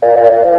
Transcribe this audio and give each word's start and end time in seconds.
Fala 0.00 0.55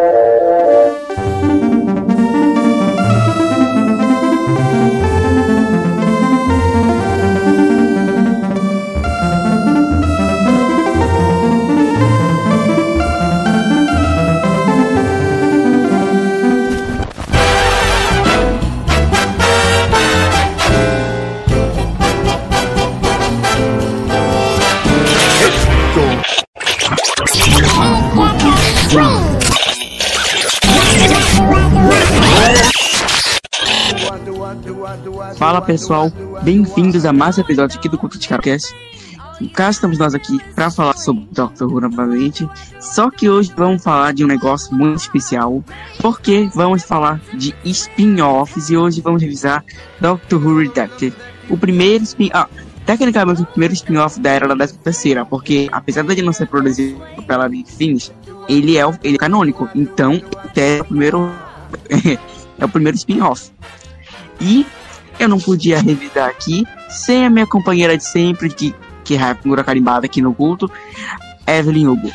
pessoal, 35.68 36.10
bem-vindos 36.44 37.06
a 37.06 37.12
mais 37.12 37.38
um 37.38 37.42
episódio 37.42 37.78
aqui 37.78 37.90
do 37.90 37.98
Culto 37.98 38.18
de 38.18 38.26
Carocast. 38.26 38.74
Cá 39.54 39.70
estamos 39.70 39.98
nós 39.98 40.16
aqui 40.16 40.40
para 40.56 40.72
falar 40.72 40.96
sobre 40.96 41.28
Doctor 41.34 41.70
Who 41.70 41.82
novamente. 41.82 42.48
Só 42.80 43.12
que 43.12 43.30
hoje 43.30 43.52
vamos 43.54 43.84
falar 43.84 44.14
de 44.14 44.24
um 44.24 44.28
negócio 44.28 44.74
muito 44.74 44.96
especial, 45.00 45.62
porque 46.00 46.50
vamos 46.56 46.84
falar 46.84 47.20
de 47.34 47.54
spin-offs 47.66 48.70
e 48.70 48.78
hoje 48.78 49.02
vamos 49.02 49.22
revisar 49.22 49.62
Doctor 50.00 50.42
Who 50.42 50.60
Redacted. 50.60 51.14
O 51.50 51.58
primeiro 51.58 52.06
spin 52.06 52.30
ah, 52.34 52.48
tecnicamente 52.86 53.42
o 53.42 53.46
primeiro 53.46 53.74
spin-off 53.74 54.22
da 54.22 54.30
era 54.30 54.48
da 54.48 54.56
décima 54.56 54.80
terceira, 54.82 55.26
porque 55.26 55.68
apesar 55.70 56.04
de 56.04 56.22
não 56.22 56.32
ser 56.32 56.48
produzido 56.48 56.98
pela 57.28 57.50
Big 57.50 57.70
Finish, 57.70 58.14
ele 58.48 58.78
é, 58.78 58.84
ele 59.04 59.16
é 59.16 59.20
canônico, 59.20 59.68
então 59.76 60.14
é 60.56 60.80
o 60.80 60.86
primeiro 60.86 61.30
é 62.58 62.64
o 62.64 62.70
primeiro 62.70 62.96
spin-off. 62.96 63.52
E 64.40 64.66
eu 65.20 65.28
não 65.28 65.40
podia 65.40 65.80
revidar 65.80 66.30
aqui 66.30 66.66
sem 66.90 67.26
a 67.26 67.30
minha 67.30 67.48
companheira 67.48 67.98
de 67.98 68.04
sempre, 68.04 68.50
que, 68.50 68.74
que 69.04 69.16
é 69.16 69.22
a 69.22 69.36
figura 69.36 69.64
carimbada 69.64 70.06
aqui 70.06 70.22
no 70.22 70.34
culto, 70.34 70.72
Evelyn 71.46 71.88
Hugo. 71.88 72.12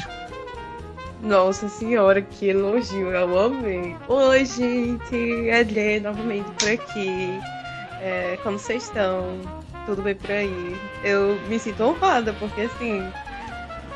Nossa 1.23 1.69
senhora, 1.69 2.21
que 2.21 2.49
elogio, 2.49 3.11
eu 3.11 3.39
amei. 3.39 3.97
Oi, 4.09 4.45
gente, 4.45 5.51
Adlê 5.51 6.01
novamente 6.01 6.51
por 6.59 6.69
aqui. 6.69 7.39
É, 8.01 8.37
como 8.43 8.59
vocês 8.59 8.85
estão? 8.85 9.41
Tudo 9.87 10.03
bem 10.03 10.17
por 10.17 10.31
aí? 10.33 10.77
Eu 11.05 11.39
me 11.49 11.59
sinto 11.59 11.85
honrada, 11.85 12.33
porque 12.35 12.63
assim, 12.63 13.03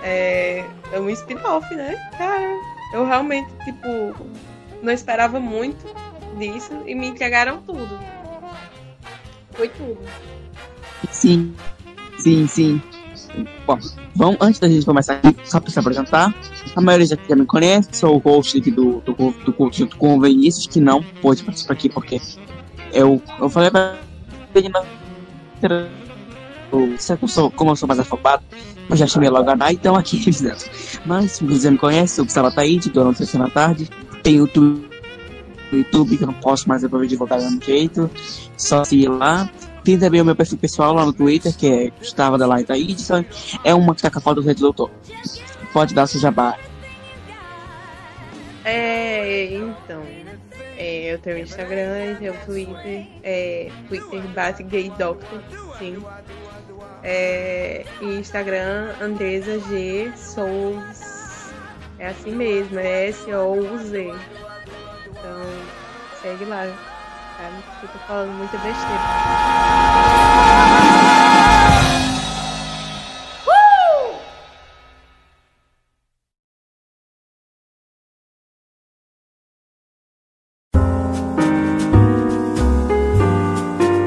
é, 0.02 0.64
é 0.92 1.00
um 1.00 1.10
spin-off, 1.10 1.74
né? 1.74 1.96
Cara, 2.16 2.48
eu 2.94 3.04
realmente, 3.04 3.50
tipo, 3.64 4.14
não 4.82 4.92
esperava 4.92 5.40
muito 5.40 5.84
disso 6.38 6.72
e 6.86 6.94
me 6.94 7.08
entregaram 7.08 7.60
tudo. 7.62 7.98
Foi 9.56 9.68
tudo. 9.68 9.98
Sim, 11.10 11.54
sim, 12.18 12.46
sim. 12.46 12.82
Bom, 13.66 13.78
vamos, 14.14 14.36
antes 14.40 14.60
da 14.60 14.68
gente 14.68 14.84
começar 14.84 15.14
aqui, 15.14 15.36
só 15.44 15.60
para 15.60 15.70
se 15.70 15.78
apresentar, 15.78 16.34
a 16.74 16.80
maioria 16.80 17.06
já, 17.06 17.18
já 17.28 17.36
me 17.36 17.46
conhece, 17.46 17.88
sou 17.92 18.16
o 18.16 18.18
host 18.18 18.58
aqui 18.58 18.70
do, 18.70 19.00
do, 19.00 19.12
do 19.44 19.52
culto 19.52 19.76
junto 19.76 19.96
com 19.96 20.16
o 20.16 20.20
Vinícius, 20.20 20.66
que 20.66 20.80
não 20.80 21.02
pôde 21.20 21.44
participar 21.44 21.74
aqui 21.74 21.88
porque 21.88 22.20
eu, 22.92 23.20
eu 23.40 23.50
falei 23.50 23.70
pra 23.70 23.98
ele 24.54 24.70
eu 26.70 27.28
sou, 27.28 27.50
como 27.50 27.70
eu 27.70 27.76
sou 27.76 27.86
mais 27.86 28.00
afobado, 28.00 28.42
eu 28.88 28.96
já 28.96 29.06
chamei 29.06 29.28
logo 29.28 29.48
a 29.48 29.56
Nai, 29.56 29.74
então 29.74 29.94
aqui 29.94 30.22
Mas, 31.04 31.32
se 31.32 31.44
você 31.44 31.70
me 31.70 31.78
conhece, 31.78 32.20
eu 32.20 32.24
Gustavo 32.24 32.54
Taíde, 32.54 32.90
do 32.90 33.04
Notícia 33.04 33.38
na 33.38 33.48
Tarde, 33.48 33.88
tem 34.22 34.38
no 34.38 34.84
YouTube, 35.72 36.16
que 36.16 36.22
eu 36.22 36.26
não 36.28 36.34
posso 36.34 36.68
mais 36.68 36.82
depois 36.82 37.08
divulgar 37.08 37.40
do 37.40 37.64
jeito. 37.64 38.10
Só 38.56 38.84
se 38.84 39.06
lá. 39.06 39.50
Tem 39.84 39.98
também 39.98 40.20
o 40.20 40.24
meu 40.24 40.34
perfil 40.34 40.58
pessoal 40.58 40.92
lá 40.92 41.04
no 41.04 41.12
Twitter, 41.12 41.56
que 41.56 41.66
é 41.66 41.90
Gustavo 41.90 42.36
da 42.36 42.46
Light 42.46 42.68
Edson. 42.70 43.24
É 43.62 43.72
uma 43.72 43.94
que 43.94 44.02
tá 44.02 44.10
com 44.10 44.18
a 44.18 44.22
foto 44.22 44.40
do 44.40 44.46
Rede 44.46 44.60
Doutor. 44.60 44.90
Pode 45.72 45.94
dar 45.94 46.06
seu 46.06 46.20
jabá. 46.20 46.58
É, 48.64 49.54
então. 49.54 50.02
É, 50.76 51.12
eu 51.12 51.18
tenho 51.18 51.38
Instagram, 51.38 52.16
tenho 52.18 52.34
Twitter, 52.44 53.06
é, 53.22 53.70
Twitter 53.88 54.20
base 54.34 54.62
gay 54.64 54.90
doctor, 54.98 55.40
sim. 55.78 55.96
É, 57.02 57.86
e 58.00 58.04
Instagram 58.18 58.92
Andresa 59.00 59.58
G 59.60 60.12
Souls. 60.16 61.52
É 61.98 62.08
assim 62.08 62.32
mesmo, 62.32 62.78
é 62.78 63.08
S-O-U-Z. 63.08 64.14
Então, 65.08 65.40
segue 66.20 66.44
lá. 66.44 66.95
Tá? 67.36 67.50
Eu 67.82 67.88
tô 67.88 67.98
falando 68.06 68.32
muita 68.32 68.56
besteira. 68.58 70.06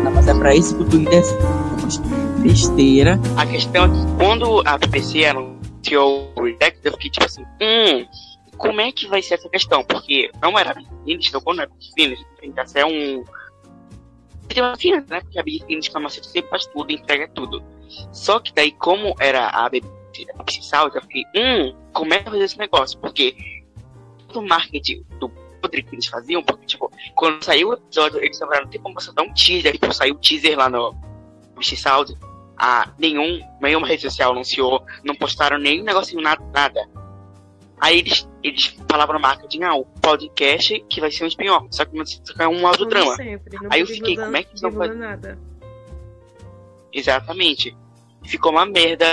Não, 0.04 0.12
mas 0.14 0.28
é 0.28 0.34
pra 0.34 0.56
isso 0.56 0.76
que 0.76 0.84
o 0.84 0.86
Twitter 0.86 1.22
é 1.24 2.42
besteira. 2.42 3.20
A 3.38 3.46
questão 3.46 3.86
é 3.86 3.90
que 3.90 4.16
quando 4.18 4.62
a 4.66 4.78
BBC 4.78 5.26
anunciou 5.26 6.32
o 6.36 6.44
Redacted, 6.44 6.86
eu 6.86 6.92
fiquei 6.94 7.10
tipo 7.10 7.26
assim, 7.26 7.44
hum, 7.62 8.06
como 8.60 8.82
é 8.82 8.92
que 8.92 9.08
vai 9.08 9.22
ser 9.22 9.36
essa 9.36 9.50
questão? 9.50 9.84
Porque 9.84 10.30
não 10.42 10.60
era 10.60 10.76
Big 11.06 11.26
então 11.26 11.42
quando 11.42 11.62
é 11.62 11.66
Big 11.66 11.94
Finish, 11.96 12.26
tem 12.40 12.52
que 12.52 12.68
ser 12.68 12.86
um. 12.86 13.24
Tem 14.50 14.62
uma 14.62 14.76
fina, 14.76 15.04
né? 15.08 15.22
Porque 15.22 15.40
a 15.40 15.44
Big 15.44 15.66
Finish 15.66 15.88
farmacêutica 15.88 16.34
sempre 16.34 16.50
faz 16.50 16.66
tudo, 16.68 16.92
entrega 16.92 17.28
tudo. 17.30 17.64
Só 18.12 18.40
que 18.40 18.54
daí, 18.54 18.72
como 18.74 19.16
era 19.20 19.48
a 19.48 19.70
BBC 19.70 20.62
Salve, 20.62 20.98
eu 20.98 21.02
fiquei, 21.04 21.24
hum, 21.36 21.74
como 21.94 22.14
é 22.14 22.20
que 22.20 22.26
fazer 22.26 22.44
esse 22.44 22.58
negócio? 22.58 23.00
Porque 23.00 23.36
todo 24.28 24.44
o 24.44 24.48
marketing 24.48 25.06
do 25.20 25.30
podre 25.62 25.82
que 25.82 25.96
eles 25.96 26.08
faziam, 26.08 26.44
porque, 26.44 26.66
tipo, 26.66 26.92
quando 27.16 27.44
saiu 27.44 27.70
o 27.70 27.74
episódio, 27.74 28.20
eles 28.20 28.40
não 28.40 28.68
tem 28.68 28.82
como 28.82 29.00
você 29.00 29.10
um 29.12 29.34
teaser, 29.34 29.74
tipo, 29.74 29.94
saiu 29.94 30.16
o 30.16 30.20
teaser 30.20 30.58
lá 30.58 30.70
no 30.70 30.94
BBC 31.54 31.78
Sound, 31.78 32.18
ah, 32.58 32.92
nenhum, 32.98 33.40
nenhuma 33.62 33.88
rede 33.88 34.02
social 34.02 34.32
anunciou, 34.32 34.84
não 35.04 35.16
postaram 35.16 35.58
nenhum 35.58 35.84
negocinho, 35.84 36.22
nada, 36.22 36.44
nada. 36.54 36.99
Aí 37.82 38.00
eles, 38.00 38.28
eles 38.44 38.78
falavam 38.90 39.16
no 39.16 39.22
marketing, 39.22 39.64
ah, 39.64 39.76
o 39.76 39.86
podcast 39.86 40.80
que 40.90 41.00
vai 41.00 41.12
ser 41.12 41.24
um 41.24 41.28
spin-off, 41.28 41.68
só 41.72 41.86
que 41.86 41.98
é 42.40 42.48
um 42.48 42.68
audiodrama. 42.68 43.16
Aí 43.70 43.80
eu 43.80 43.88
fiquei, 43.88 44.16
como 44.16 44.36
é 44.36 44.44
que 44.44 44.50
eles 44.52 44.62
vão 44.62 44.72
fazer? 44.72 44.96
Nada. 44.96 45.40
Exatamente. 46.92 47.76
Ficou 48.26 48.52
uma 48.52 48.66
merda 48.66 49.06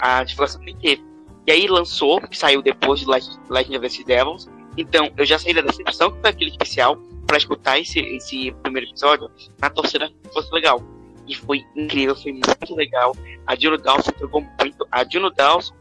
a, 0.00 0.18
a 0.18 0.24
divulgação 0.24 0.60
que 0.60 0.74
teve. 0.76 1.04
E 1.46 1.52
aí 1.52 1.66
lançou, 1.66 2.20
que 2.20 2.36
saiu 2.36 2.62
depois 2.62 3.00
de 3.00 3.06
Legend 3.06 3.76
of 3.76 4.04
the 4.04 4.04
Devils. 4.04 4.48
Então 4.76 5.10
eu 5.16 5.24
já 5.24 5.38
saí 5.38 5.54
da 5.54 5.60
decepção 5.60 6.10
que 6.10 6.20
foi 6.20 6.30
aquele 6.30 6.50
especial 6.50 6.96
para 7.26 7.36
escutar 7.36 7.78
esse, 7.78 8.00
esse 8.00 8.52
primeiro 8.62 8.88
episódio 8.88 9.30
na 9.60 9.70
torcida 9.70 10.08
que 10.08 10.32
fosse 10.32 10.52
legal. 10.52 10.82
E 11.26 11.34
foi 11.34 11.64
incrível, 11.76 12.14
foi 12.16 12.32
muito 12.32 12.74
legal. 12.74 13.14
A 13.46 13.54
Juno 13.54 13.78
Dawson 13.78 14.10
jogou 14.18 14.44
muito. 14.60 14.86
A 14.90 15.04
Juno 15.08 15.30
Dawson 15.30 15.74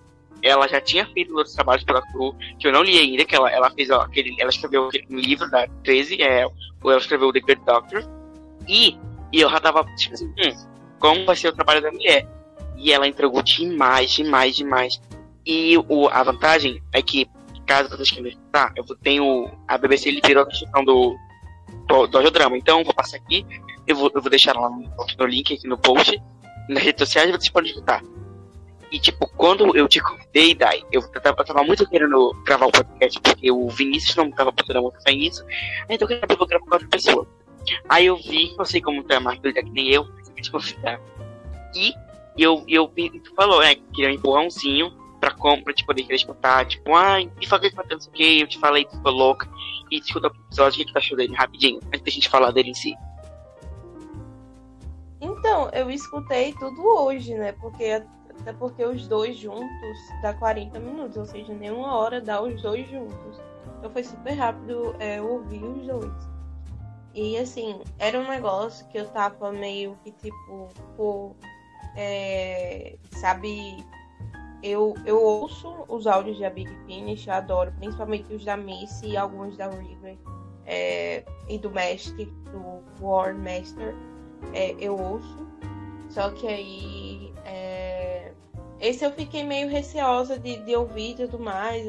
ela 0.44 0.68
já 0.68 0.82
tinha 0.82 1.06
feito 1.06 1.36
outros 1.36 1.56
trabalhos 1.56 1.86
pela 1.86 2.02
Cru, 2.02 2.36
que 2.60 2.68
eu 2.68 2.74
não 2.74 2.84
li 2.84 3.00
ainda, 3.00 3.24
que 3.24 3.34
ela, 3.34 3.50
ela 3.50 3.72
fez 3.72 3.90
ó, 3.90 4.02
aquele, 4.02 4.36
ela 4.40 4.50
escreveu 4.50 4.88
aquele 4.88 5.06
livro 5.10 5.50
da 5.50 5.66
13, 5.84 6.22
é, 6.22 6.46
ou 6.46 6.92
ela 6.92 7.00
escreveu 7.00 7.32
The 7.32 7.40
Good 7.40 7.62
Doctor, 7.66 8.04
e, 8.68 8.98
e 9.32 9.42
eu 9.42 9.50
já 9.50 9.60
tava 9.62 9.84
tipo 9.96 10.14
assim, 10.14 10.28
hum, 10.28 10.68
como 11.00 11.26
vai 11.26 11.36
ser 11.38 11.48
o 11.48 11.54
trabalho 11.54 11.82
da 11.82 11.92
mulher? 11.92 12.28
E 12.76 12.92
ela 12.92 13.08
entregou 13.08 13.42
demais, 13.42 14.12
demais, 14.12 14.56
demais. 14.56 15.02
E 15.46 15.78
o, 15.78 16.10
a 16.10 16.22
vantagem 16.24 16.84
é 16.92 17.02
que, 17.02 17.30
caso 17.66 17.90
vocês 17.90 18.12
queiram 18.12 18.28
escutar, 18.28 18.74
eu 18.76 18.84
tenho, 19.02 19.50
a 19.66 19.78
BBC 19.78 20.12
liberou 20.12 20.44
a 20.44 20.48
questão 20.48 20.84
do, 20.84 21.16
do, 21.88 22.08
do 22.08 22.18
audiodrama, 22.18 22.58
então 22.58 22.84
vou 22.84 22.94
passar 22.94 23.16
aqui, 23.18 23.46
eu 23.88 23.96
vou, 23.96 24.12
eu 24.14 24.22
vou 24.22 24.30
deixar 24.30 24.58
lá 24.58 24.70
no, 24.70 24.90
no 25.20 25.26
link 25.26 25.54
aqui 25.54 25.68
no 25.68 25.78
post, 25.78 26.22
nas 26.68 26.84
redes 26.84 27.08
sociais 27.08 27.32
vocês 27.32 27.50
podem 27.50 27.70
escutar. 27.70 28.04
E, 28.94 29.00
tipo, 29.00 29.28
quando 29.36 29.76
eu 29.76 29.88
te 29.88 30.00
convidei, 30.00 30.54
Dai, 30.54 30.84
eu 30.92 31.02
tava, 31.10 31.36
eu 31.40 31.46
tava 31.46 31.64
muito 31.64 31.90
querendo 31.90 32.32
gravar 32.46 32.68
o 32.68 32.72
podcast, 32.72 33.20
porque 33.20 33.52
o 33.52 33.68
Vinícius 33.68 34.16
não 34.16 34.30
tava 34.30 34.54
podendo 34.54 34.84
muito 34.84 35.04
bem 35.04 35.26
isso. 35.26 35.44
Então 35.90 36.08
eu 36.08 36.20
queria 36.20 36.46
gravar 36.46 36.60
com 36.64 36.72
outra 36.72 36.88
pessoa. 36.88 37.28
Aí 37.90 38.06
eu 38.06 38.16
vi, 38.18 38.56
não 38.56 38.64
sei 38.64 38.82
como 38.82 39.02
tu 39.04 39.12
é 39.12 39.20
mais 39.20 39.40
doida 39.40 39.64
que 39.64 39.70
nem 39.72 39.90
eu, 39.90 40.06
te 40.40 40.52
convidar. 40.52 41.02
E 41.76 41.92
eu, 42.38 42.64
eu, 42.68 42.88
tu 42.88 43.34
falou, 43.36 43.62
né, 43.62 43.74
que 43.74 43.82
queria 43.94 44.12
um 44.12 44.14
empurrãozinho 44.14 44.94
pra, 45.20 45.32
compra, 45.32 45.74
te 45.74 45.84
poder 45.84 46.06
escutar, 46.12 46.64
tipo, 46.68 46.94
ai, 46.94 47.32
me 47.40 47.48
falei 47.48 47.72
que 47.72 47.76
não 47.76 48.00
sei 48.00 48.10
o 48.12 48.14
que, 48.14 48.42
eu 48.42 48.48
te 48.48 48.60
falei 48.60 48.86
que 48.86 48.96
ficou 48.96 49.12
louca. 49.12 49.50
E 49.90 49.98
escuta 49.98 50.28
o 50.28 50.46
episódio, 50.46 50.84
o 50.84 50.86
que, 50.86 50.94
tu 50.94 50.98
achou 51.00 51.18
dele 51.18 51.34
rapidinho, 51.34 51.80
antes 51.88 52.02
da 52.02 52.12
gente 52.12 52.30
falar 52.30 52.52
dele 52.52 52.70
em 52.70 52.76
si. 52.76 52.94
Então, 55.20 55.70
eu 55.74 55.90
escutei 55.90 56.54
tudo 56.54 56.86
hoje, 56.86 57.34
né? 57.34 57.54
Porque 57.54 58.04
até 58.40 58.54
porque 58.54 58.84
os 58.86 59.08
dois 59.08 59.38
juntos 59.38 59.98
dá 60.22 60.34
40 60.34 60.80
minutos, 60.80 61.18
ou 61.18 61.26
seja, 61.26 61.54
nem 61.54 61.72
uma 61.72 61.96
hora 61.96 62.22
dá 62.22 62.42
os 62.42 62.62
dois 62.62 62.90
juntos. 62.90 63.40
Então 63.78 63.90
foi 63.92 64.04
super 64.04 64.34
rápido 64.34 64.96
é, 65.00 65.22
ouvir 65.22 65.64
os 65.64 65.86
dois. 65.86 66.34
E 67.14 67.38
assim, 67.38 67.82
era 68.00 68.20
um 68.20 68.28
negócio 68.28 68.88
que 68.88 68.98
eu 68.98 69.08
tava 69.10 69.52
meio 69.52 69.96
que 70.04 70.12
tipo, 70.12 70.70
pô, 70.98 71.36
é, 71.96 72.98
sabe, 73.12 73.86
eu, 74.64 74.96
eu 75.06 75.22
ouço 75.22 75.86
os 75.88 76.08
áudios 76.08 76.40
da 76.40 76.50
Big 76.50 76.72
Finish, 76.86 77.28
eu 77.28 77.34
adoro, 77.34 77.72
principalmente 77.78 78.34
os 78.34 78.44
da 78.44 78.58
Missy 78.58 79.10
e 79.10 79.18
alguns 79.18 79.56
da 79.58 79.70
River 79.70 80.18
é, 80.66 81.24
e 81.50 81.58
do 81.58 81.70
Mestre, 81.70 82.26
do 82.26 82.84
War 83.04 83.36
Master, 83.36 83.96
é, 84.54 84.76
eu 84.80 84.98
ouço. 84.98 85.48
Só 86.10 86.30
que 86.32 86.48
aí. 86.48 87.34
É, 87.46 88.03
esse 88.84 89.06
eu 89.06 89.12
fiquei 89.12 89.46
meio 89.46 89.70
receosa 89.70 90.38
de, 90.38 90.58
de 90.58 90.76
ouvir 90.76 91.12
e 91.12 91.16
tudo 91.16 91.40
mais. 91.40 91.86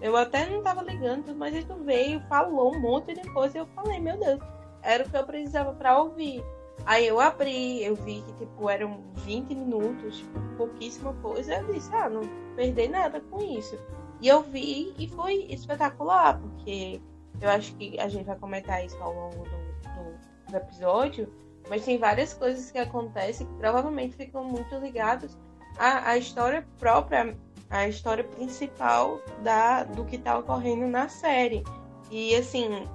Eu 0.00 0.16
até 0.16 0.48
não 0.48 0.62
tava 0.62 0.80
ligando, 0.80 1.34
mas 1.34 1.52
ele 1.52 1.66
veio, 1.84 2.20
falou 2.28 2.72
um 2.72 2.78
monte 2.78 3.10
e 3.10 3.14
depois 3.16 3.52
eu 3.56 3.66
falei, 3.74 3.98
meu 3.98 4.16
Deus, 4.16 4.38
era 4.80 5.02
o 5.02 5.10
que 5.10 5.16
eu 5.16 5.26
precisava 5.26 5.72
para 5.72 5.98
ouvir. 6.00 6.40
Aí 6.84 7.04
eu 7.04 7.18
abri, 7.18 7.82
eu 7.82 7.96
vi 7.96 8.22
que 8.22 8.32
tipo 8.34 8.70
eram 8.70 9.02
20 9.14 9.56
minutos, 9.56 10.18
tipo, 10.18 10.40
pouquíssima 10.56 11.12
coisa. 11.14 11.52
Eu 11.56 11.72
disse, 11.72 11.92
ah, 11.92 12.08
não 12.08 12.22
perdi 12.54 12.86
nada 12.86 13.20
com 13.28 13.42
isso. 13.42 13.76
E 14.20 14.28
eu 14.28 14.40
vi 14.40 14.94
e 14.96 15.08
foi 15.08 15.46
espetacular, 15.50 16.38
porque 16.38 17.00
eu 17.40 17.50
acho 17.50 17.74
que 17.74 17.98
a 17.98 18.08
gente 18.08 18.24
vai 18.24 18.36
comentar 18.36 18.86
isso 18.86 18.96
ao 19.02 19.12
longo 19.12 19.42
do, 19.42 19.50
do, 19.50 20.52
do 20.52 20.56
episódio, 20.56 21.28
mas 21.68 21.84
tem 21.84 21.98
várias 21.98 22.34
coisas 22.34 22.70
que 22.70 22.78
acontecem 22.78 23.48
que 23.48 23.54
provavelmente 23.54 24.14
ficam 24.14 24.44
muito 24.44 24.72
ligadas 24.76 25.36
à, 25.78 26.10
à 26.10 26.18
história 26.18 26.66
própria, 26.78 27.36
à 27.70 27.88
história 27.88 28.24
principal 28.24 29.20
da, 29.42 29.84
do 29.84 30.04
que 30.04 30.16
está 30.16 30.38
ocorrendo 30.38 30.86
na 30.86 31.08
série. 31.08 31.62
E 32.10 32.34
assim, 32.34 32.86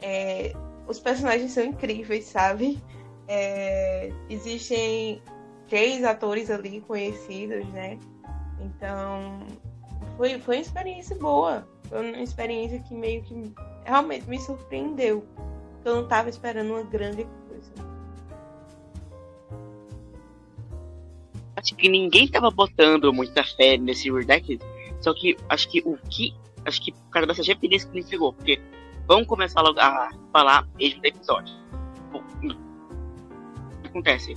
é, 0.00 0.52
os 0.86 0.98
personagens 0.98 1.52
são 1.52 1.64
incríveis, 1.64 2.26
sabe? 2.26 2.82
É, 3.28 4.12
existem 4.28 5.20
três 5.68 6.04
atores 6.04 6.50
ali 6.50 6.80
conhecidos, 6.80 7.66
né? 7.70 7.98
Então, 8.60 9.40
foi, 10.16 10.38
foi 10.40 10.56
uma 10.56 10.62
experiência 10.62 11.16
boa. 11.16 11.66
Foi 11.88 12.12
uma 12.12 12.22
experiência 12.22 12.80
que 12.80 12.94
meio 12.94 13.22
que 13.22 13.52
realmente 13.84 14.28
me 14.28 14.40
surpreendeu. 14.40 15.24
Eu 15.84 15.96
não 15.96 16.02
estava 16.02 16.28
esperando 16.28 16.70
uma 16.70 16.82
grande 16.82 17.26
Acho 21.56 21.74
que 21.74 21.88
ninguém 21.88 22.24
estava 22.24 22.50
botando 22.50 23.12
muita 23.12 23.42
fé 23.42 23.76
nesse 23.76 24.10
Redacted. 24.10 24.60
Só 25.00 25.14
que 25.14 25.36
acho 25.48 25.68
que 25.68 25.80
o 25.84 25.98
que. 26.08 26.34
Acho 26.64 26.82
que 26.82 26.92
por 26.92 27.10
causa 27.10 27.26
dessa 27.28 27.42
referência 27.42 27.88
que 27.88 27.98
ele 27.98 28.06
pegou. 28.06 28.32
Porque 28.32 28.60
vamos 29.06 29.26
começar 29.26 29.62
logo 29.62 29.80
a 29.80 30.10
falar 30.32 30.68
mesmo 30.76 31.00
do 31.00 31.06
episódio. 31.06 31.54
O 32.12 33.82
que 33.82 33.88
acontece? 33.88 34.34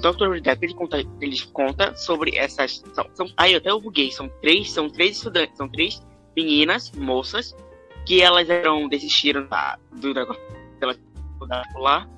Dr. 0.00 0.30
Redacted 0.30 0.64
ele 0.64 0.74
conta, 0.74 0.98
ele 1.20 1.40
conta 1.52 1.94
sobre 1.96 2.36
essas. 2.36 2.82
São, 2.92 3.06
são, 3.14 3.26
aí 3.36 3.52
eu 3.52 3.58
até 3.58 3.70
buguei. 3.70 4.10
São 4.10 4.28
três, 4.40 4.70
são 4.70 4.90
três 4.90 5.16
estudantes, 5.16 5.56
são 5.56 5.68
três 5.68 6.02
meninas, 6.36 6.90
moças, 6.92 7.54
que 8.04 8.20
elas 8.20 8.48
eram 8.50 8.88
desistiram 8.88 9.46
da, 9.46 9.78
do 9.92 10.12
negócio 10.12 10.42
dela 10.78 10.96
lá 11.76 12.08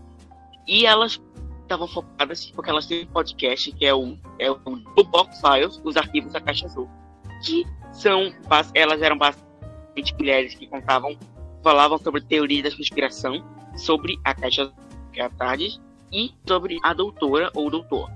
e 0.66 0.86
elas 0.86 1.20
estavam 1.64 1.86
focadas 1.88 2.50
porque 2.50 2.70
elas 2.70 2.86
têm 2.86 3.04
um 3.04 3.06
podcast 3.06 3.72
que 3.72 3.84
é 3.84 3.94
o 3.94 4.16
é 4.38 4.50
o 4.50 5.04
Box 5.04 5.40
Files, 5.40 5.80
os 5.84 5.96
arquivos 5.96 6.32
da 6.32 6.40
Caixa 6.40 6.66
Azul, 6.66 6.88
que 7.44 7.64
são 7.92 8.32
elas 8.74 9.02
eram 9.02 9.18
basicamente 9.18 10.14
mulheres 10.18 10.54
que 10.54 10.66
contavam 10.66 11.16
falavam 11.62 11.98
sobre 11.98 12.20
teorias 12.20 12.70
da 12.70 12.76
conspiração, 12.76 13.42
sobre 13.76 14.18
a 14.22 14.34
Caixa 14.34 14.62
Azul, 14.62 14.74
que 15.12 15.20
é 15.20 15.24
a 15.24 15.30
Tardes, 15.30 15.80
e 16.12 16.32
sobre 16.46 16.78
a 16.82 16.92
doutora 16.92 17.50
ou 17.54 17.70
doutor. 17.70 18.10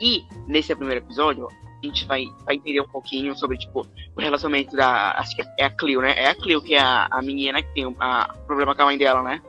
E 0.00 0.22
nesse 0.46 0.74
primeiro 0.74 1.04
episódio, 1.04 1.48
a 1.48 1.86
gente 1.86 2.06
vai, 2.06 2.24
vai 2.44 2.56
entender 2.56 2.80
um 2.80 2.88
pouquinho 2.88 3.36
sobre, 3.36 3.58
tipo, 3.58 3.86
o 4.16 4.20
relacionamento 4.20 4.76
da. 4.76 5.12
Acho 5.12 5.36
que 5.36 5.42
é 5.58 5.64
a 5.64 5.70
Cleo, 5.70 6.00
né? 6.00 6.14
É 6.16 6.28
a 6.28 6.34
Cleo 6.34 6.62
que 6.62 6.74
é 6.74 6.80
a, 6.80 7.08
a 7.10 7.22
menina 7.22 7.62
que 7.62 7.74
tem 7.74 7.86
o 7.86 7.94
problema 8.46 8.74
com 8.74 8.82
a 8.82 8.86
mãe 8.86 8.98
dela, 8.98 9.22
né? 9.22 9.42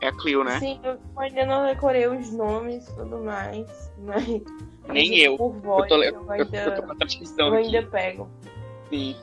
É 0.00 0.08
a 0.08 0.12
Cleo, 0.12 0.42
né? 0.42 0.58
Sim, 0.58 0.80
eu 0.82 0.98
ainda 1.16 1.46
não 1.46 1.66
decorei 1.66 2.06
os 2.06 2.32
nomes 2.32 2.88
e 2.88 2.96
tudo 2.96 3.18
mais, 3.18 3.92
mas. 3.98 4.42
Nem 4.88 5.18
eu. 5.18 5.36
Por 5.36 5.52
voz, 5.60 5.82
eu, 5.82 5.88
tô, 5.88 6.02
eu, 6.02 6.30
ainda, 6.30 6.56
eu 6.56 6.74
tô 6.74 6.82
com 6.82 6.92
a 6.92 6.96
transcrição 6.96 7.48
eu 7.48 7.54
ainda 7.54 7.82
pego. 7.82 8.28
Sim. 8.88 9.16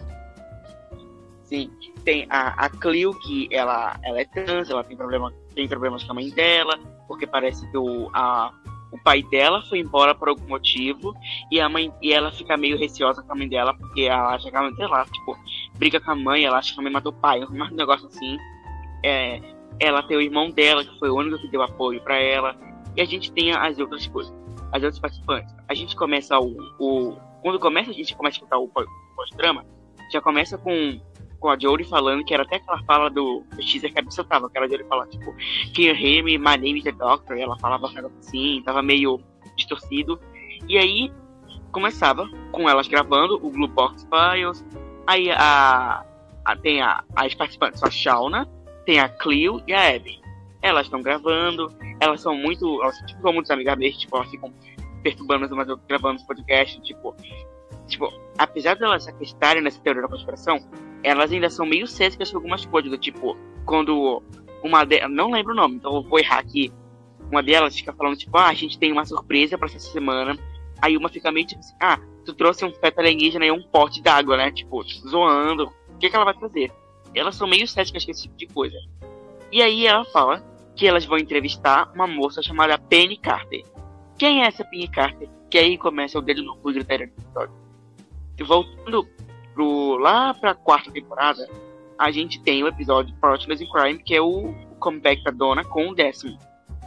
Sim. 1.44 1.72
Tem 2.04 2.28
a, 2.30 2.66
a 2.66 2.70
Cleo, 2.70 3.14
que 3.20 3.48
ela, 3.52 4.00
ela 4.04 4.22
é 4.22 4.26
trans, 4.26 4.70
ela 4.70 4.84
tem, 4.84 4.96
problema, 4.96 5.34
tem 5.56 5.68
problemas 5.68 6.04
com 6.04 6.12
a 6.12 6.16
mãe 6.16 6.30
dela, 6.30 6.78
porque 7.08 7.26
parece 7.26 7.70
que 7.72 7.78
o, 7.78 8.10
a, 8.14 8.54
o 8.92 8.98
pai 8.98 9.24
dela 9.24 9.62
foi 9.64 9.80
embora 9.80 10.14
por 10.14 10.30
algum 10.30 10.48
motivo 10.48 11.14
e 11.52 11.60
a 11.60 11.68
mãe 11.68 11.92
e 12.02 12.14
ela 12.14 12.32
fica 12.32 12.56
meio 12.56 12.78
receosa 12.78 13.24
com 13.24 13.32
a 13.32 13.36
mãe 13.36 13.48
dela 13.48 13.74
porque 13.74 14.04
ela 14.04 14.36
acha 14.36 14.50
que 14.50 14.56
a 14.56 14.62
mãe, 14.62 14.74
sei 14.76 14.88
lá, 14.88 15.06
tipo, 15.06 15.38
briga 15.78 16.00
com 16.00 16.12
a 16.12 16.16
mãe, 16.16 16.46
ela 16.46 16.58
acha 16.58 16.74
que 16.74 16.80
a 16.80 16.84
mãe 16.84 16.92
matou 16.92 17.12
o 17.12 17.16
pai, 17.16 17.44
um 17.50 17.76
negócio 17.76 18.08
assim. 18.08 18.38
É, 19.04 19.42
ela 19.80 20.04
tem 20.04 20.18
o 20.18 20.22
irmão 20.22 20.50
dela, 20.50 20.84
que 20.84 21.00
foi 21.00 21.10
o 21.10 21.16
único 21.16 21.40
que 21.40 21.48
deu 21.48 21.62
apoio 21.62 22.02
para 22.02 22.18
ela, 22.18 22.56
e 22.96 23.02
a 23.02 23.06
gente 23.06 23.32
tem 23.32 23.52
as 23.52 23.78
outras 23.80 24.08
coisas, 24.08 24.34
as 24.72 24.84
outras 24.84 25.00
participantes. 25.00 25.56
A 25.68 25.74
gente 25.74 25.96
começa 25.96 26.40
o. 26.40 26.56
o 26.80 27.18
quando 27.42 27.60
começa 27.60 27.92
a 27.92 27.94
gente 27.94 28.16
começa 28.16 28.38
a 28.38 28.40
escutar 28.40 28.58
o 28.58 28.68
pós-drama, 28.68 29.66
já 30.12 30.20
começa 30.22 30.58
com 30.58 31.00
com 31.40 31.50
a 31.50 31.58
Jory 31.60 31.84
falando 31.84 32.24
que 32.26 32.34
era 32.34 32.44
até 32.44 32.56
aquela 32.56 32.82
fala 32.84 33.10
do, 33.10 33.44
teaser 33.58 33.94
que 33.94 34.00
a 34.00 34.04
pessoa 34.04 34.26
tava, 34.28 34.48
aquela 34.48 34.68
Jory 34.68 34.84
fala, 34.86 35.08
tipo, 35.08 35.34
Can 35.76 35.82
you 35.82 35.96
hear 35.96 36.24
me? 36.24 36.38
My 36.38 36.58
name 36.58 36.80
is 36.80 36.84
the 36.84 36.92
doctor. 36.92 37.38
E 37.38 37.42
ela 37.42 37.58
falava 37.60 37.88
assim, 38.20 38.62
tava 38.66 38.82
meio 38.82 39.22
distorcido. 39.56 40.20
E 40.68 40.78
aí 40.78 41.12
começava 41.72 42.28
com 42.52 42.70
elas 42.70 42.88
gravando 42.88 43.36
o 43.36 43.52
Blue 43.52 43.68
Box 43.68 44.08
Files. 44.10 44.66
Aí 45.06 45.30
a, 45.32 46.04
a 46.44 46.56
tem 46.56 46.82
a, 46.82 47.04
as 47.16 47.34
participantes, 47.34 47.84
a 47.84 47.90
Shauna, 47.90 48.50
tem 48.88 49.02
a 49.02 49.10
Cleo 49.10 49.62
e 49.68 49.74
a 49.74 49.96
Abby. 49.96 50.22
Elas 50.62 50.88
estão 50.88 51.02
gravando, 51.02 51.72
elas 52.00 52.22
são 52.22 52.34
muito. 52.34 52.82
Elas 52.82 52.98
tipo, 53.00 53.22
são 53.22 53.34
muito 53.34 53.56
mesmo, 53.56 54.00
tipo, 54.00 54.16
elas 54.16 54.32
ficam 54.32 54.52
perturbando 55.04 55.46
as 55.46 55.52
umas 55.52 55.68
gravando 55.88 56.16
os 56.16 56.24
podcasts, 56.24 56.82
tipo, 56.84 57.14
tipo, 57.86 58.12
apesar 58.38 58.76
de 58.76 58.84
elas 58.84 59.08
acreditarem 59.08 59.62
nessa 59.62 59.80
teoria 59.82 60.02
da 60.02 60.08
conspiração, 60.08 60.60
elas 61.04 61.32
ainda 61.32 61.50
são 61.50 61.66
meio 61.66 61.86
céticas 61.86 62.32
com 62.32 62.38
algumas 62.38 62.66
coisas, 62.66 62.90
do 62.90 62.98
tipo, 62.98 63.38
quando 63.66 64.24
uma 64.64 64.84
delas, 64.84 65.12
não 65.12 65.32
lembro 65.32 65.54
o 65.54 65.56
nome, 65.56 65.76
então 65.76 65.96
eu 65.96 66.04
vou 66.04 66.20
errar 66.20 66.40
aqui, 66.40 66.74
uma 67.32 67.44
delas 67.44 67.78
fica 67.78 67.94
falando, 67.94 68.18
tipo, 68.18 68.36
ah, 68.38 68.48
a 68.48 68.54
gente 68.54 68.80
tem 68.80 68.92
uma 68.92 69.06
surpresa 69.06 69.58
para 69.58 69.68
essa 69.68 69.80
semana, 69.80 70.38
aí 70.82 70.98
uma 70.98 71.10
fica 71.10 71.32
meio 71.32 71.46
tipo 71.46 71.60
assim, 71.60 71.76
ah, 71.80 72.00
tu 72.26 72.34
trouxe 72.34 72.66
um 72.66 72.74
feto 72.74 73.00
alienígena 73.00 73.46
e 73.46 73.52
um 73.52 73.62
pote 73.62 74.02
d'água, 74.02 74.36
né, 74.36 74.52
tipo, 74.52 74.84
zoando, 75.08 75.72
o 75.90 75.98
que, 76.00 76.10
que 76.10 76.16
ela 76.16 76.26
vai 76.26 76.34
fazer? 76.34 76.72
Elas 77.14 77.36
são 77.36 77.48
meio 77.48 77.68
céticas 77.68 78.06
com 78.06 78.12
esse 78.12 78.24
tipo 78.24 78.38
de 78.38 78.48
coisa. 78.48 78.78
E 79.52 79.62
aí 79.62 79.86
ela 79.86 80.06
fala 80.06 80.44
que 80.76 80.88
elas 80.88 81.06
vão 81.06 81.18
entrevistar 81.18 81.92
uma 81.94 82.06
moça 82.06 82.42
chamada 82.42 82.78
Penny 82.78 83.18
Carter. 83.18 83.64
Quem 84.18 84.44
é 84.44 84.48
essa 84.48 84.64
Penny 84.64 84.88
Carter? 84.88 85.30
Que 85.50 85.58
aí 85.58 85.78
começa 85.78 86.20
o 86.20 86.22
dedo 86.22 86.44
no 86.44 86.56
cu 86.58 86.72
gritaria 86.72 87.08
do 87.08 87.14
episódio. 87.14 87.56
Voltando 88.46 89.08
pro, 89.54 89.98
lá 89.98 90.34
pra 90.34 90.54
quarta 90.54 90.92
temporada, 90.92 91.50
a 91.98 92.12
gente 92.12 92.40
tem 92.42 92.64
o 92.64 92.68
episódio 92.68 93.16
Partners 93.16 93.62
in 93.62 93.72
Crime, 93.72 94.04
que 94.04 94.14
é 94.14 94.22
o, 94.22 94.54
comeback 94.80 95.24
da 95.24 95.32
Dona 95.32 95.64
com 95.64 95.90
o 95.90 95.96
décimo. 95.96 96.38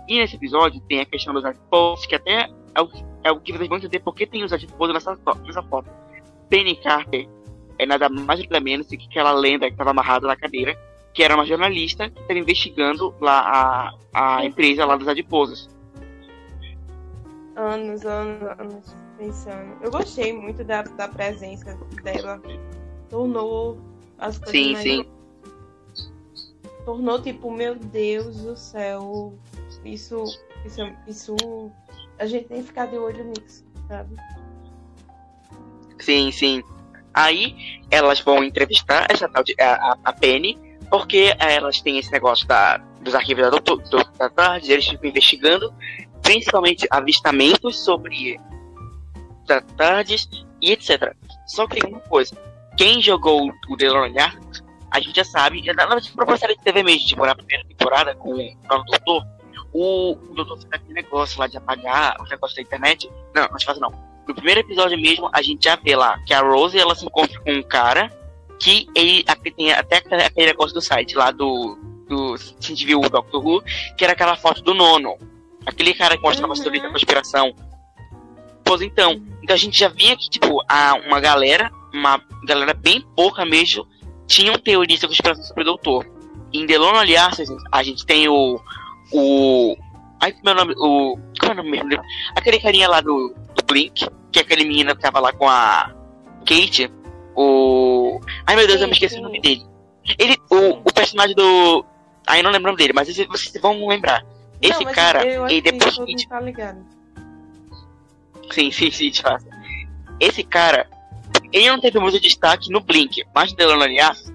E 0.08 0.18
nesse 0.18 0.36
episódio 0.36 0.80
tem 0.82 1.00
a 1.00 1.04
questão 1.04 1.34
dos 1.34 1.44
adipose, 1.44 2.06
que 2.06 2.14
até 2.14 2.48
é 2.74 2.80
o, 2.80 2.88
é 3.24 3.30
o 3.30 3.40
que 3.40 3.52
vocês 3.52 3.68
vão 3.68 3.78
entender 3.78 4.00
porque 4.00 4.26
tem 4.26 4.42
os 4.42 4.52
adipose 4.52 4.92
nessa, 4.92 5.18
nessa 5.44 5.62
foto. 5.62 5.90
Penny 6.48 6.76
Carter 6.76 7.28
é 7.80 7.86
nada 7.86 8.08
mais 8.08 8.40
nada 8.40 8.60
menos 8.60 8.86
do 8.86 8.96
que 8.96 9.06
aquela 9.06 9.32
lenda 9.32 9.66
que 9.66 9.72
estava 9.72 9.90
amarrada 9.90 10.26
na 10.26 10.36
cadeira, 10.36 10.78
que 11.14 11.22
era 11.22 11.34
uma 11.34 11.46
jornalista 11.46 12.10
que 12.10 12.20
estava 12.20 12.38
investigando 12.38 13.14
lá 13.20 13.94
a, 14.12 14.36
a 14.36 14.44
empresa 14.44 14.84
lá 14.84 14.96
dos 14.96 15.08
adiposos. 15.08 15.68
Anos, 17.56 18.04
anos, 18.04 18.42
anos 18.58 18.94
pensando. 19.18 19.76
Eu 19.82 19.90
gostei 19.90 20.32
muito 20.32 20.62
da, 20.62 20.82
da 20.82 21.08
presença 21.08 21.76
dela. 22.02 22.40
Tornou 23.08 23.78
as 24.18 24.38
coisas 24.38 24.52
Sim, 24.52 24.72
mais... 24.72 24.82
sim. 24.82 25.04
Tornou 26.84 27.20
tipo, 27.20 27.50
meu 27.50 27.74
Deus 27.74 28.42
do 28.42 28.56
céu. 28.56 29.34
Isso, 29.84 30.24
isso, 30.66 30.80
isso. 31.06 31.36
A 32.18 32.26
gente 32.26 32.48
tem 32.48 32.58
que 32.58 32.68
ficar 32.68 32.86
de 32.86 32.98
olho 32.98 33.24
nisso, 33.24 33.64
sabe? 33.88 34.14
Sim, 35.98 36.30
sim. 36.30 36.62
Aí 37.12 37.80
elas 37.90 38.20
vão 38.20 38.42
entrevistar 38.44 39.06
essa 39.10 39.28
tal 39.28 39.42
de, 39.42 39.54
a, 39.60 39.96
a 40.04 40.12
Penny, 40.12 40.58
porque 40.90 41.34
elas 41.38 41.80
têm 41.80 41.98
esse 41.98 42.10
negócio 42.10 42.46
da, 42.46 42.78
dos 43.00 43.14
arquivos 43.14 43.44
da, 43.44 43.50
do, 43.50 43.76
do, 43.76 44.04
da 44.18 44.28
tarde, 44.28 44.72
eles 44.72 44.86
ficam 44.86 45.08
investigando, 45.08 45.72
principalmente 46.22 46.86
avistamentos 46.90 47.78
sobre 47.82 48.38
da 49.46 49.60
tarde 49.60 50.16
e 50.60 50.72
etc. 50.72 51.14
Só 51.46 51.66
que 51.66 51.80
tem 51.80 51.90
uma 51.90 52.00
coisa. 52.00 52.36
Quem 52.76 53.02
jogou 53.02 53.50
o 53.68 53.76
The 53.76 53.90
Lone 53.90 54.18
Arts, 54.18 54.62
a 54.90 55.00
gente 55.00 55.16
já 55.16 55.24
sabe, 55.24 55.62
na 55.62 55.86
verdade, 55.86 56.12
própria 56.12 56.36
série 56.36 56.56
de 56.56 56.62
TV 56.62 56.82
mesmo, 56.82 57.06
tipo, 57.06 57.24
na 57.24 57.34
primeira 57.34 57.64
temporada 57.64 58.14
com 58.14 58.32
o 58.32 58.84
Doutor, 58.84 59.26
o, 59.72 60.12
o 60.12 60.34
Doutor 60.34 60.58
fez 60.58 60.72
aquele 60.72 60.94
negócio 60.94 61.38
lá 61.38 61.46
de 61.46 61.56
apagar 61.56 62.16
o 62.20 62.24
negócio 62.24 62.56
da 62.56 62.62
internet. 62.62 63.10
Não, 63.34 63.48
não 63.48 63.60
faz 63.60 63.78
não. 63.78 64.09
No 64.26 64.34
primeiro 64.34 64.60
episódio 64.60 64.98
mesmo, 64.98 65.28
a 65.32 65.42
gente 65.42 65.64
já 65.64 65.76
vê 65.76 65.96
lá 65.96 66.18
que 66.26 66.32
a 66.32 66.40
Rose, 66.40 66.78
ela 66.78 66.94
se 66.94 67.04
encontra 67.04 67.40
com 67.40 67.52
um 67.52 67.62
cara 67.62 68.10
que 68.60 68.86
ele 68.94 69.24
tem 69.56 69.72
até 69.72 69.96
aquele 69.96 70.46
negócio 70.46 70.74
do 70.74 70.82
site 70.82 71.16
lá 71.16 71.30
do, 71.30 71.78
do 72.06 72.34
a 72.34 72.62
gente 72.62 72.84
viu 72.84 73.00
o 73.00 73.08
Doctor 73.08 73.44
Who, 73.44 73.62
que 73.96 74.04
era 74.04 74.12
aquela 74.12 74.36
foto 74.36 74.62
do 74.62 74.74
nono. 74.74 75.16
Aquele 75.64 75.94
cara 75.94 76.16
que 76.16 76.22
mostrava 76.22 76.52
uhum. 76.52 76.60
a 76.60 76.62
teoria 76.62 76.82
da 76.82 76.90
conspiração. 76.90 77.54
Pois 78.64 78.82
então, 78.82 79.22
então 79.42 79.54
a 79.54 79.58
gente 79.58 79.78
já 79.78 79.88
vinha 79.88 80.16
que, 80.16 80.28
tipo, 80.28 80.62
a, 80.68 80.94
uma 81.06 81.20
galera, 81.20 81.70
uma 81.92 82.20
galera 82.46 82.74
bem 82.74 83.04
pouca 83.16 83.44
mesmo, 83.44 83.86
tinham 84.26 84.56
teorias 84.58 85.00
da 85.00 85.08
conspiração 85.08 85.44
sobre 85.44 85.62
o 85.62 85.66
Doutor. 85.66 86.06
Em 86.52 86.66
The 86.66 86.78
Lone 86.78 86.98
Aliás, 86.98 87.38
a 87.72 87.82
gente 87.82 88.04
tem 88.04 88.28
o. 88.28 88.60
O. 89.12 89.76
Ai, 90.20 90.34
meu 90.44 90.54
nome. 90.54 90.74
O. 90.76 91.18
É 91.42 91.50
o 91.50 91.54
nome 91.54 91.70
mesmo? 91.70 92.02
Aquele 92.36 92.60
carinha 92.60 92.88
lá 92.88 93.00
do 93.00 93.34
Blink, 93.70 94.06
que 94.32 94.38
é 94.40 94.42
aquele 94.42 94.64
menino 94.64 94.94
que 94.94 95.00
tava 95.00 95.20
lá 95.20 95.32
com 95.32 95.48
a 95.48 95.94
Kate. 96.40 96.90
O. 97.36 98.20
Ai 98.46 98.56
meu 98.56 98.66
Deus, 98.66 98.80
eu 98.80 98.88
me 98.88 98.92
esqueci 98.92 99.18
o 99.18 99.22
nome 99.22 99.40
dele. 99.40 99.64
Ele. 100.18 100.36
O, 100.50 100.80
o 100.88 100.92
personagem 100.92 101.36
do. 101.36 101.84
Ai, 102.26 102.42
não 102.42 102.50
lembro 102.50 102.74
dele, 102.76 102.92
mas 102.92 103.08
vocês 103.08 103.62
vão 103.62 103.86
lembrar. 103.86 104.24
Esse 104.60 104.84
não, 104.84 104.92
cara, 104.92 105.24
ele 105.24 105.62
depois 105.62 105.96
que. 105.98 106.28
Tá 106.28 106.40
ligado. 106.40 106.84
Sim, 108.50 108.70
sim, 108.70 108.90
sim, 108.90 109.10
de 109.10 109.22
fato. 109.22 109.44
Esse 110.18 110.42
cara, 110.42 110.88
ele 111.52 111.68
não 111.68 111.80
teve 111.80 111.98
muito 111.98 112.20
destaque 112.20 112.70
no 112.70 112.80
Blink, 112.80 113.24
mas 113.34 113.52
no 113.52 113.56
Delano 113.56 113.84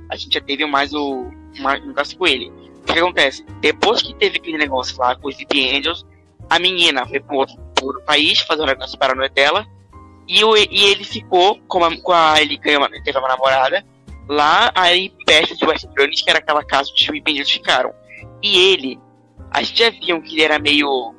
a 0.09 0.15
gente 0.15 0.33
já 0.33 0.41
teve 0.41 0.65
mais 0.65 0.93
o. 0.93 1.29
Mais, 1.59 1.83
um 1.83 1.87
negócio 1.87 2.17
com 2.17 2.25
ele. 2.25 2.49
O 2.49 2.93
que 2.93 2.99
acontece? 2.99 3.45
Depois 3.61 4.01
que 4.01 4.13
teve 4.15 4.37
aquele 4.37 4.57
negócio 4.57 4.97
lá 4.97 5.15
com 5.15 5.27
os 5.27 5.35
VP 5.35 5.77
Angels, 5.77 6.05
a 6.49 6.59
menina 6.59 7.05
foi 7.05 7.19
pro 7.19 7.37
outro, 7.37 7.57
outro 7.87 8.01
país 8.03 8.39
fazer 8.39 8.61
um 8.61 8.67
negócio 8.67 8.97
para 8.97 9.13
a 9.13 9.15
noite 9.15 9.33
dela. 9.33 9.65
E, 10.27 10.43
o, 10.43 10.55
e 10.57 10.83
ele 10.85 11.03
ficou 11.03 11.59
com 11.67 11.83
a, 11.83 11.97
com 11.97 12.11
a 12.11 12.41
ele 12.41 12.57
ganhou, 12.57 12.87
teve 13.03 13.17
uma 13.17 13.27
namorada 13.27 13.85
lá 14.27 14.71
aí 14.73 15.13
perto 15.25 15.55
de 15.55 15.65
West 15.65 15.85
Greenwich, 15.93 16.23
que 16.23 16.29
era 16.29 16.39
aquela 16.39 16.63
casa 16.63 16.89
onde 16.91 17.11
os 17.11 17.21
Angels 17.27 17.51
ficaram. 17.51 17.93
E 18.41 18.57
ele 18.73 18.99
a 19.51 19.63
gente 19.63 19.79
já 19.79 19.89
viam 19.89 20.21
que 20.21 20.35
ele 20.35 20.43
era 20.43 20.59
meio. 20.59 21.15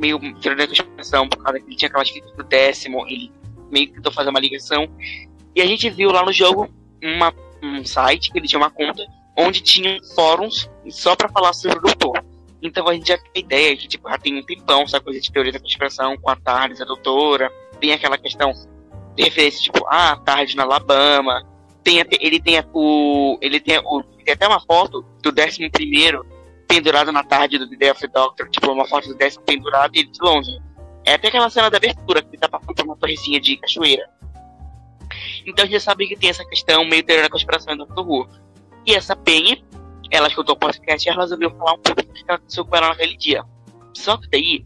meio 0.00 0.18
tirando 0.40 0.62
a 0.62 0.66
conspiração, 0.66 1.28
por 1.28 1.42
causa 1.42 1.60
que 1.60 1.66
ele 1.66 1.76
tinha 1.76 1.88
aquelas 1.88 2.10
fitas 2.10 2.32
do 2.32 2.42
décimo, 2.42 3.06
ele 3.06 3.30
meio 3.70 3.86
que 3.86 3.94
tentou 3.94 4.12
fazer 4.12 4.30
uma 4.30 4.40
ligação. 4.40 4.88
E 5.54 5.62
a 5.62 5.66
gente 5.66 5.88
viu 5.88 6.10
lá 6.10 6.24
no 6.24 6.32
jogo 6.32 6.68
uma, 7.02 7.32
um 7.62 7.84
site 7.84 8.32
que 8.32 8.38
ele 8.38 8.48
tinha 8.48 8.58
uma 8.58 8.70
conta 8.70 9.06
onde 9.36 9.60
tinha 9.60 9.96
fóruns 10.16 10.68
só 10.90 11.14
para 11.14 11.28
falar 11.28 11.52
sobre 11.52 11.78
o 11.78 11.82
doutor. 11.82 12.24
Então 12.62 12.88
a 12.88 12.94
gente 12.94 13.08
já 13.08 13.18
tem 13.18 13.42
ideia 13.42 13.76
que 13.76 13.86
tipo, 13.86 14.08
já 14.08 14.18
tem 14.18 14.38
um 14.38 14.42
tempão 14.42 14.82
essa 14.82 15.00
coisa 15.00 15.20
de 15.20 15.30
teoria 15.30 15.52
da 15.52 15.60
conspiração 15.60 16.16
com 16.16 16.30
a 16.30 16.36
Tardes, 16.36 16.80
a 16.80 16.84
doutora. 16.84 17.50
Tem 17.80 17.92
aquela 17.92 18.18
questão 18.18 18.52
de 19.14 19.22
referência, 19.22 19.60
tipo, 19.62 19.86
ah, 19.88 20.16
Tardes 20.24 20.54
na 20.54 20.64
Alabama. 20.64 21.46
Tem, 21.84 22.04
ele 22.20 22.40
tem 22.40 22.62
o. 22.72 23.38
Ele 23.40 23.60
tem, 23.60 23.78
o, 23.78 24.02
tem 24.02 24.34
até 24.34 24.46
uma 24.46 24.60
foto 24.60 25.04
do 25.22 25.30
11 25.30 25.70
primeiro 25.70 26.26
pendurado 26.68 27.10
na 27.10 27.24
tarde 27.24 27.58
do 27.58 27.68
The 27.68 27.76
Day 27.76 27.90
of 27.90 28.00
the 28.00 28.08
Doctor, 28.08 28.48
tipo, 28.50 28.70
uma 28.70 28.86
foto 28.86 29.08
do 29.08 29.14
décimo 29.14 29.44
pendurado 29.44 29.96
e 29.96 30.00
ele 30.00 30.10
de 30.10 30.18
longe. 30.20 30.50
É 31.04 31.14
até 31.14 31.28
aquela 31.28 31.48
cena 31.48 31.70
da 31.70 31.78
abertura, 31.78 32.20
que 32.20 32.28
ele 32.28 32.38
tá 32.38 32.48
passando 32.48 32.84
uma 32.84 32.96
torrezinha 32.96 33.40
de 33.40 33.56
cachoeira. 33.56 34.06
Então 35.46 35.64
a 35.64 35.66
gente 35.66 35.78
já 35.78 35.80
sabe 35.80 36.06
que 36.06 36.16
tem 36.16 36.28
essa 36.28 36.44
questão 36.44 36.84
meio 36.84 37.02
teoria 37.02 37.24
da 37.24 37.30
conspiração 37.30 37.74
do 37.74 37.86
Doctor 37.86 38.06
Who. 38.06 38.28
E 38.84 38.94
essa 38.94 39.16
Penny, 39.16 39.64
ela 40.10 40.28
escutou 40.28 40.54
o 40.54 40.58
podcast 40.58 41.06
e 41.06 41.10
ela 41.10 41.22
resolveu 41.22 41.50
falar 41.50 41.74
um 41.74 41.78
pouco 41.78 42.02
do 42.02 42.12
que 42.12 42.24
aconteceu 42.26 42.64
com 42.64 42.76
ela 42.76 42.88
naquele 42.88 43.16
dia. 43.16 43.44
Só 43.94 44.16
que 44.16 44.28
daí, 44.28 44.64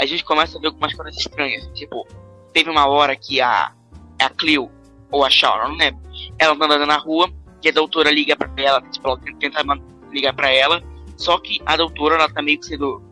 a 0.00 0.06
gente 0.06 0.24
começa 0.24 0.58
a 0.58 0.60
ver 0.60 0.68
algumas 0.68 0.94
coisas 0.94 1.16
estranhas. 1.16 1.68
Tipo, 1.74 2.06
teve 2.52 2.70
uma 2.70 2.86
hora 2.86 3.16
que 3.16 3.40
a, 3.40 3.72
a 4.18 4.30
Cleo, 4.30 4.70
ou 5.10 5.24
a 5.24 5.30
Shaw, 5.30 5.68
não 5.68 5.76
lembro, 5.76 6.00
ela 6.38 6.56
tá 6.56 6.64
andando 6.64 6.86
na 6.86 6.96
rua 6.96 7.30
e 7.62 7.68
a 7.68 7.72
doutora 7.72 8.10
liga 8.10 8.36
pra 8.36 8.50
ela, 8.56 8.82
tipo, 8.82 9.08
ela 9.08 9.18
tenta 9.38 9.62
ligar 10.10 10.34
pra 10.34 10.50
ela 10.50 10.82
só 11.16 11.38
que 11.38 11.60
a 11.64 11.76
doutora, 11.76 12.16
ela 12.16 12.28
tá 12.28 12.42
meio 12.42 12.58
que 12.58 12.66
sendo. 12.66 13.02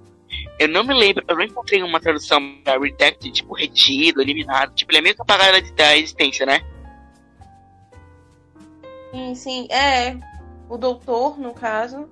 Eu 0.59 0.69
não 0.69 0.85
me 0.85 0.95
lembro, 0.95 1.25
eu 1.29 1.37
não 1.37 1.45
encontrei 1.45 1.83
uma 1.83 2.01
tradução 2.01 2.41
da 2.65 2.79
Redacted, 2.79 3.33
tipo, 3.33 3.55
retido, 3.55 4.21
eliminado. 4.21 4.75
Tipo, 4.75 4.93
ele 4.93 4.99
é 4.99 5.01
meio 5.03 5.15
que 5.15 5.23
apagado 5.23 5.73
da 5.75 5.97
existência, 5.97 6.47
né? 6.47 6.61
Sim, 9.11 9.35
sim. 9.35 9.69
É. 9.71 10.17
O 10.73 10.79
doutor, 10.79 11.39
no 11.39 11.53
caso. 11.53 12.09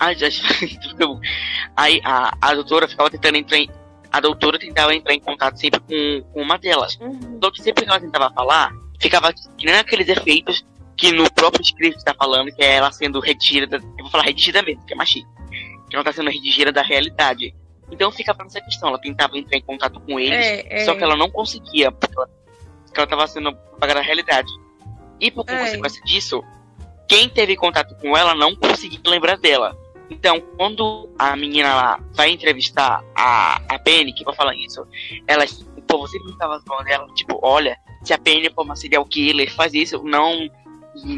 Ah, 0.00 0.12
já. 0.12 0.26
Aí 1.76 2.00
a, 2.04 2.36
a 2.40 2.54
doutora 2.54 2.88
ficava 2.88 3.08
tentando 3.08 3.36
entrar 3.36 3.56
em. 3.56 3.70
A 4.10 4.18
doutora 4.18 4.58
tentava 4.58 4.92
entrar 4.92 5.14
em 5.14 5.20
contato 5.20 5.60
sempre 5.60 5.78
com, 5.78 6.32
com 6.32 6.42
uma 6.42 6.58
delas. 6.58 6.98
Uhum. 7.00 7.38
Só 7.40 7.52
que 7.52 7.62
sempre 7.62 7.84
que 7.84 7.88
ela 7.88 8.00
tentava 8.00 8.34
falar, 8.34 8.72
ficava 8.98 9.32
nem 9.62 9.76
aqueles 9.76 10.08
efeitos 10.08 10.66
que 10.96 11.12
no 11.12 11.30
próprio 11.30 11.62
script 11.62 11.98
está 11.98 12.12
falando 12.12 12.50
que 12.50 12.60
é 12.60 12.74
ela 12.74 12.90
sendo 12.90 13.20
retirada, 13.20 13.76
eu 13.76 14.02
vou 14.02 14.10
falar 14.10 14.24
redigida 14.24 14.60
mesmo, 14.60 14.84
que 14.84 14.92
é 14.92 14.96
machista, 14.96 15.30
que 15.88 15.94
ela 15.94 16.02
está 16.02 16.12
sendo 16.12 16.30
redigida 16.30 16.72
da 16.72 16.82
realidade. 16.82 17.54
Então 17.92 18.10
fica 18.10 18.34
pra 18.34 18.44
essa 18.44 18.60
questão, 18.60 18.88
ela 18.88 18.98
tentava 18.98 19.38
entrar 19.38 19.56
em 19.56 19.62
contato 19.62 20.00
com 20.00 20.18
eles, 20.18 20.44
é, 20.44 20.80
é. 20.80 20.84
só 20.84 20.96
que 20.96 21.04
ela 21.04 21.14
não 21.14 21.30
conseguia, 21.30 21.92
porque 21.92 22.12
ela, 22.18 22.28
estava 23.04 23.26
sendo 23.26 23.48
apagada 23.48 24.00
da 24.00 24.06
realidade. 24.06 24.50
E 25.20 25.30
por 25.30 25.44
é. 25.48 25.58
consequência 25.58 26.02
disso, 26.04 26.42
quem 27.08 27.28
teve 27.28 27.56
contato 27.56 27.94
com 27.96 28.16
ela 28.16 28.34
não 28.34 28.54
conseguia 28.54 29.00
lembrar 29.06 29.36
dela. 29.38 29.76
Então, 30.10 30.40
quando 30.56 31.08
a 31.18 31.36
menina 31.36 31.74
lá 31.74 32.00
vai 32.12 32.30
entrevistar 32.30 33.04
a, 33.14 33.60
a 33.68 33.78
Penny, 33.78 34.12
que 34.12 34.24
vai 34.24 34.34
falar 34.34 34.54
isso, 34.54 34.86
ela, 35.26 35.44
pô, 35.86 35.98
você 35.98 36.18
perguntava 36.18 36.62
falando 36.66 36.86
dela, 36.86 37.06
tipo, 37.14 37.38
olha, 37.42 37.78
se 38.02 38.14
a 38.14 38.18
Penny 38.18 38.50
for 38.50 38.64
uma 38.64 38.76
serial 38.76 39.04
killer, 39.04 39.52
faz 39.54 39.74
isso, 39.74 40.02
não 40.02 40.48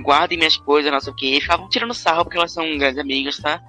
guardem 0.02 0.38
minhas 0.38 0.56
coisas, 0.56 0.90
não 0.90 1.00
sei 1.00 1.12
o 1.12 1.16
que. 1.16 1.37
E 1.37 1.40
ficavam 1.40 1.68
tirando 1.68 1.94
sarro 1.94 2.25
porque 2.25 2.37
elas 2.37 2.52
são 2.52 2.78
grandes 2.78 2.99
amigas, 2.99 3.38
tá? 3.38 3.62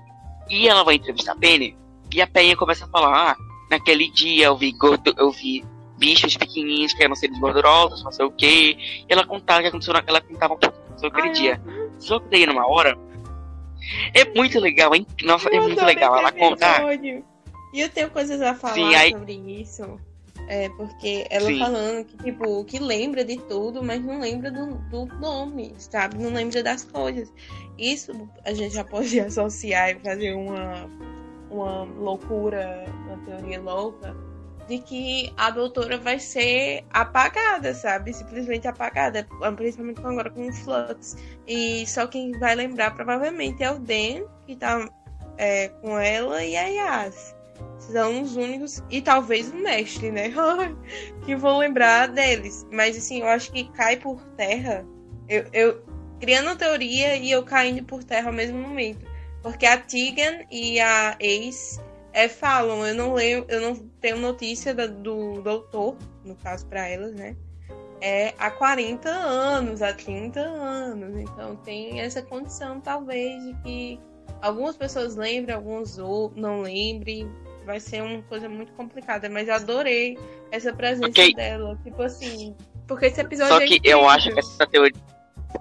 E 0.49 0.67
ela 0.67 0.83
vai 0.83 0.95
entrevistar 0.95 1.33
a 1.33 1.35
Penny. 1.35 1.77
E 2.13 2.21
a 2.21 2.27
Penny 2.27 2.55
começa 2.55 2.85
a 2.85 2.89
falar: 2.89 3.31
Ah, 3.31 3.35
naquele 3.69 4.09
dia 4.11 4.47
eu 4.47 4.57
vi, 4.57 4.71
gordo, 4.71 5.13
eu 5.17 5.31
vi 5.31 5.63
bichos 6.01 6.35
pequenininhos 6.35 6.93
que 6.93 7.03
eram 7.03 7.15
seres 7.15 7.37
gordurosos, 7.37 8.03
não 8.03 8.11
sei 8.11 8.25
o 8.25 8.31
que. 8.31 8.71
E 8.71 9.05
ela 9.07 9.23
contava 9.23 9.59
o 9.59 9.61
que 9.61 9.67
aconteceu 9.67 9.93
naquela 9.93 10.19
contava 10.19 10.55
um 10.55 10.57
pouco 10.57 10.75
aquele 11.05 11.29
dia. 11.29 11.61
Só 11.99 12.19
que 12.19 12.27
daí 12.29 12.45
numa 12.47 12.67
hora. 12.67 12.97
É 14.13 14.25
muito 14.35 14.59
legal, 14.59 14.93
hein? 14.95 15.05
Nossa, 15.23 15.49
é 15.49 15.59
muito 15.59 15.83
legal 15.85 16.17
ela 16.17 16.31
contar. 16.31 16.83
E 17.73 17.79
eu 17.79 17.89
tenho 17.89 18.09
coisas 18.09 18.41
a 18.41 18.55
falar 18.55 18.73
Sim, 18.73 18.95
aí... 18.95 19.11
sobre 19.11 19.33
isso. 19.33 19.99
É, 20.47 20.67
porque 20.69 21.25
ela 21.29 21.45
Sim. 21.45 21.59
falando 21.59 22.05
que, 22.05 22.17
tipo, 22.17 22.65
que 22.65 22.79
lembra 22.79 23.23
de 23.23 23.37
tudo, 23.37 23.81
mas 23.81 24.03
não 24.03 24.19
lembra 24.19 24.51
do, 24.51 24.75
do 24.89 25.05
nome, 25.19 25.73
sabe? 25.77 26.17
Não 26.17 26.33
lembra 26.33 26.61
das 26.61 26.83
coisas. 26.83 27.31
Isso 27.77 28.11
a 28.43 28.53
gente 28.53 28.75
já 28.75 28.83
pode 28.83 29.17
associar 29.21 29.91
e 29.91 29.99
fazer 29.99 30.33
uma, 30.33 30.89
uma 31.49 31.83
loucura, 31.83 32.85
uma 33.07 33.17
teoria 33.19 33.61
louca, 33.61 34.15
de 34.71 34.79
que 34.79 35.33
a 35.35 35.49
doutora 35.49 35.97
vai 35.97 36.17
ser 36.17 36.85
apagada, 36.91 37.73
sabe? 37.73 38.13
Simplesmente 38.13 38.67
apagada, 38.67 39.27
principalmente 39.57 39.99
agora 39.99 40.29
com 40.29 40.47
o 40.47 40.53
Flux. 40.53 41.17
E 41.45 41.85
só 41.85 42.07
quem 42.07 42.31
vai 42.39 42.55
lembrar 42.55 42.91
provavelmente 42.95 43.61
é 43.61 43.69
o 43.69 43.79
Dan, 43.79 44.25
que 44.47 44.55
tá 44.55 44.89
é, 45.37 45.67
com 45.67 45.99
ela, 45.99 46.41
e 46.43 46.55
a 46.55 46.67
Yas 46.67 47.35
são 47.79 48.21
os 48.21 48.35
únicos, 48.37 48.81
e 48.89 49.01
talvez 49.01 49.51
o 49.51 49.55
mestre, 49.57 50.09
né? 50.09 50.31
que 51.25 51.35
vão 51.35 51.57
lembrar 51.57 52.07
deles. 52.07 52.65
Mas 52.71 52.97
assim, 52.97 53.19
eu 53.19 53.27
acho 53.27 53.51
que 53.51 53.69
cai 53.71 53.97
por 53.97 54.23
terra. 54.37 54.85
Eu, 55.27 55.45
eu 55.51 55.83
criando 56.19 56.55
teoria 56.55 57.17
e 57.17 57.29
eu 57.29 57.43
caindo 57.43 57.83
por 57.83 58.03
terra 58.03 58.27
ao 58.27 58.33
mesmo 58.33 58.57
momento. 58.57 59.05
Porque 59.43 59.65
a 59.65 59.77
Tegan 59.77 60.45
e 60.49 60.79
a 60.79 61.17
Ace 61.19 61.81
é, 62.13 62.27
falam, 62.27 62.85
eu 62.85 62.93
não 62.93 63.13
leio, 63.13 63.45
eu 63.47 63.61
não 63.61 63.75
tenho 63.99 64.17
notícia 64.17 64.73
do, 64.73 64.87
do 64.87 65.41
doutor, 65.41 65.97
no 66.23 66.35
caso 66.35 66.65
para 66.67 66.87
elas, 66.87 67.13
né? 67.13 67.35
É 68.01 68.33
há 68.37 68.49
40 68.49 69.09
anos, 69.09 69.81
há 69.81 69.93
30 69.93 70.39
anos. 70.39 71.15
Então 71.17 71.55
tem 71.57 72.01
essa 72.01 72.21
condição, 72.21 72.81
talvez, 72.81 73.43
de 73.43 73.53
que 73.61 73.99
algumas 74.41 74.75
pessoas 74.75 75.15
lembrem, 75.15 75.55
alguns 75.55 75.97
ou 75.97 76.31
não 76.35 76.61
lembrem 76.61 77.29
vai 77.65 77.79
ser 77.79 78.01
uma 78.01 78.21
coisa 78.23 78.49
muito 78.49 78.73
complicada, 78.73 79.29
mas 79.29 79.47
eu 79.47 79.53
adorei 79.53 80.17
essa 80.51 80.73
presença 80.73 81.09
okay. 81.09 81.33
dela. 81.33 81.79
Tipo 81.83 82.01
assim, 82.01 82.55
porque 82.87 83.05
esse 83.05 83.21
episódio. 83.21 83.53
Só 83.53 83.61
é 83.61 83.67
que 83.67 83.87
é 83.87 83.93
eu 83.93 84.09
acho 84.09 84.31
que 84.31 84.39
essa 84.39 84.67
teoria. 84.67 84.99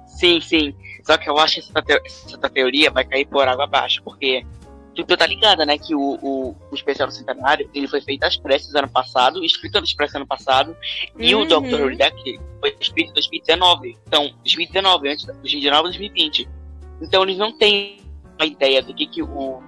Sim, 0.06 0.40
sim. 0.40 0.74
Só 1.04 1.16
que 1.16 1.28
eu 1.28 1.38
acho 1.38 1.60
que 1.60 1.92
essa 1.92 2.48
teoria 2.48 2.90
vai 2.90 3.04
cair 3.04 3.26
por 3.26 3.46
água 3.46 3.64
abaixo, 3.64 4.02
porque 4.02 4.44
tu, 4.94 5.04
tu 5.04 5.16
tá 5.16 5.26
ligada, 5.26 5.64
né? 5.66 5.78
Que 5.78 5.94
o, 5.94 6.18
o, 6.22 6.56
o 6.70 6.74
especial 6.74 7.08
do 7.08 7.14
centenário 7.14 7.68
ele 7.74 7.86
foi 7.88 8.00
feito 8.00 8.24
às 8.24 8.36
pressas 8.36 8.74
ano 8.74 8.88
passado, 8.88 9.44
escrito 9.44 9.78
às 9.78 9.92
pressas 9.94 10.16
ano 10.16 10.26
passado, 10.26 10.76
e 11.18 11.34
o 11.34 11.40
Uhum. 11.40 11.46
Dr. 11.46 11.96
Deck 11.96 12.40
foi 12.60 12.76
escrito 12.80 13.10
em 13.10 13.14
2019. 13.14 13.96
Então, 14.06 14.30
2019, 14.44 15.08
antes 15.08 15.24
de 15.26 15.32
2019 15.32 15.82
2020. 15.84 16.48
Então 17.02 17.22
eles 17.22 17.38
não 17.38 17.52
têm 17.56 18.00
uma 18.38 18.46
ideia 18.46 18.82
do 18.82 18.94
que, 18.94 19.06
que 19.06 19.22
o. 19.22 19.62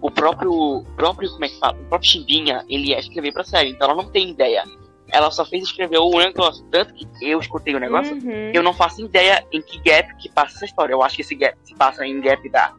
O 0.00 0.10
próprio, 0.10 0.84
próprio, 0.94 1.30
como 1.30 1.44
é 1.44 1.48
que 1.48 1.58
fala? 1.58 1.78
O 1.80 1.84
próprio 1.86 2.10
Chimbinha, 2.10 2.64
ele 2.68 2.88
ia 2.90 2.98
escrever 2.98 3.32
pra 3.32 3.42
série, 3.42 3.70
então 3.70 3.88
ela 3.90 4.02
não 4.02 4.10
tem 4.10 4.28
ideia. 4.30 4.62
Ela 5.08 5.30
só 5.30 5.44
fez 5.44 5.64
escrever 5.64 5.98
o 5.98 6.10
negócio. 6.18 6.64
Tanto 6.70 6.92
que 6.92 7.06
eu 7.22 7.40
escutei 7.40 7.74
o 7.74 7.80
negócio, 7.80 8.14
Uhum. 8.14 8.50
eu 8.52 8.62
não 8.62 8.74
faço 8.74 9.00
ideia 9.00 9.44
em 9.52 9.62
que 9.62 9.78
gap 9.78 10.14
que 10.18 10.28
passa 10.28 10.56
essa 10.56 10.64
história. 10.66 10.92
Eu 10.92 11.02
acho 11.02 11.16
que 11.16 11.22
esse 11.22 11.34
gap 11.34 11.56
se 11.62 11.74
passa 11.76 12.06
em 12.06 12.20
gap 12.20 12.46
da, 12.50 12.74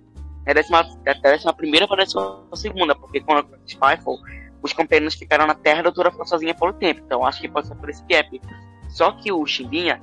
da, 0.47 0.53
décima, 0.53 0.83
da 1.03 1.13
décima 1.13 1.53
primeira 1.53 1.87
para 1.87 2.01
a 2.01 2.05
décima 2.05 2.43
segunda, 2.55 2.95
porque 2.95 3.19
quando 3.21 3.39
aconteceu 3.39 3.67
Spyfall, 3.67 4.19
os 4.61 4.73
companheiros 4.73 5.15
ficaram 5.15 5.45
na 5.45 5.53
Terra 5.55 5.77
e 5.77 5.79
a 5.79 5.83
doutora 5.83 6.11
ficou 6.11 6.25
sozinha 6.25 6.53
por 6.55 6.69
um 6.69 6.73
tempo. 6.73 7.01
Então 7.05 7.25
acho 7.25 7.39
que 7.41 7.47
pode 7.47 7.67
ser 7.67 7.75
por 7.75 7.89
esse 7.89 8.03
gap. 8.05 8.41
Só 8.89 9.11
que 9.11 9.31
o 9.31 9.45
Chimbinha, 9.45 10.01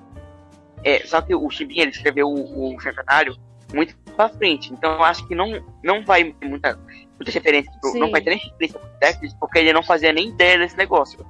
é, 0.84 1.04
só 1.06 1.20
que 1.20 1.34
o 1.34 1.50
Chimbinha 1.50 1.82
ele 1.82 1.90
escreveu 1.90 2.28
o, 2.28 2.74
o 2.74 2.80
centenário 2.80 3.36
muito 3.72 3.96
pra 4.16 4.28
frente. 4.28 4.72
Então 4.72 5.02
acho 5.02 5.26
que 5.26 5.34
não, 5.34 5.64
não 5.82 6.04
vai 6.04 6.32
ter 6.32 6.46
muita, 6.48 6.78
muitas 7.16 7.34
referências, 7.34 7.74
pro- 7.80 7.94
não 7.98 8.10
vai 8.10 8.20
ter 8.20 8.30
nem 8.30 8.38
referência 8.38 8.78
pro 8.78 8.88
Deckard, 9.00 9.36
porque 9.40 9.58
ele 9.58 9.72
não 9.72 9.82
fazia 9.82 10.12
nem 10.12 10.28
ideia 10.28 10.58
desse 10.58 10.76
negócio. 10.76 11.24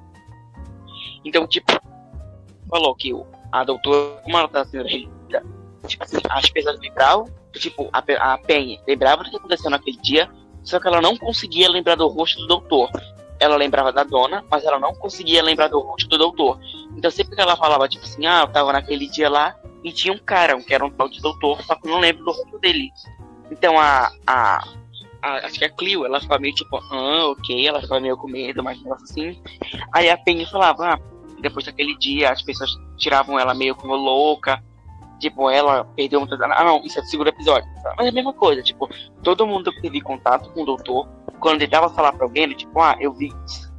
Então, 1.24 1.46
tipo, 1.46 1.72
falou 2.68 2.94
que 2.94 3.12
a 3.50 3.64
doutora, 3.64 4.20
como 4.22 4.36
ela 4.36 4.48
tá 4.48 4.64
sendo 4.64 4.84
religida, 4.86 5.42
tipo 5.86 6.04
assim, 6.04 6.18
as 6.28 6.50
pessoas 6.50 6.78
lembravam, 6.80 7.26
tipo, 7.58 7.88
a, 7.92 8.32
a 8.32 8.38
Penny 8.38 8.80
lembrava 8.86 9.24
do 9.24 9.30
que 9.30 9.36
aconteceu 9.36 9.70
naquele 9.70 9.96
dia, 9.98 10.28
só 10.62 10.80
que 10.80 10.88
ela 10.88 11.00
não 11.00 11.16
conseguia 11.16 11.68
lembrar 11.68 11.94
do 11.94 12.08
rosto 12.08 12.40
do 12.40 12.46
doutor. 12.46 12.90
Ela 13.38 13.56
lembrava 13.56 13.92
da 13.92 14.04
dona, 14.04 14.44
mas 14.50 14.64
ela 14.64 14.78
não 14.78 14.94
conseguia 14.94 15.42
lembrar 15.42 15.68
do 15.68 15.80
rosto 15.80 16.08
do 16.08 16.16
doutor. 16.16 16.58
Então 16.96 17.10
sempre 17.10 17.34
que 17.34 17.42
ela 17.42 17.56
falava, 17.56 17.88
tipo 17.88 18.04
assim, 18.04 18.26
ah, 18.26 18.42
eu 18.42 18.48
tava 18.48 18.72
naquele 18.72 19.08
dia 19.08 19.28
lá 19.28 19.54
e 19.82 19.92
tinha 19.92 20.14
um 20.14 20.18
cara, 20.18 20.56
um 20.56 20.62
que 20.62 20.74
era 20.74 20.84
um 20.84 20.90
tal 20.90 21.08
de 21.08 21.20
doutor, 21.20 21.62
só 21.62 21.74
que 21.74 21.86
eu 21.86 21.92
não 21.92 22.00
lembro 22.00 22.24
do 22.24 22.32
rosto 22.32 22.58
dele. 22.58 22.90
Então 23.50 23.78
a. 23.78 24.10
a, 24.26 24.64
a 25.22 25.46
acho 25.46 25.58
que 25.58 25.64
a 25.64 25.70
Clio, 25.70 26.06
ela 26.06 26.20
ficava 26.20 26.40
meio 26.40 26.54
tipo, 26.54 26.76
ah, 26.76 27.28
ok, 27.30 27.66
ela 27.66 27.80
ficava 27.82 28.00
meio 28.00 28.16
com 28.16 28.28
medo, 28.28 28.62
mas 28.62 28.82
negócio 28.82 29.04
assim. 29.04 29.42
Aí 29.92 30.08
a 30.08 30.16
Penny 30.16 30.46
falava, 30.46 30.94
ah, 30.94 30.98
depois 31.40 31.66
daquele 31.66 31.96
dia 31.98 32.30
as 32.30 32.42
pessoas 32.42 32.70
tiravam 32.96 33.38
ela 33.38 33.52
meio 33.52 33.74
como 33.74 33.94
louca. 33.94 34.62
Tipo, 35.24 35.48
ela 35.48 35.84
perdeu 35.96 36.20
muita. 36.20 36.34
Ah, 36.34 36.64
não, 36.64 36.84
isso 36.84 36.98
é 36.98 37.02
do 37.02 37.08
segundo 37.08 37.28
episódio. 37.28 37.66
Mas 37.96 38.06
é 38.06 38.10
a 38.10 38.12
mesma 38.12 38.34
coisa, 38.34 38.62
tipo, 38.62 38.86
todo 39.22 39.46
mundo 39.46 39.72
que 39.72 39.80
teve 39.80 40.02
contato 40.02 40.50
com 40.50 40.64
o 40.64 40.66
doutor, 40.66 41.08
quando 41.40 41.60
tentava 41.60 41.88
falar 41.88 42.12
pra 42.12 42.26
alguém, 42.26 42.42
ele, 42.42 42.54
tipo, 42.54 42.78
ah, 42.78 42.94
eu 43.00 43.10
vi 43.10 43.32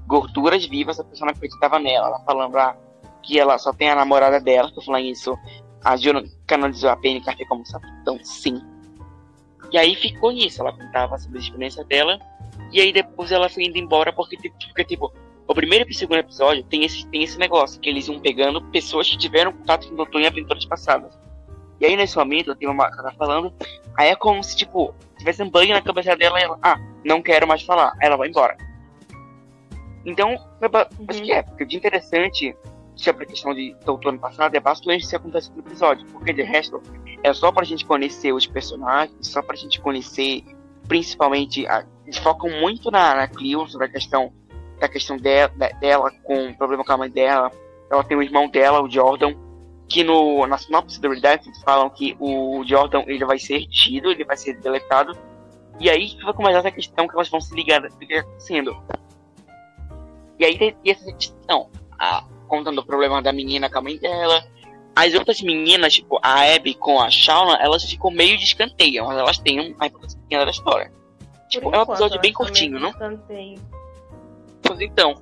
gorduras 0.08 0.66
vivas, 0.66 1.00
a 1.00 1.04
pessoa 1.04 1.28
não 1.28 1.36
acreditava 1.36 1.78
nela. 1.78 2.08
Ela 2.08 2.20
falando, 2.22 2.58
ah, 2.58 2.76
que 3.22 3.40
ela 3.40 3.60
só 3.60 3.72
tem 3.72 3.92
a 3.92 3.96
namorada 3.96 4.42
dela, 4.42 4.72
tô 4.74 4.82
falando 4.82 5.04
isso. 5.04 5.38
A 5.84 5.96
Juno 5.96 6.24
canonizou 6.48 6.90
a 6.90 6.96
Penny 6.96 7.22
Carter 7.22 7.48
como 7.48 7.64
sapatão, 7.64 8.18
sim. 8.24 8.60
E 9.72 9.78
aí 9.78 9.94
ficou 9.94 10.32
nisso, 10.32 10.64
ela 10.64 10.74
contava 10.74 11.16
sobre 11.20 11.38
a 11.38 11.42
experiência 11.42 11.84
dela, 11.84 12.18
e 12.72 12.82
aí 12.82 12.92
depois 12.92 13.32
ela 13.32 13.48
foi 13.50 13.66
indo 13.66 13.78
embora, 13.78 14.12
porque, 14.12 14.36
tipo, 14.36 14.58
porque, 14.70 14.84
tipo 14.84 15.14
o 15.48 15.54
primeiro 15.54 15.88
e 15.88 15.92
o 15.92 15.96
segundo 15.96 16.18
episódio 16.18 16.64
tem 16.64 16.84
esse, 16.84 17.06
tem 17.08 17.22
esse 17.22 17.38
negócio, 17.38 17.80
que 17.80 17.88
eles 17.88 18.08
iam 18.08 18.20
pegando 18.20 18.64
pessoas 18.72 19.08
que 19.08 19.16
tiveram 19.16 19.52
contato 19.54 19.88
com 19.88 19.94
o 19.94 19.98
doutor 19.98 20.22
em 20.22 20.26
aventuras 20.26 20.66
passadas. 20.66 21.25
E 21.80 21.86
aí 21.86 21.96
nesse 21.96 22.18
momento, 22.18 22.56
tem 22.56 22.70
uma 22.70 22.90
cara 22.90 23.12
falando, 23.14 23.54
aí 23.98 24.10
é 24.10 24.16
como 24.16 24.44
se, 24.44 24.56
tipo, 24.56 24.94
tivesse 25.18 25.44
um 25.44 25.50
banho 25.50 25.74
na 25.74 25.82
cabeça 25.82 26.16
dela 26.16 26.40
e 26.40 26.44
ela, 26.44 26.58
ah, 26.62 26.78
não 27.04 27.22
quero 27.22 27.48
mais 27.48 27.64
falar, 27.64 27.94
aí 28.02 28.08
ela 28.08 28.18
vai 28.18 28.30
embora. 28.30 28.56
Então, 30.06 30.30
Uhum. 30.30 31.06
acho 31.10 31.24
que 31.24 31.32
é, 31.32 31.42
porque 31.42 31.66
de 31.66 31.78
interessante 31.78 32.56
sobre 32.96 33.26
a 33.26 33.28
questão 33.28 33.54
de 33.54 33.76
doutor 33.86 34.10
ano 34.10 34.20
passado 34.20 34.56
é 34.56 34.60
bastante 34.60 35.04
isso 35.04 35.16
acontece 35.16 35.52
no 35.52 35.60
episódio, 35.60 36.06
porque 36.08 36.32
de 36.32 36.44
resto 36.44 36.82
é 37.24 37.34
só 37.34 37.52
pra 37.52 37.64
gente 37.66 37.86
conhecer 37.86 38.32
os 38.32 38.46
personagens, 38.48 39.16
só 39.22 39.42
pra 39.42 39.56
gente 39.56 39.82
conhecer, 39.82 40.44
principalmente, 40.88 41.68
a, 41.68 41.86
eles 42.06 42.18
focam 42.18 42.50
muito 42.62 42.90
na, 42.92 43.16
na 43.16 43.28
Cleo, 43.28 43.68
sobre 43.68 43.88
a 43.88 43.90
questão 43.90 44.32
da 44.80 44.88
questão 44.88 45.18
dela, 45.18 45.52
dela 45.80 46.12
com 46.24 46.48
o 46.50 46.58
problema 46.58 46.84
com 46.84 46.92
a 46.92 46.98
mãe 46.98 47.10
dela. 47.10 47.52
Ela 47.92 48.04
tem 48.04 48.18
o 48.18 48.22
irmão 48.22 48.48
dela, 48.48 48.82
o 48.82 48.90
Jordan, 48.90 49.34
que 49.88 50.04
no, 50.04 50.46
na 50.48 50.58
sinopse 50.58 51.00
do 51.00 51.10
Redacted 51.10 51.54
falam 51.64 51.90
que 51.90 52.16
o 52.20 52.64
Jordan 52.66 53.04
ele 53.08 53.24
vai 53.26 53.38
ser 53.38 53.60
retido, 53.60 54.12
ele 54.12 54.24
vai 54.24 54.38
ser 54.38 54.60
deletado. 54.60 55.18
E 55.80 55.90
aí 55.90 56.10
que 56.10 56.24
vai 56.24 56.34
começar 56.34 56.60
essa 56.60 56.72
questão 56.72 57.08
que 57.08 57.14
elas 57.14 57.30
vão 57.30 57.42
se 57.42 57.54
ligar 57.54 57.82
do 57.82 57.90
que 57.90 58.06
está 58.06 58.22
acontecendo. 58.22 58.76
E 60.40 60.46
aí 60.46 60.58
tem 60.58 60.76
essa 60.86 61.12
questão, 61.14 61.70
a, 62.00 62.24
contando 62.48 62.80
o 62.80 62.86
problema 62.86 63.22
da 63.22 63.32
menina 63.32 63.70
com 63.70 63.80
a 63.80 63.82
mãe 63.82 63.98
dela. 63.98 64.44
As 64.96 65.14
outras 65.14 65.42
meninas, 65.42 65.94
tipo 65.94 66.18
a 66.24 66.56
Abby 66.56 66.74
com 66.74 67.02
a 67.02 67.10
Shauna, 67.10 67.58
elas 67.62 67.84
ficam 67.84 68.10
meio 68.12 68.38
de 68.38 68.46
escanteio, 68.46 69.06
mas 69.06 69.18
elas 69.18 69.38
têm 69.38 69.74
uma 69.74 69.88
importância 69.88 70.20
pequena 70.22 70.46
da 70.46 70.52
história. 70.52 70.92
Tipo, 71.50 71.66
Por 71.66 71.76
é 71.76 71.80
um 71.80 71.82
enquanto, 71.82 71.98
episódio 71.98 72.22
bem 72.22 72.34
curtinho, 72.34 72.80
não? 72.80 72.90
escanteio. 72.90 73.60
Pois 74.64 74.80
então. 74.82 75.16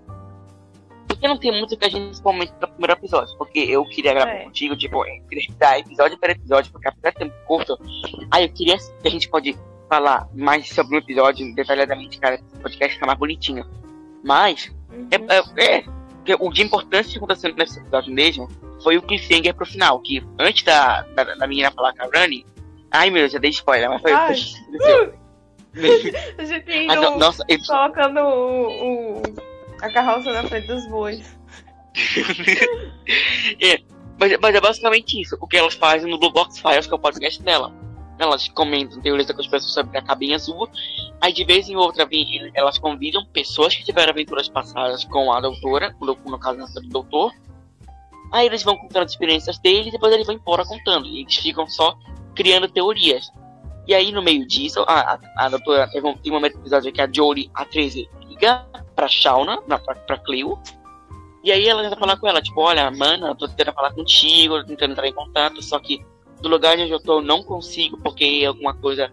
Porque 1.16 1.28
não 1.28 1.38
tem 1.38 1.52
muito 1.52 1.78
que 1.78 1.86
a 1.86 1.90
gente 1.90 2.22
comente 2.22 2.52
no 2.62 2.68
primeiro 2.68 2.94
episódio. 2.94 3.38
Porque 3.38 3.60
eu 3.60 3.86
queria 3.86 4.14
gravar 4.14 4.32
É. 4.32 4.44
contigo, 4.46 4.76
tipo, 4.76 5.06
eu 5.06 5.24
queria 5.30 5.48
dar 5.58 5.80
episódio 5.80 6.18
por 6.18 6.30
episódio, 6.30 6.72
porque 6.72 6.88
apesar 6.88 7.10
de 7.12 7.18
tempo 7.18 7.36
curto, 7.46 7.78
aí 8.32 8.46
eu 8.46 8.50
queria 8.54 8.78
que 8.78 9.08
a 9.08 9.12
gente 9.12 9.30
pode 9.30 9.56
falar 9.90 10.28
mais 10.34 10.68
sobre 10.70 10.96
um 10.96 11.00
episódio 11.00 11.54
detalhadamente, 11.56 12.18
cara, 12.20 12.36
esse 12.36 12.44
podcast 12.62 12.94
ficar 12.96 13.06
mais 13.08 13.20
bonitinho. 13.20 13.66
Mas, 14.24 14.74
Uhum. 14.92 15.08
é, 15.12 15.64
é, 15.66 15.78
é, 15.80 16.36
o 16.40 16.50
de 16.52 16.62
importância 16.64 17.12
que 17.12 17.18
aconteceu 17.18 17.54
nesse 17.56 17.80
episódio 17.80 18.14
mesmo 18.14 18.48
foi 18.82 18.98
o 18.98 19.02
cliffhanger 19.02 19.54
pro 19.54 19.66
final, 19.66 20.00
que 20.00 20.24
antes 20.40 20.64
da, 20.64 21.02
da, 21.16 21.24
da 21.36 21.48
menina 21.48 21.70
falar 21.72 21.94
com 21.94 22.04
a 22.04 22.10
Rani, 22.20 22.46
ai 22.92 23.10
meu 23.10 23.22
Deus, 23.22 23.34
já 23.34 23.40
dei 23.40 23.50
spoiler, 23.52 23.90
mas 23.90 24.02
foi. 24.02 24.12
Ai. 24.14 24.34
A 26.38 26.46
gente 26.46 26.88
no- 26.96 27.18
nossa, 27.18 27.44
eu- 27.48 27.58
colocando 27.68 28.20
o, 28.20 29.18
o- 29.18 29.53
a 29.84 29.92
carroça 29.92 30.32
na 30.32 30.44
frente 30.48 30.68
dos 30.68 30.88
bois. 30.88 31.38
É, 33.62 33.80
mas, 34.18 34.38
mas 34.42 34.56
é 34.56 34.62
basicamente 34.62 35.20
isso, 35.20 35.38
o 35.40 35.46
que 35.46 35.58
elas 35.58 35.74
fazem 35.74 36.10
no 36.10 36.18
Blue 36.18 36.32
Box 36.32 36.60
Files, 36.60 36.88
que 36.88 36.94
é 36.94 36.96
o 36.96 37.00
podcast 37.00 37.44
dela. 37.44 37.74
Elas 38.18 38.48
comentam 38.48 39.02
teorias 39.02 39.28
da 39.28 39.34
conspiração 39.34 39.70
sobre 39.70 39.98
a 39.98 40.02
cabinha 40.02 40.36
azul, 40.36 40.70
aí 41.20 41.34
de 41.34 41.44
vez 41.44 41.68
em 41.68 41.76
outra 41.76 42.08
elas 42.54 42.78
convidam 42.78 43.26
pessoas 43.26 43.76
que 43.76 43.84
tiveram 43.84 44.12
aventuras 44.12 44.48
passadas 44.48 45.04
com 45.04 45.34
a 45.34 45.42
doutora, 45.42 45.94
no, 46.00 46.40
caso 46.40 46.60
da 46.60 46.66
do 46.66 46.88
doutor. 46.88 47.34
Aí 48.32 48.46
eles 48.46 48.64
vão 48.64 48.78
contando 48.78 49.04
as 49.04 49.12
experiências 49.12 49.60
deles 49.60 49.88
e 49.88 49.92
depois 49.92 50.14
eles 50.14 50.26
vão 50.26 50.36
embora 50.36 50.66
contando. 50.66 51.06
E 51.06 51.22
eles 51.22 51.36
ficam 51.36 51.68
só 51.68 51.98
criando 52.34 52.70
teorias. 52.70 53.30
E 53.86 53.94
aí 53.94 54.12
no 54.12 54.24
meio 54.24 54.48
disso, 54.48 54.84
a, 54.88 55.16
a, 55.16 55.46
a 55.46 55.50
doutora 55.50 55.90
tem 55.92 56.02
um 56.02 56.16
momento 56.32 56.58
episódio 56.58 56.94
que 56.94 57.02
a 57.02 57.10
Jory, 57.12 57.52
a 57.54 57.66
13, 57.66 58.10
liga 58.30 58.66
pra 58.96 59.08
Shauna, 59.08 59.60
na, 59.68 59.80
pra, 59.80 59.96
pra 59.96 60.18
Cleo, 60.18 60.60
e 61.44 61.52
aí 61.52 61.68
ela 61.68 61.84
tenta 61.84 61.98
falar 61.98 62.18
com 62.18 62.28
ela, 62.28 62.42
tipo, 62.42 62.62
olha, 62.62 62.90
mana, 62.90 63.36
tô 63.36 63.48
tentando 63.48 63.74
falar 63.74 63.94
contigo, 63.94 64.60
tô 64.62 64.66
tentando 64.66 64.92
entrar 64.92 65.08
em 65.08 65.14
contato, 65.14 65.62
só 65.62 65.78
que 65.78 66.04
do 66.42 66.48
lugar 66.50 66.78
onde 66.78 66.92
eu 66.92 67.02
tô 67.02 67.20
eu 67.20 67.22
não 67.22 67.44
consigo, 67.44 67.98
porque 67.98 68.44
alguma 68.48 68.74
coisa 68.76 69.12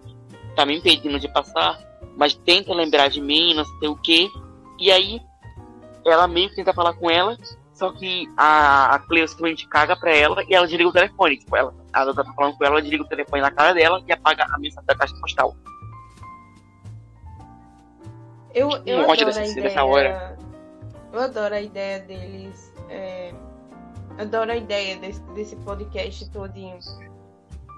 tá 0.54 0.64
me 0.64 0.76
impedindo 0.76 1.18
de 1.18 1.28
passar, 1.28 1.78
mas 2.16 2.34
tenta 2.34 2.72
lembrar 2.72 3.08
de 3.08 3.20
mim, 3.20 3.54
não 3.54 3.64
sei 3.64 3.88
o 3.88 3.96
que. 3.96 4.30
E 4.78 4.90
aí 4.90 5.20
ela 6.04 6.28
meio 6.28 6.48
que 6.50 6.56
tenta 6.56 6.72
falar 6.72 6.92
com 6.94 7.10
ela, 7.10 7.36
só 7.74 7.90
que 7.92 8.28
a, 8.36 8.94
a 8.94 8.98
Cleo 9.00 9.26
simplesmente 9.26 9.66
caga 9.66 9.96
pra 9.96 10.14
ela 10.14 10.44
e 10.48 10.54
ela 10.54 10.66
desliga 10.66 10.90
o 10.90 10.92
telefone. 10.92 11.38
Tipo, 11.38 11.56
ela, 11.56 11.74
a 11.92 12.12
tá 12.12 12.24
falando 12.36 12.56
com 12.56 12.64
ela, 12.64 12.74
ela 12.74 12.82
desliga 12.82 13.04
o 13.04 13.08
telefone 13.08 13.42
na 13.42 13.50
cara 13.50 13.72
dela 13.72 14.02
e 14.06 14.12
apaga 14.12 14.44
a 14.44 14.58
mensagem 14.58 14.86
da 14.86 14.94
caixa 14.94 15.14
postal. 15.20 15.56
Eu, 18.54 18.70
eu 18.86 18.98
Um 18.98 19.08
ódio 19.08 19.26
adoro 19.26 19.26
dessa- 19.26 19.40
a 19.40 19.46
ideia. 19.46 19.62
dessa 19.68 19.84
hora. 19.84 20.38
Eu 21.12 21.20
adoro 21.20 21.54
a 21.54 21.60
ideia 21.60 22.00
deles. 22.00 22.72
é, 22.88 23.32
adoro 24.18 24.50
a 24.52 24.56
ideia 24.56 24.96
desse, 24.96 25.20
desse 25.34 25.56
podcast 25.56 26.28
todinho. 26.30 26.78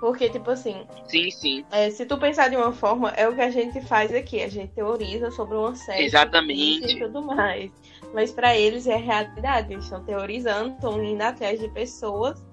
Porque, 0.01 0.29
tipo 0.31 0.51
assim, 0.51 0.85
Sim, 1.07 1.31
sim. 1.31 1.65
é, 1.71 1.89
se 1.91 2.05
tu 2.07 2.19
pensar 2.19 2.49
de 2.49 2.57
uma 2.57 2.73
forma, 2.73 3.11
é 3.11 3.29
o 3.29 3.35
que 3.35 3.41
a 3.41 3.51
gente 3.51 3.81
faz 3.83 4.13
aqui. 4.13 4.43
A 4.43 4.49
gente 4.49 4.73
teoriza 4.73 5.31
sobre 5.31 5.57
uma 5.57 5.77
série. 5.77 6.03
Exatamente. 6.05 6.97
E 6.97 6.99
tudo 6.99 7.23
mais. 7.23 7.71
Mas 8.13 8.33
pra 8.33 8.57
eles 8.57 8.87
é 8.89 8.97
realidade. 8.97 9.73
Eles 9.73 9.85
estão 9.85 10.03
teorizando, 10.03 10.75
estão 10.75 11.01
indo 11.05 11.23
atrás 11.23 11.61
de 11.61 11.69
pessoas 11.69 12.45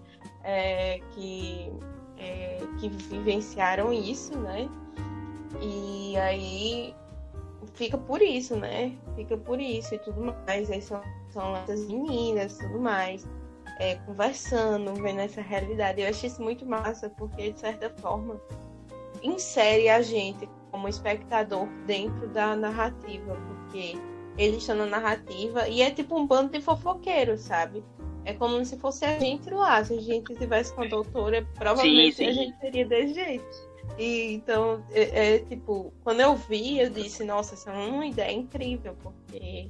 é, 0.44 1.00
que, 1.14 1.72
é, 2.20 2.60
que 2.80 2.88
vivenciaram 2.90 3.92
isso, 3.92 4.38
né? 4.38 4.70
E 5.62 6.16
aí 6.18 6.94
fica 7.80 7.98
por 7.98 8.22
isso, 8.22 8.58
né? 8.58 8.92
Fica 9.16 9.38
por 9.38 9.60
isso 9.60 9.96
e 9.96 10.00
tudo 10.00 10.22
mais. 10.22 10.70
Aí 10.70 10.82
são, 10.82 11.02
são 11.30 11.56
essas 11.56 11.88
meninas 11.88 12.56
e 12.56 12.60
tudo 12.60 12.80
mais. 12.80 13.26
é, 13.80 13.96
conversando, 14.06 14.94
vendo 14.96 15.22
essa 15.22 15.42
realidade. 15.42 16.02
Eu 16.02 16.10
achei 16.10 16.30
isso 16.30 16.44
muito 16.44 16.66
massa, 16.66 17.10
porque 17.10 17.52
de 17.52 17.60
certa 17.60 17.90
forma 17.90 18.40
insere 19.24 19.90
a 19.90 20.02
gente 20.02 20.48
como 20.70 20.88
espectador 20.88 21.68
dentro 21.88 22.28
da 22.28 22.56
narrativa, 22.56 23.38
porque 23.48 23.98
eles 24.38 24.58
estão 24.58 24.76
na 24.76 24.86
narrativa 24.86 25.68
e 25.68 25.82
é 25.82 25.90
tipo 25.90 26.18
um 26.18 26.28
bando 26.28 26.52
de 26.52 26.62
fofoqueiros, 26.62 27.42
sabe? 27.42 27.84
É 28.26 28.34
como 28.34 28.64
se 28.66 28.78
fosse 28.78 29.06
a 29.06 29.18
gente 29.18 29.50
lá. 29.50 29.84
Se 29.84 29.94
a 29.94 30.02
gente 30.02 30.34
estivesse 30.34 30.74
com 30.74 30.84
a 30.84 30.88
doutora, 30.88 31.48
provavelmente 31.56 32.18
sim, 32.18 32.26
sim. 32.26 32.30
a 32.30 32.34
gente 32.34 32.60
seria 32.60 32.86
desse 32.86 33.14
jeito. 33.14 33.69
E, 34.00 34.34
então, 34.34 34.82
é, 34.92 35.36
é, 35.36 35.40
tipo, 35.40 35.94
quando 36.06 36.22
eu 36.22 36.34
vi, 36.34 36.80
eu 36.80 36.90
disse, 36.90 37.26
nossa, 37.26 37.54
essa 37.54 37.70
é 37.70 37.74
uma 37.74 38.06
ideia 38.06 38.32
incrível, 38.32 38.96
porque 39.04 39.70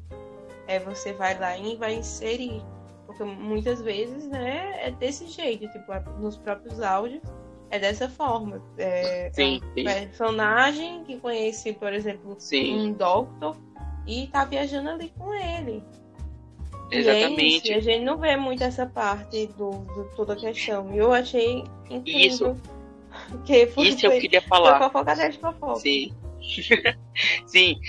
é, 0.67 0.79
você 0.79 1.13
vai 1.13 1.37
lá 1.37 1.57
e 1.57 1.75
vai 1.75 1.95
inserir. 1.95 2.61
Porque 3.07 3.23
muitas 3.23 3.81
vezes, 3.81 4.27
né, 4.27 4.87
é 4.87 4.91
desse 4.91 5.25
jeito, 5.25 5.67
tipo, 5.69 5.91
nos 6.19 6.37
próprios 6.37 6.79
áudios, 6.79 7.23
é 7.71 7.79
dessa 7.79 8.07
forma. 8.07 8.61
É, 8.77 9.31
sim, 9.33 9.59
é 9.75 9.81
um 9.81 9.83
personagem 9.83 11.03
que 11.05 11.17
conhece, 11.17 11.73
por 11.73 11.91
exemplo, 11.91 12.35
sim. 12.37 12.79
um 12.79 12.93
doctor 12.93 13.57
e 14.05 14.27
tá 14.27 14.45
viajando 14.45 14.89
ali 14.89 15.11
com 15.17 15.33
ele. 15.33 15.83
Exatamente. 16.91 17.67
E, 17.67 17.73
é 17.73 17.77
a 17.77 17.79
gente 17.79 18.05
não 18.05 18.17
vê 18.17 18.37
muito 18.37 18.63
essa 18.63 18.85
parte 18.85 19.47
do, 19.57 19.71
do 19.71 20.03
toda 20.15 20.33
a 20.33 20.35
questão. 20.35 20.93
E 20.93 20.99
eu 20.99 21.11
achei 21.11 21.63
incrível. 21.89 22.51
Isso. 22.51 22.78
Que 23.45 23.67
foi, 23.67 23.87
isso 23.87 24.05
eu 24.05 24.11
queria 24.19 24.41
falar. 24.41 24.79
Fofoca 24.79 25.15
de 25.15 25.37
fofoca. 25.37 25.75
Sim. 25.75 26.13
Sim. 27.45 27.79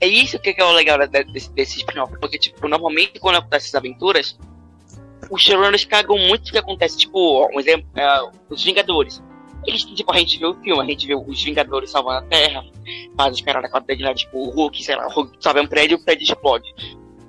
É 0.00 0.06
isso 0.06 0.38
que 0.38 0.54
é 0.56 0.64
o 0.64 0.72
legal 0.72 0.98
desse, 1.08 1.52
desse 1.52 1.78
spin-off. 1.78 2.18
Porque, 2.20 2.38
tipo, 2.38 2.68
normalmente 2.68 3.18
quando 3.18 3.36
acontecem 3.36 3.68
essas 3.68 3.74
aventuras, 3.74 4.38
os 5.30 5.42
showrunners 5.42 5.84
cagam 5.84 6.18
muito 6.18 6.48
o 6.48 6.52
que 6.52 6.58
acontece. 6.58 6.98
Tipo, 6.98 7.48
um 7.52 7.58
exemplo, 7.58 7.88
é, 7.94 8.30
os 8.50 8.62
Vingadores. 8.62 9.22
Eles, 9.66 9.84
tipo, 9.84 10.12
a 10.12 10.18
gente 10.18 10.38
vê 10.38 10.46
o 10.46 10.54
filme, 10.54 10.80
a 10.80 10.84
gente 10.84 11.06
vê 11.06 11.14
os 11.14 11.42
Vingadores 11.42 11.90
salvando 11.90 12.18
a 12.18 12.22
Terra, 12.22 12.64
faz 13.16 13.34
os 13.34 13.40
caras 13.40 13.62
da 13.62 13.68
quadra 13.68 13.96
lá, 13.98 14.14
tipo, 14.14 14.38
o 14.38 14.50
Hulk, 14.50 14.84
sei 14.84 14.94
lá, 14.94 15.08
o 15.08 15.10
Hulk 15.10 15.36
salva 15.40 15.60
um 15.60 15.66
prédio 15.66 15.96
e 15.96 16.00
o 16.00 16.04
prédio 16.04 16.24
explode. 16.24 16.72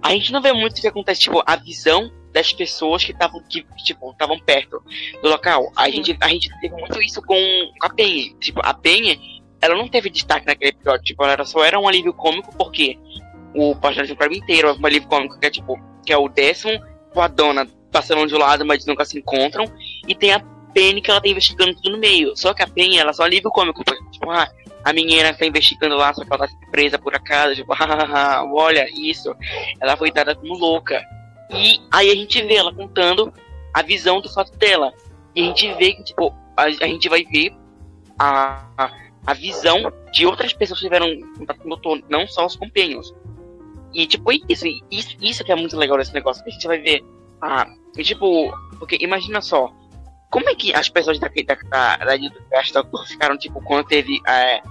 A 0.03 0.11
gente 0.11 0.31
não 0.31 0.41
vê 0.41 0.53
muito 0.53 0.77
o 0.77 0.81
que 0.81 0.87
acontece, 0.87 1.21
tipo, 1.21 1.41
a 1.43 1.55
visão 1.55 2.11
das 2.37 2.53
pessoas 2.53 3.03
que 3.03 3.11
estavam, 3.11 3.41
que, 3.49 3.65
tipo, 3.83 4.11
estavam 4.11 4.39
perto 4.39 4.83
do 5.23 5.27
local. 5.27 5.71
A 5.75 5.89
gente, 5.89 6.15
a 6.21 6.27
gente 6.27 6.49
teve 6.61 6.75
muito 6.75 7.01
isso 7.01 7.19
com 7.23 7.35
a 7.81 7.89
Penny. 7.89 8.35
Tipo, 8.39 8.61
a 8.63 8.75
Penny, 8.75 9.41
ela 9.59 9.75
não 9.75 9.87
teve 9.87 10.07
destaque 10.11 10.45
naquele 10.45 10.69
episódio, 10.69 11.03
tipo, 11.03 11.23
ela 11.23 11.43
só 11.45 11.65
era 11.65 11.79
um 11.79 11.87
alívio 11.87 12.13
cômico 12.13 12.55
porque 12.55 12.95
o 13.55 13.75
personagem 13.75 14.15
do 14.15 14.33
inteiro 14.35 14.69
é 14.69 14.73
um 14.73 14.85
alívio 14.85 15.09
cômico 15.09 15.39
que 15.39 15.47
é, 15.47 15.49
tipo, 15.49 15.79
que 16.05 16.13
é 16.13 16.17
o 16.17 16.29
décimo 16.29 16.79
com 17.11 17.21
a 17.21 17.27
dona 17.27 17.67
passando 17.91 18.27
de 18.27 18.35
lado, 18.35 18.63
mas 18.63 18.85
nunca 18.85 19.03
se 19.03 19.17
encontram, 19.17 19.65
e 20.07 20.13
tem 20.13 20.31
a 20.31 20.39
Penny 20.73 21.01
que 21.01 21.09
ela 21.09 21.19
tá 21.19 21.27
investigando 21.27 21.73
tudo 21.73 21.91
no 21.91 21.97
meio. 21.97 22.37
Só 22.37 22.53
que 22.53 22.61
a 22.61 22.67
Penny, 22.67 22.99
ela 22.99 23.13
só 23.13 23.23
alívio 23.23 23.49
cômico, 23.49 23.83
tipo, 24.11 24.29
ah, 24.29 24.47
a 24.83 24.93
menina 24.93 25.33
tá 25.33 25.43
investigando 25.43 25.95
lá, 25.95 26.13
só 26.13 26.23
que 26.23 26.31
ela 26.31 26.47
tá 26.47 26.53
presa 26.69 26.99
por 26.99 27.15
acaso, 27.15 27.55
tipo, 27.55 27.73
olha 28.53 28.87
isso. 28.93 29.35
Ela 29.81 29.97
foi 29.97 30.11
dada 30.11 30.35
como 30.35 30.53
louca. 30.53 31.03
E 31.51 31.79
aí 31.91 32.09
a 32.09 32.15
gente 32.15 32.41
vê 32.43 32.55
ela 32.55 32.73
contando 32.73 33.33
a 33.73 33.81
visão 33.81 34.19
do 34.19 34.29
fato 34.29 34.55
dela. 34.57 34.93
E 35.35 35.41
a 35.41 35.45
gente 35.45 35.73
vê 35.75 35.93
que, 35.93 36.03
tipo, 36.03 36.33
a, 36.55 36.63
a 36.63 36.87
gente 36.87 37.07
vai 37.07 37.23
ver 37.23 37.53
a, 38.17 38.65
a, 38.77 38.91
a, 39.25 39.33
visão 39.33 39.91
de 40.11 40.25
outras 40.25 40.53
pessoas 40.53 40.79
que 40.79 40.85
tiveram 40.85 41.07
contato 41.37 41.59
com 41.59 41.65
o 41.65 41.69
doutor, 41.69 42.03
não 42.09 42.27
só 42.27 42.45
os 42.45 42.55
companheiros. 42.55 43.13
E, 43.93 44.05
tipo, 44.05 44.31
isso, 44.49 44.65
isso, 44.91 45.15
isso 45.21 45.43
que 45.43 45.51
é 45.51 45.55
muito 45.55 45.77
legal 45.77 45.97
desse 45.97 46.13
negócio, 46.13 46.43
que 46.43 46.49
a 46.49 46.53
gente 46.53 46.67
vai 46.67 46.79
ver. 46.79 47.03
Ah, 47.41 47.67
e, 47.97 48.03
tipo, 48.03 48.51
porque 48.79 48.97
imagina 48.99 49.41
só, 49.41 49.71
como 50.29 50.49
é 50.49 50.55
que 50.55 50.73
as 50.73 50.89
pessoas 50.89 51.19
da, 51.19 51.27
da, 51.27 51.55
da, 51.69 51.97
da, 51.97 52.17
da 52.17 53.05
ficaram, 53.05 53.37
tipo, 53.37 53.61
quando 53.61 53.87
teve. 53.87 54.19
É, 54.27 54.61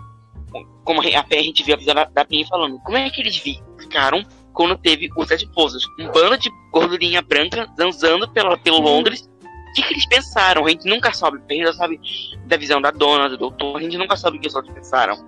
como 0.85 1.01
a, 1.01 1.05
a 1.05 1.43
gente 1.43 1.65
viu 1.65 1.75
a 1.75 1.79
visão 1.79 1.95
da, 1.95 2.05
da 2.05 2.25
Penny 2.25 2.47
falando, 2.47 2.79
como 2.81 2.97
é 2.97 3.11
que 3.11 3.21
eles 3.21 3.37
ficaram 3.37 4.23
quando 4.57 4.77
teve 4.79 5.11
os 5.15 5.29
Sete 5.29 5.47
Pousos? 5.49 5.85
Um 6.01 6.11
bando 6.11 6.39
de 6.39 6.51
gordurinha 6.73 7.21
branca 7.21 7.71
dançando 7.77 8.27
pela, 8.31 8.57
pelo 8.57 8.81
Londres. 8.81 9.31
O 9.43 9.73
que, 9.75 9.83
que 9.83 9.93
eles 9.93 10.09
pensaram? 10.09 10.65
A 10.65 10.71
gente 10.71 10.89
nunca 10.89 11.13
sabe. 11.13 11.39
A 11.49 11.53
gente 11.53 11.77
sabe 11.77 12.01
da 12.47 12.57
visão 12.57 12.81
da 12.81 12.91
dona, 12.91 13.29
do 13.29 13.37
doutor. 13.37 13.77
A 13.77 13.83
gente 13.83 13.99
nunca 13.99 14.17
sabe 14.17 14.39
o 14.39 14.41
que 14.41 14.49
os 14.49 14.55
outros 14.55 14.75
pensaram. 14.75 15.25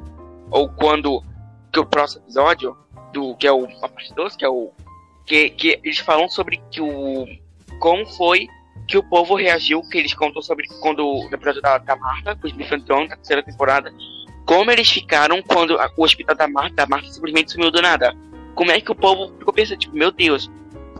Ou 0.50 0.68
quando. 0.70 1.22
Que 1.70 1.78
o 1.78 1.84
próximo 1.84 2.24
episódio, 2.24 2.74
do 3.12 3.36
que 3.36 3.46
é 3.46 3.52
o 3.52 3.66
a 3.82 3.88
parte 3.88 4.14
2, 4.14 4.36
que 4.36 4.44
é 4.46 4.48
o. 4.48 4.72
Que, 5.26 5.50
que 5.50 5.78
eles 5.84 5.98
falam 5.98 6.28
sobre 6.30 6.58
que 6.70 6.80
o. 6.80 7.26
Como 7.78 8.06
foi 8.06 8.48
que 8.88 8.96
o 8.96 9.02
povo 9.02 9.34
reagiu, 9.34 9.82
que 9.82 9.98
eles 9.98 10.14
contam 10.14 10.40
sobre 10.40 10.66
quando 10.80 11.06
o 11.06 11.28
episódio 11.30 11.60
da, 11.60 11.76
da 11.76 11.94
Marta, 11.94 12.34
com 12.34 12.46
o 12.46 12.50
Smith 12.50 12.86
Throne, 12.86 13.08
na 13.08 13.16
terceira 13.16 13.42
temporada, 13.42 13.92
como 14.46 14.70
eles 14.70 14.88
ficaram 14.88 15.42
quando 15.42 15.78
a, 15.78 15.90
o 15.94 16.02
hospital 16.02 16.34
da 16.34 16.48
Marta, 16.48 16.74
da 16.74 16.86
Marta 16.86 17.12
simplesmente 17.12 17.52
sumiu 17.52 17.70
do 17.70 17.82
nada. 17.82 18.16
Como 18.58 18.72
é 18.72 18.80
que 18.80 18.90
o 18.90 18.94
povo 18.96 19.38
ficou 19.38 19.54
pensando, 19.54 19.78
tipo, 19.78 19.94
meu 19.94 20.10
Deus, 20.10 20.50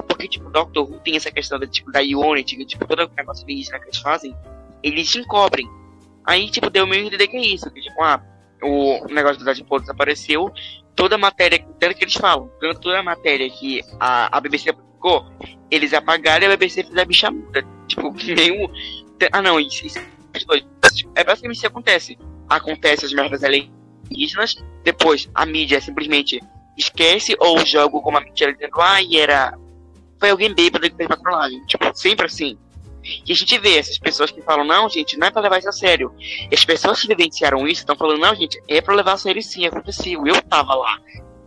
porque, 0.06 0.28
tipo, 0.28 0.48
Doctor 0.48 0.88
Who 0.88 1.00
tem 1.00 1.16
essa 1.16 1.28
questão 1.28 1.58
da, 1.58 1.66
tipo, 1.66 1.90
da 1.90 1.98
Unity, 1.98 2.64
tipo, 2.64 2.86
todo 2.86 3.02
o 3.02 3.10
negócio 3.16 3.44
que 3.44 3.52
eles 3.52 3.98
fazem, 3.98 4.32
eles 4.80 5.10
se 5.10 5.18
encobrem. 5.18 5.68
Aí, 6.24 6.48
tipo, 6.52 6.70
deu 6.70 6.86
meio 6.86 7.04
entender 7.04 7.26
que 7.26 7.36
é 7.36 7.40
isso, 7.40 7.68
que, 7.72 7.80
tipo, 7.80 8.00
ah, 8.00 8.22
o 8.62 9.12
negócio 9.12 9.40
do 9.40 9.44
Deadpool 9.44 9.80
desapareceu, 9.80 10.52
toda 10.94 11.16
a 11.16 11.18
matéria, 11.18 11.58
tanto 11.80 11.96
que 11.96 12.04
eles 12.04 12.14
falam, 12.14 12.48
tanto 12.60 12.78
toda 12.78 13.00
a 13.00 13.02
matéria 13.02 13.50
que 13.50 13.80
a, 13.98 14.38
a 14.38 14.40
BBC 14.40 14.72
publicou, 14.72 15.26
eles 15.68 15.92
apagaram 15.92 16.44
e 16.44 16.52
a 16.52 16.56
BBC 16.56 16.84
fez 16.84 16.96
a 16.96 17.04
bicha 17.04 17.28
muda. 17.28 17.66
Tipo, 17.88 18.14
nem 18.36 18.52
o. 18.64 18.70
Ah, 19.32 19.42
não, 19.42 19.58
isso, 19.58 19.84
isso 19.84 19.98
é 21.16 21.24
basicamente 21.24 21.56
isso 21.56 21.62
que 21.62 21.66
acontece. 21.66 22.18
Acontece 22.48 23.04
as 23.04 23.12
merdas 23.12 23.42
alienígenas, 23.42 24.54
depois 24.84 25.28
a 25.34 25.44
mídia 25.44 25.80
simplesmente 25.80 26.40
esquece 26.78 27.36
ou 27.38 27.58
joga 27.66 28.00
como 28.00 28.16
a 28.16 28.20
mentira 28.20 28.52
dizendo, 28.52 28.80
ah, 28.80 29.02
e 29.02 29.18
era. 29.18 29.58
Foi 30.18 30.30
alguém 30.30 30.54
bêbado 30.54 30.88
que 30.88 30.96
fez 30.96 31.08
uma 31.08 31.16
trollagem. 31.16 31.64
Tipo, 31.66 31.94
sempre 31.94 32.26
assim. 32.26 32.58
E 33.26 33.32
a 33.32 33.34
gente 33.34 33.58
vê 33.58 33.78
essas 33.78 33.98
pessoas 33.98 34.30
que 34.30 34.42
falam, 34.42 34.64
não, 34.64 34.88
gente, 34.88 35.16
não 35.16 35.26
é 35.26 35.30
pra 35.30 35.40
levar 35.40 35.58
isso 35.58 35.68
a 35.68 35.72
sério. 35.72 36.12
E 36.18 36.54
as 36.54 36.64
pessoas 36.64 37.00
que 37.00 37.08
vivenciaram 37.08 37.66
isso 37.66 37.80
estão 37.80 37.96
falando, 37.96 38.20
não, 38.20 38.34
gente, 38.34 38.60
é 38.68 38.80
pra 38.80 38.94
levar 38.94 39.12
a 39.12 39.16
sério 39.16 39.42
sim, 39.42 39.66
aconteceu, 39.66 40.26
eu 40.26 40.42
tava 40.42 40.74
lá. 40.74 40.98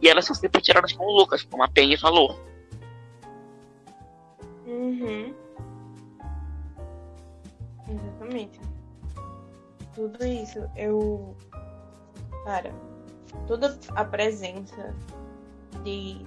E 0.01 0.07
elas 0.07 0.25
são 0.25 0.35
sempre 0.35 0.61
tiradas 0.61 0.93
como 0.93 1.11
loucas, 1.11 1.43
como 1.43 1.63
a 1.63 1.67
Penha 1.67 1.99
falou. 1.99 2.39
Uhum. 4.65 5.35
Exatamente. 7.87 8.59
Tudo 9.93 10.25
isso, 10.25 10.59
eu. 10.75 11.35
Cara, 12.45 12.73
toda 13.47 13.77
a 13.95 14.05
presença 14.05 14.95
de 15.83 16.25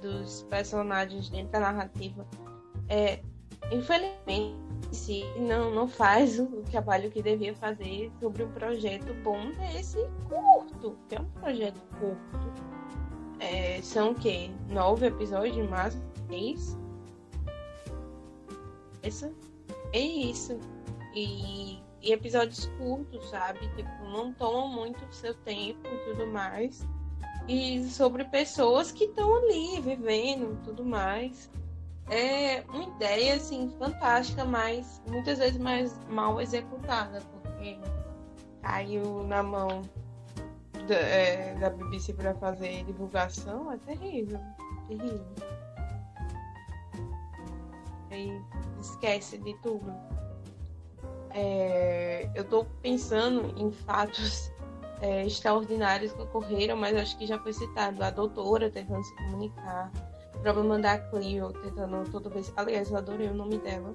dos 0.00 0.42
personagens 0.44 1.28
dentro 1.30 1.52
da 1.52 1.60
narrativa 1.60 2.26
é 2.88 3.20
infelizmente 3.72 4.56
não 5.38 5.74
não 5.74 5.88
faz 5.88 6.38
o 6.38 6.46
trabalho 6.70 7.10
que 7.10 7.22
devia 7.22 7.54
fazer 7.54 8.12
sobre 8.20 8.44
um 8.44 8.52
projeto 8.52 9.12
bom 9.22 9.50
desse 9.52 9.98
curto 10.28 10.96
que 11.08 11.16
é 11.16 11.20
um 11.20 11.30
projeto 11.40 11.80
curto. 11.98 12.66
É, 13.38 13.82
são 13.82 14.12
o 14.12 14.14
quê? 14.14 14.50
nove 14.70 15.06
episódios 15.06 15.68
mais 15.68 16.00
seis 16.28 16.78
essa 19.02 19.32
é 19.92 20.00
isso? 20.00 20.58
E, 21.14 21.78
e 22.02 22.12
episódios 22.12 22.66
curtos 22.78 23.28
sabe? 23.30 23.60
Tipo 23.76 24.04
não 24.04 24.32
tomam 24.32 24.68
muito 24.68 25.00
seu 25.14 25.34
tempo 25.34 25.86
e 25.86 26.10
tudo 26.10 26.26
mais 26.28 26.86
e 27.48 27.84
sobre 27.84 28.24
pessoas 28.24 28.90
que 28.90 29.04
estão 29.04 29.36
ali 29.36 29.80
vivendo 29.80 30.60
tudo 30.64 30.84
mais. 30.84 31.50
É 32.08 32.62
uma 32.68 32.84
ideia 32.84 33.34
assim 33.34 33.68
fantástica, 33.78 34.44
mas 34.44 35.02
muitas 35.08 35.38
vezes 35.38 35.58
mais 35.58 35.98
mal 36.08 36.40
executada, 36.40 37.20
porque 37.32 37.78
caiu 38.62 39.24
na 39.24 39.42
mão 39.42 39.82
da, 40.86 40.94
é, 40.94 41.54
da 41.54 41.70
BBC 41.70 42.12
para 42.12 42.34
fazer 42.34 42.84
divulgação 42.84 43.72
é 43.72 43.76
terrível, 43.78 44.40
terrível. 44.86 45.26
Aí 48.10 48.40
esquece 48.80 49.38
de 49.38 49.54
tudo. 49.60 49.92
É, 51.30 52.30
eu 52.34 52.42
estou 52.42 52.64
pensando 52.80 53.52
em 53.60 53.70
fatos 53.70 54.50
é, 55.06 55.24
extraordinários 55.24 56.12
que 56.12 56.20
ocorreram, 56.20 56.76
mas 56.76 56.96
acho 56.96 57.16
que 57.16 57.26
já 57.26 57.38
foi 57.38 57.52
citado 57.52 58.02
a 58.02 58.10
doutora 58.10 58.68
tentando 58.68 59.04
se 59.04 59.14
comunicar, 59.14 59.92
o 60.34 60.38
problema 60.40 60.80
da 60.80 60.98
Clio 60.98 61.52
tentando 61.62 62.10
toda 62.10 62.28
vez. 62.28 62.52
Aliás, 62.56 62.90
eu 62.90 62.96
adorei 62.96 63.28
o 63.28 63.34
nome 63.34 63.58
dela. 63.58 63.94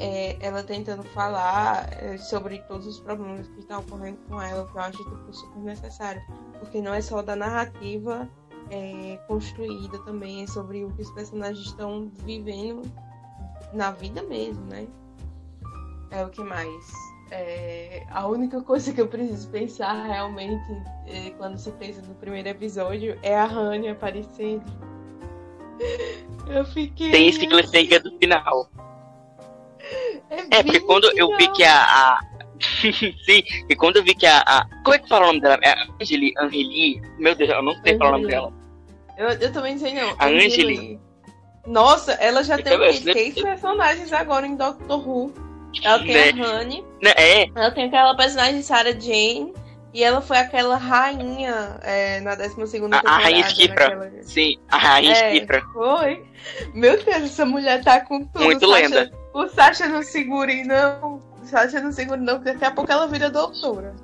É, 0.00 0.36
ela 0.40 0.62
tentando 0.62 1.02
falar 1.02 1.88
é, 2.02 2.18
sobre 2.18 2.58
todos 2.62 2.86
os 2.86 3.00
problemas 3.00 3.48
que 3.48 3.60
estão 3.60 3.80
ocorrendo 3.80 4.18
com 4.28 4.40
ela, 4.40 4.66
que 4.66 4.76
eu 4.76 4.80
acho 4.80 4.98
tipo, 4.98 5.32
super 5.32 5.60
necessário, 5.60 6.22
porque 6.58 6.80
não 6.80 6.94
é 6.94 7.00
só 7.00 7.20
da 7.20 7.34
narrativa 7.34 8.28
é, 8.70 9.18
construída 9.26 9.98
também, 10.00 10.42
é 10.42 10.46
sobre 10.46 10.84
o 10.84 10.90
que 10.92 11.02
os 11.02 11.10
personagens 11.12 11.66
estão 11.66 12.10
vivendo 12.24 12.82
na 13.72 13.90
vida 13.90 14.22
mesmo, 14.22 14.64
né? 14.66 14.86
É 16.10 16.24
o 16.24 16.28
que 16.28 16.42
mais? 16.42 16.92
É, 17.30 18.02
a 18.10 18.26
única 18.26 18.62
coisa 18.62 18.92
que 18.92 19.00
eu 19.00 19.06
preciso 19.06 19.48
pensar 19.50 20.06
realmente 20.06 20.64
é, 21.06 21.30
quando 21.30 21.58
você 21.58 21.70
pensa 21.72 22.00
no 22.02 22.14
primeiro 22.14 22.48
episódio 22.48 23.18
é 23.22 23.36
a 23.36 23.44
Rania 23.44 23.92
aparecendo. 23.92 24.64
Eu 26.48 26.64
fiquei. 26.64 27.10
Tem 27.10 27.28
esse 27.28 27.46
cliffhanger 27.46 28.02
do 28.02 28.18
final. 28.18 28.70
É, 30.30 30.58
é 30.58 30.62
porque 30.62 30.80
quando 30.80 31.10
eu 31.16 31.36
vi 31.36 31.48
que 31.52 31.64
a. 31.64 31.82
a... 31.82 32.20
Sim, 32.80 33.42
e 33.68 33.76
quando 33.76 33.98
eu 33.98 34.02
vi 34.02 34.14
que 34.14 34.26
a, 34.26 34.40
a, 34.40 34.66
Como 34.82 34.94
é 34.94 34.98
que 34.98 35.08
fala 35.08 35.24
o 35.24 35.28
nome 35.28 35.40
dela? 35.40 35.58
É 35.62 35.70
a 35.70 35.86
Angeli, 36.00 36.32
Angeli. 36.38 37.00
Meu 37.18 37.34
Deus, 37.34 37.50
eu 37.50 37.62
não 37.62 37.74
sei 37.82 37.96
falar 37.96 38.10
o 38.10 38.12
nome 38.14 38.26
dela. 38.26 38.52
Eu, 39.16 39.28
eu 39.28 39.52
também 39.52 39.74
não 39.74 39.80
sei 39.80 39.94
não. 39.94 40.16
A 40.18 40.26
Angeli. 40.26 40.98
Nossa, 41.66 42.12
ela 42.12 42.42
já 42.42 42.56
tem 42.56 42.80
o 42.80 42.92
Seis 42.94 43.34
personagens 43.34 44.12
agora 44.12 44.46
em 44.46 44.56
Doctor 44.56 45.06
Who. 45.06 45.47
Ela 45.82 45.98
tem 45.98 46.34
né? 46.34 46.42
a 46.42 46.60
Honey. 46.60 46.84
Né? 47.02 47.12
É. 47.16 47.48
Ela 47.54 47.70
tem 47.70 47.84
aquela 47.84 48.16
personagem 48.16 48.62
Sarah 48.62 48.98
Jane. 48.98 49.52
E 49.94 50.04
ela 50.04 50.20
foi 50.20 50.36
aquela 50.36 50.76
rainha 50.76 51.80
é, 51.82 52.20
na 52.20 52.34
12 52.34 52.56
temporada. 52.70 53.08
A, 53.08 53.14
a 53.14 53.18
rainha 53.18 53.46
Skipra. 53.46 53.88
Naquela... 53.88 54.22
Sim, 54.22 54.58
a 54.68 54.76
rainha 54.76 55.12
é, 55.12 55.34
Skipra. 55.34 55.62
Foi. 55.72 56.24
Meu 56.74 57.02
Deus, 57.02 57.22
essa 57.22 57.46
mulher 57.46 57.82
tá 57.82 58.00
com 58.02 58.22
tudo. 58.24 58.44
Muito 58.44 58.68
Sasha, 58.68 58.82
lenda. 58.82 59.10
O 59.32 59.48
Sasha 59.48 59.88
não 59.88 60.02
segura 60.02 60.52
e 60.52 60.62
não. 60.62 61.22
O 61.42 61.46
Sasha 61.46 61.80
não 61.80 61.90
segura 61.90 62.20
não, 62.20 62.34
porque 62.36 62.52
daqui 62.52 62.64
a 62.66 62.70
pouco 62.70 62.92
ela 62.92 63.08
vira 63.08 63.30
doutora. 63.30 63.96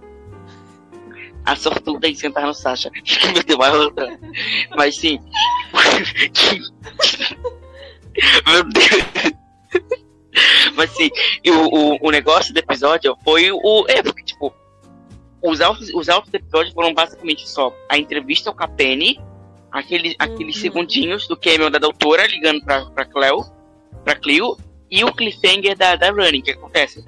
A 1.45 1.55
sortuda 1.55 2.09
em 2.09 2.15
sentar 2.15 2.47
no 2.47 2.55
Sasha. 2.55 2.91
Meu 3.35 3.45
Deus, 3.45 3.59
vai 3.59 3.71
voltar. 3.71 4.19
Mas 4.75 4.97
sim. 4.97 5.21
Meu 8.47 8.65
Deus. 8.65 9.35
Mas 10.75 10.91
sim, 10.91 11.11
o, 11.47 11.53
o, 11.53 12.09
o, 12.09 12.11
negócio 12.11 12.53
do 12.53 12.59
episódio 12.59 13.17
foi 13.25 13.51
o. 13.51 13.85
É, 13.89 14.03
porque, 14.03 14.23
tipo, 14.23 14.53
os 15.43 15.61
altos, 15.61 15.91
os 15.95 16.09
altos 16.09 16.31
do 16.31 16.37
episódio 16.37 16.73
foram 16.73 16.93
basicamente 16.93 17.49
só 17.49 17.75
a 17.89 17.97
entrevista 17.97 18.51
ao 18.51 18.55
Capene, 18.55 19.21
aquele, 19.71 20.11
uhum. 20.11 20.15
aqueles 20.19 20.57
segundinhos 20.59 21.29
do 21.29 21.37
cameo 21.37 21.71
da 21.71 21.79
doutora 21.79 22.27
ligando 22.27 22.65
pra, 22.65 22.87
pra 22.87 23.05
Cleo, 23.05 23.45
pra 24.05 24.17
Cleo, 24.17 24.57
e 24.91 25.05
o 25.05 25.13
cliffhanger 25.13 25.77
da, 25.77 25.97
da 25.97 26.11
Running, 26.11 26.43
que 26.43 26.53
acontece. 26.53 27.05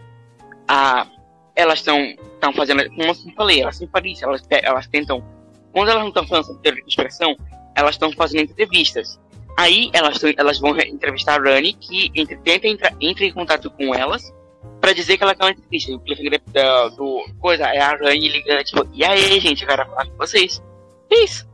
A, 0.69 1.07
elas 1.55 1.79
estão 1.79 2.53
fazendo, 2.55 2.85
como 2.91 3.05
eu 3.05 3.15
falei, 3.35 3.63
elas 3.63 3.77
se 3.77 3.87
parecem, 3.87 4.29
elas, 4.29 4.43
elas 4.51 4.87
tentam. 4.87 5.25
Quando 5.73 5.91
elas 5.91 6.03
não 6.03 6.09
estão 6.09 6.27
falando 6.27 6.47
sobre 6.47 6.83
expressão, 6.87 7.37
elas 7.75 7.95
estão 7.95 8.13
fazendo 8.13 8.51
entrevistas. 8.51 9.21
Aí 9.57 9.91
elas, 9.93 10.19
elas 10.37 10.59
vão 10.59 10.79
entrevistar 10.79 11.41
a 11.41 11.43
Rani, 11.43 11.73
que 11.73 12.11
entre, 12.15 12.37
tenta 12.37 12.69
entrar 12.69 12.95
entra 13.01 13.25
em 13.25 13.33
contato 13.33 13.71
com 13.71 13.95
elas 13.95 14.33
pra 14.81 14.93
dizer 14.93 15.17
que 15.17 15.23
ela 15.23 15.35
quer 15.35 15.45
uma 15.45 15.51
entrevista. 15.51 15.95
O 15.95 16.01
cliffhanger 16.01 16.43
do, 16.47 16.97
do 16.97 17.25
coisa 17.41 17.65
é 17.65 17.81
a 17.81 17.97
Rani 17.97 18.29
ligando, 18.29 18.65
tipo, 18.65 18.87
e 18.93 19.05
aí, 19.05 19.41
gente, 19.41 19.63
eu 19.63 19.69
quero 19.69 19.87
falar 19.87 20.07
com 20.07 20.17
vocês. 20.17 20.63
É 21.11 21.25
isso. 21.25 21.49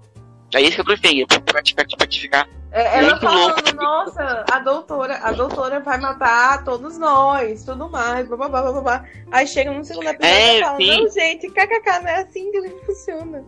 É 0.54 0.60
isso 0.60 0.72
que 0.72 0.80
é 0.80 0.82
o 0.82 0.86
cliffhanger, 0.86 1.26
pra, 1.26 1.40
pra, 1.40 1.62
pra, 1.62 1.84
pra 1.96 2.06
te 2.06 2.20
ficar 2.20 2.48
é, 2.72 3.00
ela 3.00 3.20
falando, 3.20 3.54
louco. 3.54 3.74
nossa, 3.74 4.44
a 4.50 4.58
doutora, 4.60 5.18
a 5.18 5.32
doutora 5.32 5.80
vai 5.80 5.98
matar 5.98 6.64
todos 6.64 6.96
nós, 6.96 7.64
tudo 7.64 7.90
mais, 7.90 8.26
blá 8.26 8.36
blá 8.36 8.48
blá 8.48 8.62
blá 8.62 8.80
blá. 8.80 9.04
Aí 9.30 9.46
chega 9.46 9.70
no 9.70 9.84
segundo 9.84 10.08
episódio 10.08 10.34
é, 10.34 10.58
e 10.58 10.60
fala, 10.62 10.76
sim. 10.78 11.02
não, 11.02 11.10
gente, 11.10 11.50
kkk, 11.50 12.02
não 12.02 12.08
é 12.08 12.22
assim 12.22 12.50
que 12.50 12.68
funciona. 12.86 13.44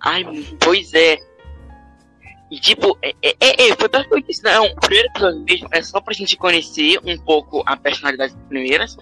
Ai, 0.00 0.24
pois 0.60 0.94
é. 0.94 1.18
E 2.50 2.58
tipo, 2.58 2.96
é, 3.02 3.14
é, 3.22 3.34
é, 3.40 3.68
é 3.68 3.76
foi 3.76 3.88
basicamente 3.88 4.30
isso. 4.30 4.42
Não, 4.42 4.66
o 4.66 4.76
primeiro 4.76 5.08
episódio 5.08 5.40
mesmo 5.40 5.68
é 5.70 5.82
só 5.82 6.00
pra 6.00 6.14
gente 6.14 6.36
conhecer 6.36 6.98
um 7.04 7.18
pouco 7.18 7.62
a 7.66 7.76
personalidade 7.76 8.34
das 8.34 8.44
primeiras. 8.44 8.96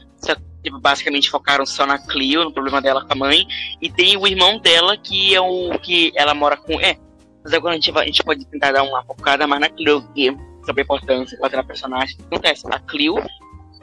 Tipo, 0.62 0.80
basicamente 0.80 1.30
focaram 1.30 1.64
só 1.64 1.86
na 1.86 1.98
Clio, 1.98 2.42
no 2.42 2.52
problema 2.52 2.82
dela 2.82 3.04
com 3.04 3.12
a 3.12 3.16
mãe. 3.16 3.46
E 3.80 3.88
tem 3.88 4.16
o 4.16 4.26
irmão 4.26 4.58
dela, 4.58 4.96
que 4.96 5.34
é 5.34 5.40
o 5.40 5.78
que 5.78 6.12
ela 6.16 6.34
mora 6.34 6.56
com. 6.56 6.80
É. 6.80 6.96
Mas 7.44 7.52
agora 7.52 7.74
a 7.74 7.76
gente, 7.76 7.92
vai, 7.92 8.02
a 8.02 8.06
gente 8.06 8.24
pode 8.24 8.44
tentar 8.46 8.72
dar 8.72 8.82
uma 8.82 9.04
focada 9.04 9.46
mais 9.46 9.60
na 9.60 9.68
Clio, 9.68 10.02
que 10.12 10.36
sobre 10.64 10.82
a 10.82 10.84
importância 10.84 11.38
da 11.38 11.62
personagem. 11.62 12.16
O 12.16 12.18
que 12.18 12.34
acontece? 12.34 12.66
A 12.68 12.80
Clio 12.80 13.14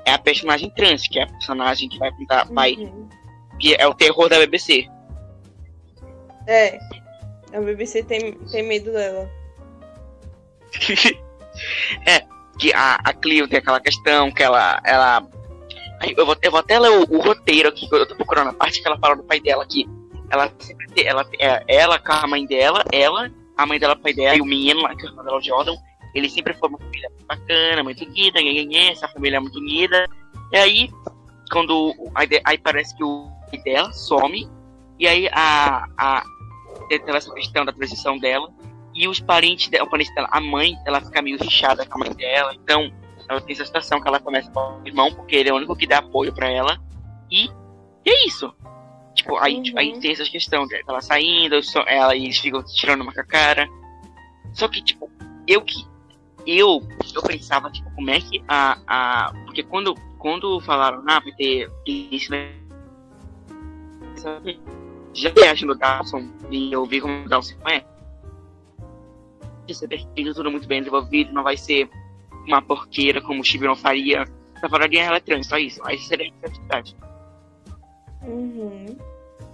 é 0.04 0.12
a 0.12 0.20
personagem 0.20 0.70
trans, 0.72 1.08
que 1.08 1.20
é 1.20 1.24
a 1.24 1.28
personagem 1.28 1.88
que 1.88 1.98
vai 1.98 2.12
contar. 2.12 2.48
Uhum. 2.50 2.54
Vai, 2.54 2.76
que 3.60 3.76
é 3.76 3.88
o 3.88 3.94
terror 3.94 4.28
da 4.28 4.40
BBC. 4.40 4.90
É. 6.48 6.78
A 7.54 7.62
BBC 7.62 8.04
tem, 8.04 8.34
tem 8.34 8.64
medo 8.64 8.92
dela. 8.92 9.30
é, 12.06 12.24
que 12.58 12.74
a, 12.74 12.96
a 13.04 13.14
Clio 13.14 13.48
tem 13.48 13.60
aquela 13.60 13.80
questão 13.80 14.32
que 14.32 14.44
ela. 14.44 14.80
ela 14.84 15.28
eu, 16.18 16.26
vou, 16.26 16.36
eu 16.42 16.52
vou 16.52 16.60
até 16.60 16.80
ler 16.80 16.92
o, 16.92 17.16
o 17.16 17.22
roteiro 17.22 17.70
aqui, 17.70 17.88
que 17.88 17.96
eu 17.96 18.08
tô 18.08 18.16
procurando 18.16 18.50
a 18.50 18.54
parte 18.54 18.82
que 18.82 18.88
ela 18.88 18.98
fala 18.98 19.16
do 19.16 19.24
pai 19.24 19.40
dela 19.40 19.64
aqui. 19.64 19.88
Ela 20.30 20.52
sempre 20.60 20.88
tem, 20.88 21.06
ela, 21.06 21.26
é, 21.40 21.64
ela 21.68 22.00
com 22.00 22.12
a 22.12 22.28
mãe 22.28 22.46
dela, 22.46 22.84
ela, 22.92 23.32
a 23.56 23.66
mãe 23.66 23.80
dela, 23.80 23.94
o 23.94 24.00
pai 24.00 24.14
dela 24.14 24.36
e 24.36 24.42
o 24.42 24.46
menino 24.46 24.82
lá, 24.82 24.96
que 24.96 25.06
é 25.06 25.06
o 25.06 25.12
irmão 25.12 25.24
dela, 25.24 25.38
o 25.38 25.42
Jordan, 25.42 25.76
eles 26.14 26.34
sempre 26.34 26.54
foram 26.56 26.76
uma 26.76 26.80
família 26.80 27.12
bacana, 27.28 27.84
muito 27.84 28.04
unida, 28.04 28.40
essa 28.92 29.08
família 29.08 29.38
é 29.38 29.40
muito 29.40 29.58
unida. 29.58 30.08
E 30.52 30.58
aí, 30.58 30.90
quando. 31.52 31.94
Aí, 32.16 32.28
aí 32.44 32.58
parece 32.58 32.96
que 32.96 33.04
o 33.04 33.30
pai 33.50 33.62
dela 33.64 33.92
some, 33.94 34.50
e 35.00 35.08
aí 35.08 35.28
a, 35.32 35.88
a, 35.98 36.24
teve 36.90 37.12
essa 37.12 37.34
questão 37.34 37.66
da 37.66 37.72
transição 37.72 38.18
dela, 38.18 38.52
e 38.94 39.08
os 39.08 39.20
parentes 39.20 39.70
dela, 39.70 39.88
parente 39.88 40.14
dela, 40.14 40.30
a 40.32 40.40
mãe, 40.40 40.78
ela 40.86 41.02
fica 41.02 41.22
meio 41.22 41.38
rixada 41.38 41.86
com 41.86 41.96
a 41.96 42.06
mãe 42.06 42.16
dela, 42.16 42.54
então 42.54 42.92
ela 43.28 43.42
tem 43.42 43.54
essa 43.54 43.66
situação 43.66 44.02
que 44.02 44.08
ela 44.08 44.20
começa 44.20 44.50
com 44.52 44.60
o 44.60 44.88
irmão, 44.88 45.12
porque 45.14 45.36
ele 45.36 45.50
é 45.50 45.54
o 45.54 45.56
único 45.56 45.76
que 45.76 45.88
dá 45.88 46.00
apoio 46.00 46.34
para 46.34 46.50
ela, 46.50 46.80
e, 47.32 47.50
e, 48.06 48.10
é 48.10 48.28
isso. 48.28 48.54
Tipo, 49.16 49.38
aí, 49.38 49.58
uhum. 49.58 49.78
aí 49.78 50.00
tem 50.00 50.12
essa 50.12 50.26
questão 50.26 50.68
dela 50.68 51.02
saindo, 51.02 51.56
ela 51.88 52.16
e 52.16 52.26
eles 52.26 52.38
ficam 52.38 52.64
tirando 52.64 53.02
uma 53.02 53.14
com 53.14 53.22
a 53.22 53.24
cara. 53.24 53.68
Só 54.54 54.68
que, 54.68 54.82
tipo, 54.82 55.10
eu 55.48 55.62
que. 55.62 55.86
Eu, 56.46 56.82
eu 57.16 57.22
pensava, 57.22 57.72
tipo, 57.72 57.90
como 57.92 58.10
é 58.10 58.20
que 58.20 58.44
a. 58.48 58.78
a 58.88 59.34
porque 59.46 59.64
quando, 59.64 59.96
quando 60.18 60.60
falaram, 60.62 61.04
ah, 61.08 61.20
vai 61.20 61.32
ter 61.34 61.70
isso, 61.86 62.32
né? 62.32 62.54
Já 65.14 65.30
viagem 65.30 65.68
do 65.68 65.76
Dawson 65.76 66.28
e 66.50 66.72
eu 66.72 66.86
vi 66.86 67.00
como 67.00 67.26
o 67.26 67.30
Dawson 67.30 67.56
é 67.68 67.84
de 69.66 69.76
ser 69.76 69.88
perfeito, 69.88 70.34
tudo 70.34 70.52
muito 70.52 70.68
bem 70.68 70.80
desenvolvido, 70.82 71.34
não 71.34 71.44
vai 71.44 71.58
ser 71.58 71.90
uma 72.48 72.62
porqueira 72.62 73.22
como 73.22 73.42
o 73.42 73.44
Chibi 73.44 73.66
não 73.66 73.76
faria. 73.76 74.26
Essa 74.56 74.70
parodinha 74.70 75.06
ela 75.06 75.18
é 75.18 75.20
trans, 75.20 75.48
só 75.48 75.58
isso. 75.58 75.82
Aí 75.86 75.98
seria 76.00 76.28
a 76.28 76.32
criatividade. 76.32 76.96
Uhum. 78.24 78.98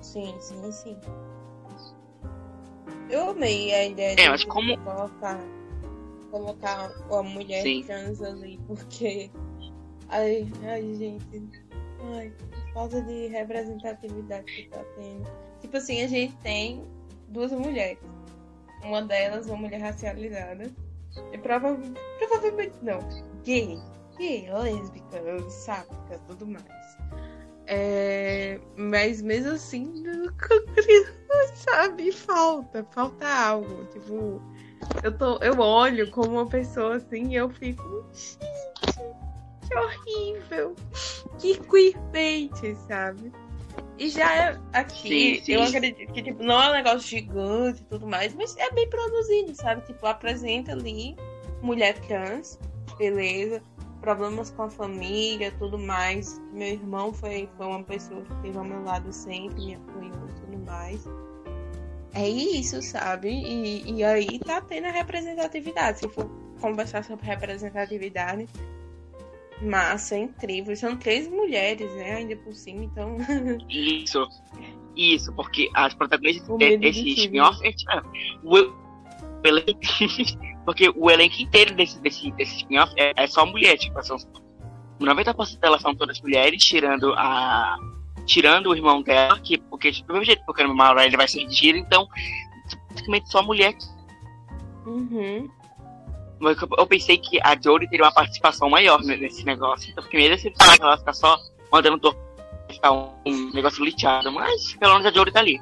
Sim, 0.02 0.36
sim, 0.40 0.72
sim. 0.72 0.98
Eu 3.10 3.32
amei 3.32 3.74
a 3.74 3.86
ideia 3.88 4.16
é, 4.20 4.36
de 4.36 4.46
como... 4.46 4.78
colocar, 4.80 5.40
colocar 6.30 6.92
a 7.12 7.24
mulher 7.24 7.64
sim. 7.64 7.84
trans 7.84 8.22
ali, 8.22 8.60
porque. 8.68 9.32
Ai, 10.10 10.48
ai, 10.64 10.96
gente. 10.96 11.44
Ai, 12.16 12.32
falta 12.74 13.02
de 13.02 13.28
representatividade 13.28 14.46
que 14.46 14.70
tá 14.70 14.84
tendo. 14.96 15.30
Tipo 15.60 15.78
assim, 15.78 16.04
a 16.04 16.08
gente 16.08 16.36
tem 16.38 16.84
duas 17.28 17.52
mulheres 17.52 18.00
uma 18.84 19.02
delas, 19.02 19.48
uma 19.48 19.58
mulher 19.58 19.82
racializada. 19.82 20.72
E 21.32 21.38
prova 21.38 21.78
provavelmente 22.18 22.76
não. 22.82 23.00
Gay. 23.44 23.80
Gay, 24.18 24.50
lésbica, 24.52 25.50
sáfica, 25.50 26.20
tudo 26.28 26.46
mais. 26.46 26.66
É, 27.68 28.60
mas 28.76 29.22
mesmo 29.22 29.52
assim, 29.52 30.04
sabe, 31.54 32.12
falta, 32.12 32.84
falta 32.92 33.28
algo. 33.28 33.86
Tipo, 33.86 34.42
eu, 35.04 35.18
tô, 35.18 35.38
eu 35.38 35.60
olho 35.60 36.10
como 36.12 36.34
uma 36.34 36.48
pessoa 36.48 36.96
assim 36.96 37.30
e 37.30 37.36
eu 37.36 37.50
fico. 37.50 38.06
Gente, 38.12 39.00
que 39.68 39.76
horrível. 39.78 40.76
Que 41.38 41.60
queerbait, 41.60 42.76
sabe? 42.88 43.32
E 44.00 44.10
já 44.10 44.34
é 44.34 44.60
aqui, 44.72 45.36
sim, 45.36 45.44
sim. 45.44 45.54
eu 45.54 45.64
acredito 45.64 46.14
que 46.14 46.24
tipo, 46.24 46.42
não 46.42 46.62
é 46.62 46.70
um 46.70 46.74
negócio 46.74 47.02
gigante 47.02 47.82
e 47.82 47.86
tudo 47.86 48.08
mais, 48.08 48.34
mas 48.34 48.56
é 48.56 48.72
bem 48.72 48.90
produzido, 48.90 49.54
sabe? 49.54 49.86
Tipo, 49.86 50.06
apresenta 50.06 50.72
ali 50.72 51.18
mulher 51.62 52.00
trans, 52.08 52.58
beleza, 52.98 53.62
problemas 54.00 54.52
com 54.52 54.64
a 54.64 54.70
família, 54.70 55.52
tudo 55.60 55.78
mais. 55.78 56.40
Meu 56.54 56.70
irmão 56.70 57.12
foi, 57.12 57.50
foi 57.58 57.66
uma 57.66 57.84
pessoa 57.84 58.22
que 58.22 58.34
esteve 58.36 58.58
ao 58.58 58.64
meu 58.64 58.82
lado 58.84 59.12
sempre, 59.12 59.66
me 59.66 59.76
apoiou 59.76 60.30
e 60.30 60.34
tudo 60.42 60.66
mais. 60.66 61.06
É 62.14 62.28
isso, 62.28 62.82
sabe? 62.82 63.30
E, 63.30 63.92
e 63.92 64.04
aí 64.04 64.40
tá 64.40 64.62
tendo 64.62 64.86
a 64.88 64.92
representatividade. 64.92 66.00
Se 66.00 66.10
for 66.10 66.30
conversar 66.62 67.04
sobre 67.04 67.26
representatividade, 67.26 68.48
Massa, 69.62 70.18
incrível. 70.18 70.76
São 70.76 70.96
três 70.96 71.28
mulheres, 71.28 71.92
né? 71.96 72.16
Ainda 72.16 72.36
por 72.38 72.54
cima, 72.54 72.84
então. 72.84 73.18
Isso. 73.70 74.28
Isso, 74.96 75.34
porque 75.34 75.70
as 75.74 75.94
protagonistas 75.94 76.48
desse 76.80 77.10
spin-off. 77.10 77.66
É, 77.66 77.72
tipo, 77.72 77.92
o, 78.44 78.56
o 78.56 79.48
elenco, 79.48 79.80
porque 80.66 80.92
o 80.96 81.10
elenco 81.10 81.42
inteiro 81.42 81.74
desse, 81.76 82.00
desse, 82.02 82.32
desse 82.32 82.58
spin-off 82.58 82.94
é, 82.98 83.14
é, 83.16 83.28
só 83.28 83.46
mulher, 83.46 83.78
tipo, 83.78 84.02
são 84.04 84.18
90% 85.00 85.60
delas 85.60 85.82
são 85.82 85.96
todas 85.96 86.22
mulheres, 86.22 86.64
tirando 86.64 87.14
a. 87.14 87.78
Tirando 88.26 88.68
o 88.68 88.76
irmão 88.76 89.02
dela, 89.02 89.40
que, 89.40 89.58
porque 89.58 89.92
do 89.92 90.14
mesmo 90.14 90.26
jeito 90.26 90.46
que 90.46 90.52
o 90.52 90.54
Kami 90.54 90.74
Maura 90.74 91.04
ele 91.04 91.18
vai 91.18 91.28
ser 91.28 91.48
tiro, 91.48 91.78
então 91.78 92.08
praticamente 92.90 93.32
só 93.32 93.42
mulher. 93.42 93.76
Uhum. 94.86 95.50
Mas 96.40 96.58
eu, 96.62 96.88
pensei 96.88 97.18
que 97.18 97.40
a 97.44 97.60
Jory 97.60 97.90
teria 97.90 98.06
uma 98.06 98.14
participação 98.14 98.70
maior 98.70 99.02
nesse 99.02 99.44
negócio. 99.46 99.92
Então 99.92 100.04
fiquei 100.04 100.20
meio 100.20 100.32
decepcionado 100.36 100.78
que 100.78 100.84
ela 100.84 100.98
ficar 100.98 101.14
só 101.14 101.38
mandando 101.72 102.00
torcer 102.00 102.30
ficar 102.74 102.92
um, 102.92 103.10
um 103.26 103.52
negócio 103.52 103.84
liteado, 103.84 104.32
mas 104.32 104.74
pelo 104.74 104.94
menos 104.94 105.08
a 105.08 105.12
Jory 105.12 105.32
tá 105.32 105.40
ali. 105.40 105.62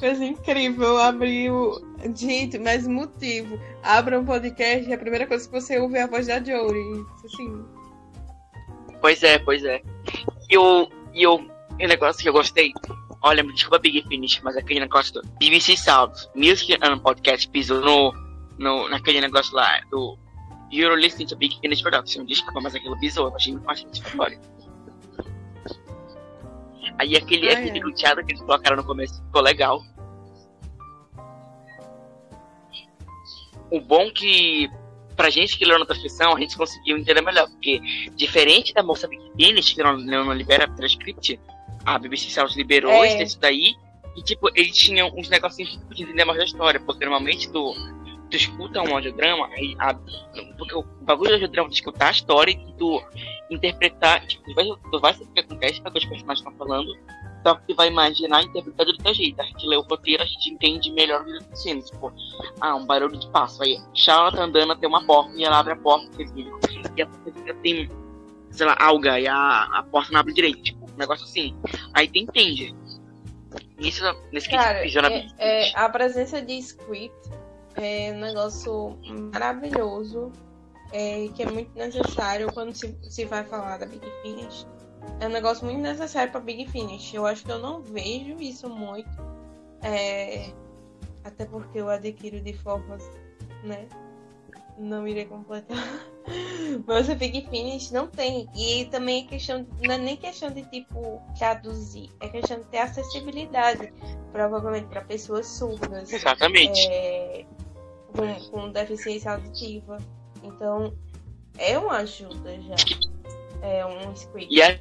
Coisa 0.00 0.24
incrível, 0.24 0.98
abriu. 0.98 1.80
Gente, 2.14 2.58
mas 2.58 2.86
motivo. 2.86 3.58
Abra 3.82 4.18
um 4.18 4.24
podcast 4.24 4.88
e 4.88 4.92
a 4.92 4.98
primeira 4.98 5.26
coisa 5.26 5.46
que 5.46 5.52
você 5.52 5.78
ouve 5.78 5.96
é 5.96 6.02
a 6.02 6.06
voz 6.06 6.26
da 6.26 6.42
Jory. 6.42 7.06
Assim. 7.24 7.64
Pois 9.00 9.22
é, 9.22 9.38
pois 9.38 9.64
é. 9.64 9.80
E 10.50 10.58
o, 10.58 10.88
e 11.14 11.26
o, 11.26 11.48
e 11.78 11.84
o 11.84 11.88
negócio 11.88 12.22
que 12.22 12.28
eu 12.28 12.32
gostei. 12.32 12.72
Olha, 13.26 13.42
desculpa 13.42 13.78
Big 13.78 14.06
Finish, 14.06 14.42
mas 14.42 14.54
aquele 14.54 14.80
negócio 14.80 15.14
do 15.14 15.26
BBC 15.38 15.78
Sounds 15.78 16.28
Music 16.34 16.74
and 16.82 16.98
Podcast 16.98 17.48
pisou 17.48 17.80
no, 17.80 18.12
no, 18.58 18.86
naquele 18.90 19.18
negócio 19.18 19.56
lá 19.56 19.80
do 19.90 20.18
You're 20.70 21.00
listening 21.00 21.28
to 21.28 21.36
Big 21.36 21.58
Finish 21.58 21.80
Production. 21.80 22.26
Desculpa, 22.26 22.60
mas 22.60 22.74
aquilo 22.74 23.00
pisou. 23.00 23.28
Eu 23.28 23.34
achei 23.34 23.52
muito 23.52 23.64
mais 23.64 23.80
satisfatório. 23.80 24.38
Aí 26.98 27.16
aquele, 27.16 27.48
Ah, 27.48 27.58
aquele 27.58 27.78
é. 27.78 27.82
luteado 27.82 28.22
que 28.22 28.32
eles 28.32 28.42
colocaram 28.42 28.76
no 28.76 28.84
começo 28.84 29.24
ficou 29.24 29.40
legal. 29.40 29.82
O 33.70 33.80
bom 33.80 34.10
que 34.12 34.70
pra 35.16 35.30
gente 35.30 35.56
que 35.56 35.64
leu 35.64 35.78
na 35.78 35.86
transcrição, 35.86 36.36
a 36.36 36.40
gente 36.40 36.58
conseguiu 36.58 36.98
entender 36.98 37.22
melhor, 37.22 37.48
porque 37.48 37.80
diferente 38.16 38.74
da 38.74 38.82
moça 38.82 39.08
Big 39.08 39.22
Finish, 39.34 39.72
que 39.72 39.82
não, 39.82 39.96
não 39.96 40.32
libera 40.34 40.68
transcript, 40.76 41.40
a 41.84 41.98
BBC 41.98 42.30
South 42.30 42.56
liberou 42.56 42.90
É. 42.92 43.06
esse 43.06 43.18
texto 43.18 43.40
daí, 43.40 43.74
e 44.16 44.22
tipo, 44.22 44.48
eles 44.54 44.76
tinham 44.76 45.12
uns 45.16 45.28
negocinhos 45.28 45.72
que 45.72 45.78
tu 45.78 45.86
podia 45.86 46.04
entender 46.04 46.24
mais 46.24 46.38
da 46.38 46.44
história, 46.44 46.80
porque 46.80 47.04
normalmente 47.04 47.50
tu, 47.50 47.74
tu 48.30 48.36
escuta 48.36 48.80
um 48.82 48.94
audiodrama, 48.94 49.48
aí 49.48 49.74
a, 49.78 49.94
porque 50.56 50.74
o 50.74 50.82
bagulho 51.02 51.30
do 51.30 51.34
audiodrama 51.34 51.68
é 51.68 51.72
escutar 51.72 52.08
a 52.08 52.12
história 52.12 52.52
e 52.52 52.72
tu 52.78 53.02
interpretar, 53.50 54.24
tipo, 54.26 54.44
tu 54.44 54.54
vai, 54.54 54.64
tu 54.90 55.00
vai 55.00 55.12
saber 55.12 55.24
o 55.24 55.32
que 55.32 55.40
acontece, 55.40 55.80
o 55.80 55.90
que 55.90 55.98
os 55.98 56.04
personagens 56.04 56.38
estão 56.38 56.52
falando, 56.56 56.96
só 57.44 57.54
que 57.56 57.66
tu 57.66 57.74
vai 57.74 57.88
imaginar 57.88 58.42
e 58.42 58.46
interpretar 58.46 58.86
do 58.86 58.96
teu 58.96 59.12
jeito. 59.12 59.38
A 59.40 59.44
gente 59.44 59.66
lê 59.66 59.76
o 59.76 59.82
roteiro, 59.82 60.22
a 60.22 60.26
gente 60.26 60.50
entende 60.50 60.90
melhor 60.92 61.20
o 61.20 61.24
que 61.26 61.30
tá 61.32 61.38
acontecendo. 61.44 61.84
Tipo, 61.84 62.12
ah, 62.58 62.74
um 62.74 62.86
barulho 62.86 63.18
de 63.18 63.28
passo. 63.28 63.62
Aí, 63.62 63.78
Charlotte 63.92 64.36
tá 64.36 64.44
andando 64.44 64.72
até 64.72 64.86
uma 64.88 65.04
porta 65.04 65.30
e 65.36 65.44
ela 65.44 65.58
abre 65.58 65.74
a 65.74 65.76
porta 65.76 66.08
e 66.96 67.02
a 67.02 67.06
porta 67.06 67.54
tem, 67.62 67.90
sei 68.50 68.66
lá, 68.66 68.74
alga 68.80 69.20
e 69.20 69.26
a, 69.28 69.64
a 69.64 69.82
porta 69.82 70.10
não 70.10 70.20
abre 70.20 70.32
direito. 70.32 70.62
Tipo, 70.62 70.83
um 70.94 70.98
negócio 70.98 71.24
assim. 71.24 71.54
Aí 71.92 72.08
tu 72.08 72.18
entende. 72.18 72.74
Isso, 73.78 74.02
nesse 74.32 74.48
que 74.48 74.56
Cara, 74.56 74.82
pijama 74.82 75.08
é, 75.08 75.28
é, 75.38 75.72
a 75.78 75.88
presença 75.88 76.40
de 76.40 76.54
script 76.58 77.14
é 77.74 78.12
um 78.12 78.20
negócio 78.20 78.98
maravilhoso, 79.32 80.32
é, 80.92 81.28
que 81.34 81.42
é 81.42 81.46
muito 81.46 81.76
necessário 81.76 82.52
quando 82.52 82.74
se, 82.74 82.96
se 83.02 83.24
vai 83.24 83.44
falar 83.44 83.78
da 83.78 83.86
Big 83.86 84.06
Finish. 84.22 84.66
É 85.20 85.26
um 85.26 85.30
negócio 85.30 85.64
muito 85.64 85.80
necessário 85.80 86.30
para 86.30 86.40
Big 86.40 86.66
Finish. 86.70 87.12
Eu 87.12 87.26
acho 87.26 87.44
que 87.44 87.50
eu 87.50 87.58
não 87.58 87.82
vejo 87.82 88.40
isso 88.40 88.68
muito, 88.68 89.10
é, 89.82 90.50
até 91.24 91.44
porque 91.44 91.80
eu 91.80 91.88
adquiro 91.88 92.40
de 92.40 92.52
formas, 92.54 93.02
né? 93.64 93.86
Não 94.78 95.06
irei 95.06 95.24
completar. 95.24 95.76
Mas 96.86 97.08
o 97.08 97.14
Big 97.14 97.46
Finish 97.48 97.90
não 97.90 98.06
tem. 98.08 98.48
E 98.56 98.86
também 98.86 99.24
é 99.24 99.28
questão, 99.28 99.66
não 99.82 99.94
é 99.94 99.98
nem 99.98 100.16
questão 100.16 100.50
de 100.50 100.62
tipo 100.70 101.22
traduzir, 101.38 102.10
é 102.20 102.28
questão 102.28 102.58
de 102.58 102.64
ter 102.66 102.78
acessibilidade, 102.78 103.92
provavelmente 104.32 104.86
para 104.86 105.02
pessoas 105.02 105.46
surdas, 105.46 106.12
Exatamente. 106.12 106.80
é, 106.88 107.44
com, 108.16 108.50
com 108.50 108.72
deficiência 108.72 109.32
auditiva. 109.32 109.98
Então 110.42 110.92
é 111.58 111.78
uma 111.78 111.98
ajuda 111.98 112.60
já. 112.62 112.74
É 113.62 113.86
um 113.86 114.12
script. 114.12 114.52
E 114.52 114.62
a 114.62 114.78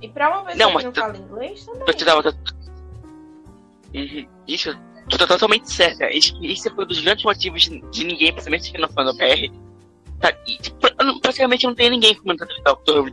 E 0.00 0.08
para 0.08 0.30
uma 0.30 0.44
pessoa 0.44 0.70
Não, 0.72 0.78
que 0.78 0.84
não 0.84 0.94
fala 0.94 1.16
inglês 1.16 1.66
também. 1.66 1.96
tava. 1.96 2.34
Uhum. 3.94 4.26
Isso, 4.48 4.70
tu 5.08 5.18
tá 5.18 5.26
totalmente 5.26 5.70
certa. 5.70 6.08
Isso 6.10 6.34
foi 6.74 6.84
um 6.84 6.88
dos 6.88 7.00
grandes 7.00 7.24
motivos 7.24 7.62
de, 7.62 8.04
ninguém, 8.04 8.32
principalmente 8.32 8.70
aqui 8.70 8.80
no 8.80 8.88
fã 8.88 9.04
PR. 9.16 9.52
Tá, 10.20 10.32
tipo, 10.32 11.20
praticamente 11.20 11.66
não 11.66 11.74
tem 11.74 11.90
ninguém 11.90 12.14
comentando 12.14 12.50
o 12.50 12.74
Dr. 12.74 12.98
Who. 12.98 13.10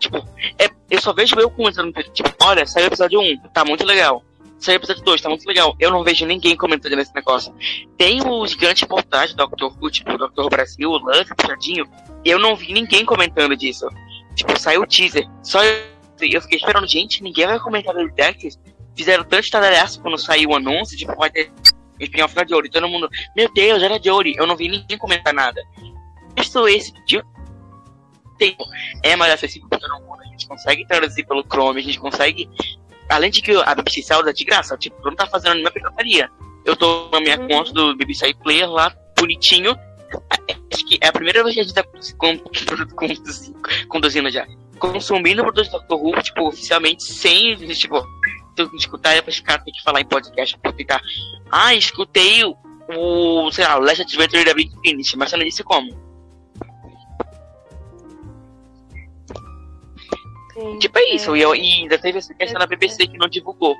Tipo, 0.00 0.18
é, 0.58 0.68
eu 0.90 1.00
só 1.00 1.12
vejo 1.12 1.36
eu 1.38 1.50
comentando. 1.50 1.92
Tipo, 2.12 2.30
olha, 2.42 2.66
saiu 2.66 2.84
o 2.84 2.88
episódio 2.88 3.20
1, 3.20 3.48
tá 3.52 3.64
muito 3.64 3.84
legal. 3.84 4.22
Saiu 4.58 4.76
o 4.76 4.78
episódio 4.78 5.04
2, 5.04 5.20
tá 5.20 5.28
muito 5.28 5.46
legal. 5.46 5.74
Eu 5.78 5.90
não 5.90 6.02
vejo 6.02 6.26
ninguém 6.26 6.56
comentando 6.56 6.96
nesse 6.96 7.14
negócio. 7.14 7.54
Tem 7.96 8.20
os 8.26 8.54
grandes 8.54 8.84
portais 8.84 9.34
do 9.34 9.46
Dr. 9.46 9.64
Who, 9.64 9.90
tipo. 9.90 10.10
Who 10.12 10.48
Brasil, 10.48 10.90
Lance, 10.90 11.34
Puxadinho. 11.34 11.86
Eu 12.24 12.38
não 12.38 12.56
vi 12.56 12.72
ninguém 12.72 13.04
comentando 13.04 13.56
disso. 13.56 13.86
Tipo, 14.34 14.58
saiu 14.58 14.82
o 14.82 14.86
teaser. 14.86 15.28
Só 15.42 15.62
eu, 15.62 15.84
eu 16.20 16.40
fiquei 16.42 16.58
esperando, 16.58 16.86
gente, 16.86 17.22
ninguém 17.22 17.46
vai 17.46 17.58
comentar 17.60 17.94
do 17.94 18.08
Decade. 18.10 18.56
Fizeram 18.96 19.24
tanto 19.24 19.44
estadalhaço 19.44 20.00
quando 20.00 20.16
saiu 20.18 20.50
o 20.50 20.56
anúncio, 20.56 20.96
tipo, 20.96 21.14
vai 21.16 21.30
ter 21.30 21.50
spin-off 22.00 22.34
da 22.34 22.46
Jory. 22.46 22.70
Todo 22.70 22.88
mundo, 22.88 23.08
meu 23.36 23.52
Deus, 23.52 23.82
era 23.82 24.00
Jory. 24.02 24.34
Eu 24.36 24.46
não 24.46 24.56
vi 24.56 24.68
ninguém 24.68 24.98
comentar 24.98 25.32
nada. 25.34 25.60
Isso, 26.36 26.66
esse 26.68 26.92
tipo 27.04 27.26
tempo 28.38 28.64
é 29.02 29.14
mais 29.16 29.32
acessível 29.32 29.68
para 29.68 29.78
todo 29.78 30.00
mundo. 30.00 30.20
A 30.22 30.26
gente 30.26 30.46
consegue 30.48 30.86
traduzir 30.86 31.24
pelo 31.24 31.44
Chrome, 31.44 31.80
a 31.80 31.84
gente 31.84 31.98
consegue. 32.00 32.48
Além 33.08 33.30
de 33.30 33.40
que 33.42 33.52
a 33.54 33.74
BBC 33.74 34.02
Sound 34.02 34.28
é 34.28 34.32
de 34.32 34.44
graça, 34.44 34.76
tipo, 34.76 34.96
não 35.04 35.14
tá 35.14 35.26
fazendo 35.26 35.54
nenhuma 35.54 35.70
pirataria. 35.70 36.30
Eu 36.64 36.74
tô 36.74 37.08
na 37.12 37.20
minha 37.20 37.38
Uhum. 37.38 37.48
conta 37.48 37.72
do 37.72 37.94
BBC 37.96 38.32
Player 38.42 38.68
lá, 38.70 38.92
bonitinho. 39.18 39.76
Acho 40.72 40.86
que 40.86 40.98
é 41.00 41.08
a 41.08 41.12
primeira 41.12 41.42
vez 41.44 41.54
que 41.54 41.60
a 41.60 41.64
gente 41.64 41.74
tá 41.74 41.84
conduzindo, 43.88 44.30
já. 44.30 44.46
Consumindo 44.78 45.42
o 45.42 45.44
produto 45.44 45.70
do 45.70 45.78
Doctor 45.78 46.02
Who, 46.02 46.22
tipo, 46.22 46.48
oficialmente, 46.48 47.04
sem, 47.04 47.56
tipo, 47.74 48.02
escutar 48.74 49.12
e 49.12 49.16
depois 49.16 49.36
ficar 49.36 49.58
tem 49.58 49.72
que 49.72 49.82
falar 49.82 50.00
em 50.00 50.06
podcast 50.06 50.58
pra 50.58 50.72
tentar. 50.72 51.00
Ah, 51.50 51.74
escutei 51.74 52.44
o, 52.44 52.56
o 52.96 53.50
sei 53.52 53.64
lá, 53.64 53.76
o 53.78 53.80
Last 53.80 54.02
Adventure 54.02 54.44
da 54.44 54.54
Big 54.54 54.72
Finish, 54.82 55.14
mas 55.14 55.32
não 55.32 55.40
disse 55.40 55.62
como. 55.64 55.90
Sim, 60.52 60.78
Tipo, 60.78 60.98
é 60.98 61.14
isso. 61.14 61.34
E, 61.36 61.40
eu- 61.42 61.54
e 61.54 61.60
ainda 61.82 61.98
teve 61.98 62.18
essa 62.18 62.32
questão 62.34 62.58
da 62.60 62.66
BBC 62.66 63.06
que 63.08 63.18
não 63.18 63.28
divulgou. 63.28 63.76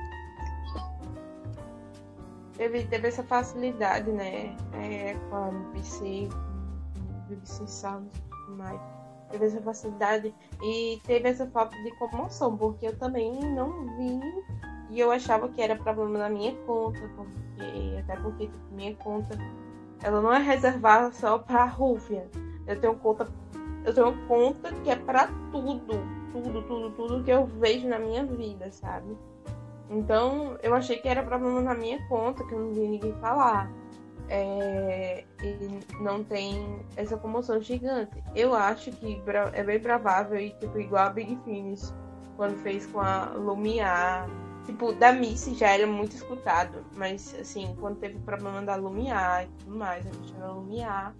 teve, 2.57 2.85
teve 2.85 3.09
essa 3.09 3.23
facilidade, 3.25 4.11
né? 4.11 4.57
É, 4.75 5.15
com 5.29 5.37
a 5.37 5.51
BBC, 5.51 6.29
BBC 7.29 7.67
Sound 7.67 8.09
e 8.15 8.21
tudo 8.31 8.57
mais. 8.57 8.81
Teve 9.31 9.47
essa 9.47 9.61
facilidade 9.63 10.35
e 10.63 11.01
teve 11.05 11.29
essa 11.29 11.47
falta 11.51 11.77
de 11.83 11.91
comoção, 11.97 12.57
porque 12.57 12.87
eu 12.87 12.97
também 12.99 13.33
não 13.41 13.85
vi 13.97 14.21
e 14.91 15.01
eu 15.01 15.11
achava 15.11 15.49
que 15.49 15.61
era 15.61 15.77
problema 15.77 16.19
na 16.19 16.29
minha 16.29 16.55
conta, 16.67 17.01
porque 17.17 17.99
até 17.99 18.17
porque 18.21 18.47
tipo, 18.47 18.75
minha 18.75 18.95
conta 18.97 19.39
ela 20.03 20.21
não 20.21 20.33
é 20.33 20.39
reservada 20.39 21.11
só 21.13 21.39
para 21.39 21.65
Rúfia. 21.65 22.29
Eu 22.67 22.79
tenho 22.81 22.95
conta, 22.97 23.27
eu 23.85 23.95
tenho 23.95 24.27
conta 24.27 24.73
que 24.83 24.91
é 24.91 24.97
para 24.97 25.29
tudo, 25.51 25.99
tudo, 26.33 26.63
tudo, 26.63 26.91
tudo 26.91 27.25
que 27.25 27.31
eu 27.31 27.47
vejo 27.47 27.89
na 27.89 27.99
minha 27.99 28.25
vida, 28.25 28.71
sabe? 28.71 29.17
Então, 29.91 30.59
eu 30.63 30.75
achei 30.75 30.99
que 30.99 31.09
era 31.09 31.23
problema 31.23 31.61
na 31.61 31.75
minha 31.75 32.07
conta, 32.09 32.45
que 32.45 32.53
eu 32.53 32.59
não 32.59 32.73
vi 32.73 32.89
ninguém 32.89 33.15
falar. 33.15 33.71
É, 34.29 35.25
e 35.43 35.81
não 36.01 36.25
tem 36.25 36.81
essa 36.97 37.17
comoção 37.17 37.61
gigante. 37.61 38.23
Eu 38.35 38.55
acho 38.55 38.91
que 38.93 39.23
é 39.53 39.63
bem 39.63 39.79
provável, 39.79 40.41
e 40.41 40.51
tipo, 40.51 40.79
igual 40.79 41.07
a 41.07 41.11
Big 41.11 41.39
Finish, 41.45 41.93
quando 42.37 42.57
fez 42.63 42.87
com 42.87 43.01
a 43.01 43.33
Lumiar. 43.37 44.27
Tipo, 44.67 44.93
da 44.93 45.13
Missy 45.13 45.55
já 45.55 45.69
era 45.69 45.87
muito 45.87 46.17
escutado, 46.17 46.85
mas 46.97 47.35
assim, 47.39 47.77
quando 47.79 47.99
teve 47.99 48.17
o 48.17 48.21
problema 48.21 48.63
da 48.63 48.77
Lumiar 48.77 49.45
e 49.45 49.49
tudo 49.59 49.77
mais, 49.77 50.07
a 50.07 50.11
gente 50.11 50.33
da 50.35 50.53
Lumiar. 50.53 51.15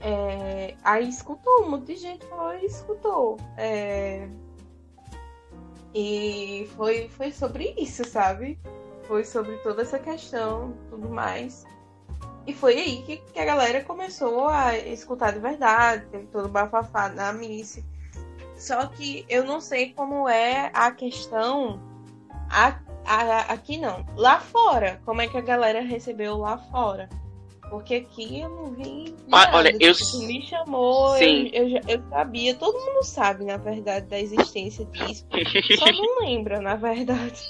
É, 0.00 0.76
aí 0.84 1.08
escutou, 1.08 1.64
um 1.64 1.70
monte 1.70 1.86
de 1.86 1.96
gente 1.96 2.26
falou 2.26 2.54
e 2.54 2.66
escutou. 2.66 3.38
É, 3.56 4.28
e 5.94 6.68
foi, 6.76 7.08
foi 7.08 7.30
sobre 7.30 7.74
isso, 7.78 8.04
sabe? 8.04 8.58
Foi 9.04 9.24
sobre 9.24 9.56
toda 9.58 9.82
essa 9.82 9.98
questão, 9.98 10.74
tudo 10.90 11.08
mais. 11.08 11.64
E 12.46 12.52
foi 12.52 12.74
aí 12.74 13.02
que, 13.02 13.16
que 13.16 13.38
a 13.38 13.44
galera 13.44 13.82
começou 13.84 14.48
a 14.48 14.76
escutar 14.76 15.32
de 15.32 15.38
verdade, 15.38 16.06
teve 16.10 16.26
todo 16.26 16.46
o 16.46 16.48
bafafá 16.48 17.08
na 17.08 17.32
Missy. 17.32 17.84
Só 18.56 18.86
que 18.86 19.24
eu 19.28 19.44
não 19.44 19.60
sei 19.60 19.92
como 19.94 20.28
é 20.28 20.70
a 20.74 20.90
questão 20.90 21.80
a- 22.50 22.78
a- 23.06 23.40
aqui 23.52 23.76
não. 23.78 24.04
Lá 24.16 24.40
fora, 24.40 25.00
como 25.04 25.20
é 25.20 25.28
que 25.28 25.36
a 25.36 25.40
galera 25.40 25.80
recebeu 25.80 26.36
lá 26.38 26.58
fora? 26.58 27.08
Porque 27.70 27.94
aqui 27.94 28.40
eu 28.40 28.48
não 28.48 28.72
vi. 28.72 29.14
Ah, 29.32 29.46
nada. 29.46 29.56
olha, 29.56 29.76
eu- 29.80 29.94
Tipo, 29.94 30.18
me 30.26 30.42
chamou, 30.46 31.16
Sim. 31.16 31.50
eu, 31.52 31.68
eu, 31.68 31.80
eu 31.88 32.02
sabia. 32.10 32.54
Todo 32.54 32.78
mundo 32.78 33.02
sabe, 33.02 33.44
na 33.44 33.56
verdade, 33.56 34.06
da 34.06 34.20
existência 34.20 34.84
disso. 34.86 35.26
Só 35.78 35.86
não 35.92 36.20
lembra, 36.26 36.60
na 36.60 36.76
verdade. 36.76 37.40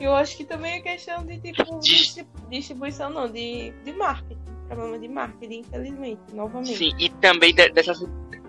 Eu 0.00 0.14
acho 0.14 0.36
que 0.36 0.44
também 0.44 0.72
é 0.74 0.80
questão 0.80 1.24
de 1.24 1.38
tipo 1.38 1.64
distribuição, 2.50 3.10
não, 3.10 3.30
de, 3.30 3.72
de 3.84 3.92
marketing. 3.92 4.40
Problema 4.68 4.98
de 4.98 5.08
marketing, 5.08 5.60
infelizmente, 5.60 6.20
novamente. 6.32 6.76
Sim, 6.76 6.92
e 6.98 7.08
também 7.10 7.54
de- 7.54 7.68
dessa. 7.70 7.92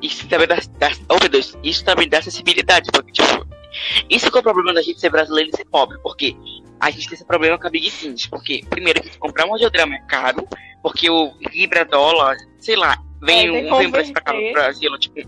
Isso 0.02 0.28
também 0.28 0.48
dá, 0.48 0.56
dá, 0.80 0.90
oh, 1.10 1.20
meu 1.20 1.30
Deus, 1.30 1.58
isso 1.64 1.84
também 1.86 2.10
dá 2.10 2.18
acessibilidade, 2.20 2.90
porque, 2.92 3.12
tipo, 3.12 3.46
isso 4.10 4.32
que 4.32 4.38
é 4.38 4.40
o 4.40 4.44
problema 4.44 4.74
da 4.74 4.82
gente 4.82 5.00
ser 5.00 5.10
brasileiro 5.10 5.50
e 5.54 5.58
ser 5.58 5.66
pobre, 5.66 5.98
porque 6.02 6.36
a 6.80 6.92
gente 6.92 7.08
tem 7.08 7.16
esse 7.16 7.26
problema 7.26 7.58
com 7.58 7.68
a 7.68 7.70
Big 7.70 7.90
Things, 7.90 8.28
porque, 8.28 8.64
primeiro, 8.70 9.02
que 9.02 9.18
comprar 9.18 9.46
um 9.46 9.54
audiodrama 9.54 9.96
é 9.96 10.02
caro, 10.02 10.48
porque 10.82 11.10
o 11.10 11.34
Libra 11.54 11.86
dólar, 11.86 12.36
sei 12.60 12.76
lá, 12.76 12.98
vem 13.22 13.68
É, 13.68 13.74
um 13.74 13.78
vem 13.78 13.92
pra 13.92 14.22
cá 14.22 14.34
no. 14.34 14.54
Brasil, 14.54 15.00
tipo, 15.00 15.20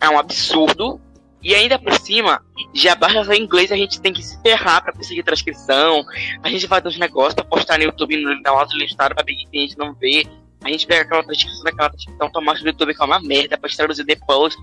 é 0.00 0.08
um 0.08 0.18
absurdo, 0.18 1.00
e 1.42 1.54
ainda 1.54 1.78
por 1.78 1.92
cima, 1.94 2.42
já 2.74 2.94
basta 2.94 3.18
fazer 3.18 3.36
inglês, 3.36 3.70
a 3.70 3.76
gente 3.76 4.00
tem 4.00 4.12
que 4.12 4.22
se 4.22 4.40
ferrar 4.42 4.82
pra 4.82 4.92
conseguir 4.92 5.22
transcrição, 5.22 6.04
a 6.42 6.48
gente 6.48 6.66
vai 6.66 6.80
dar 6.80 6.88
uns 6.88 6.98
negócios 6.98 7.34
pra 7.34 7.44
postar 7.44 7.78
no 7.78 7.84
YouTube, 7.84 8.16
no, 8.16 8.40
na 8.40 8.50
auto 8.50 8.76
listado 8.76 9.14
pra 9.14 9.22
Big 9.22 9.46
Things 9.50 9.76
não 9.76 9.94
ver, 9.94 10.26
a 10.64 10.68
gente 10.68 10.86
pega 10.86 11.02
aquela 11.02 11.22
transcrição 11.22 11.62
daquela 11.62 11.90
transcrição 11.90 12.26
automática 12.26 12.64
do 12.64 12.70
YouTube 12.70 12.94
que 12.94 13.02
é 13.02 13.04
uma 13.04 13.20
merda 13.20 13.56
pra 13.56 13.70
traduzir 13.70 14.04
depois. 14.04 14.56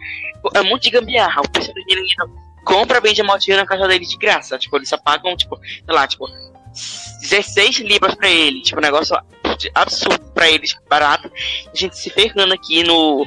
É 0.54 0.62
muito 0.62 0.84
de 0.84 0.90
gambiarra. 0.90 1.42
O 1.42 1.50
pessoal 1.50 1.74
do 1.74 1.86
dinheiro 1.86 2.06
compra 2.64 3.02
bem 3.02 3.14
de 3.14 3.24
motinho 3.24 3.58
na 3.58 3.66
casa 3.66 3.88
dele 3.88 4.06
de 4.06 4.18
graça. 4.18 4.58
Tipo, 4.58 4.78
eles 4.78 4.90
só 4.90 4.98
pagam, 4.98 5.36
tipo, 5.36 5.58
sei 5.58 5.82
lá, 5.88 6.08
tipo, 6.08 6.28
16 7.22 7.80
libras 7.80 8.16
pra 8.16 8.30
ele. 8.30 8.62
Tipo, 8.62 8.80
um 8.80 8.84
negócio 8.84 9.16
absurdo 9.74 10.32
pra 10.34 10.50
eles, 10.50 10.76
barato. 10.90 11.32
A 11.72 11.76
gente 11.76 11.98
se 11.98 12.10
ferrando 12.10 12.54
aqui 12.54 12.84
no. 12.84 13.26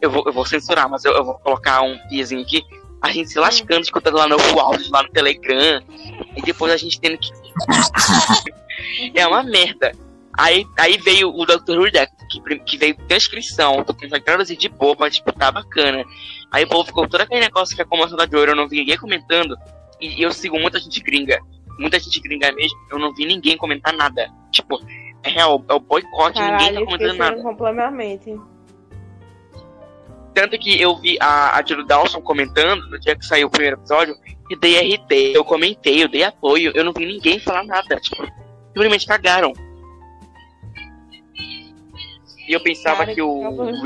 Eu 0.00 0.10
vou, 0.10 0.24
eu 0.26 0.32
vou 0.32 0.44
censurar, 0.44 0.88
mas 0.88 1.04
eu, 1.04 1.12
eu 1.12 1.24
vou 1.24 1.34
colocar 1.38 1.82
um 1.82 1.98
piazinho 2.08 2.42
aqui. 2.42 2.62
A 3.00 3.12
gente 3.12 3.30
se 3.30 3.38
lascando, 3.38 3.82
escutando 3.82 4.16
lá 4.16 4.26
no 4.26 4.36
áudio, 4.58 4.90
lá 4.90 5.02
no 5.02 5.10
Telegram. 5.10 5.82
E 6.36 6.42
depois 6.42 6.72
a 6.72 6.76
gente 6.76 7.00
tendo 7.00 7.18
que. 7.18 7.30
é 9.14 9.26
uma 9.26 9.42
merda. 9.42 9.92
Aí, 10.38 10.66
aí 10.78 10.98
veio 10.98 11.30
o 11.34 11.46
Dr. 11.46 11.80
Redact, 11.80 12.14
que, 12.28 12.58
que 12.60 12.76
veio 12.76 12.94
transcrição, 13.08 13.82
tu 13.82 13.94
consegue 13.94 14.24
traduzir 14.24 14.56
de 14.56 14.68
boa 14.68 14.94
pra 14.94 15.08
disputar 15.08 15.50
bacana. 15.50 16.04
Aí 16.52 16.64
o 16.64 16.68
povo 16.68 16.84
ficou 16.84 17.08
todo 17.08 17.20
aquele 17.20 17.40
negócio 17.40 17.74
que 17.74 17.82
a 17.82 17.86
comoção 17.86 18.16
da 18.16 18.26
Joy 18.26 18.48
eu 18.48 18.56
não 18.56 18.68
vi 18.68 18.80
ninguém 18.80 18.96
comentando. 18.96 19.56
E 20.00 20.22
eu 20.22 20.32
sigo 20.32 20.58
muita 20.58 20.78
gente 20.78 21.00
gringa. 21.00 21.38
Muita 21.78 21.98
gente 21.98 22.20
gringa 22.20 22.52
mesmo, 22.52 22.78
eu 22.90 22.98
não 22.98 23.14
vi 23.14 23.26
ninguém 23.26 23.56
comentar 23.56 23.92
nada. 23.92 24.30
Tipo, 24.50 24.80
é 25.22 25.28
real, 25.28 25.62
é 25.68 25.74
o 25.74 25.80
boicote, 25.80 26.40
ninguém 26.40 26.74
tá 26.74 26.84
comentando 26.84 27.18
nada. 27.18 27.42
completamente. 27.42 28.40
Tanto 30.32 30.58
que 30.58 30.80
eu 30.80 30.96
vi 30.96 31.18
a, 31.20 31.58
a 31.58 31.64
Jill 31.64 31.84
Dawson 31.84 32.20
comentando 32.20 32.88
no 32.90 32.98
dia 32.98 33.16
que 33.16 33.24
saiu 33.24 33.48
o 33.48 33.50
primeiro 33.50 33.76
episódio, 33.76 34.14
e 34.50 34.56
dei 34.56 34.94
RT, 34.94 35.34
eu 35.34 35.44
comentei, 35.44 36.02
eu 36.02 36.08
dei 36.08 36.22
apoio, 36.22 36.72
eu 36.74 36.84
não 36.84 36.92
vi 36.92 37.06
ninguém 37.06 37.38
falar 37.40 37.64
nada. 37.64 37.96
Tipo, 37.96 38.24
simplesmente 38.68 39.06
cagaram. 39.06 39.52
E 42.48 42.52
eu 42.52 42.60
pensava 42.62 42.98
Cara, 42.98 43.14
que 43.14 43.20
o, 43.20 43.28
o. 43.28 43.82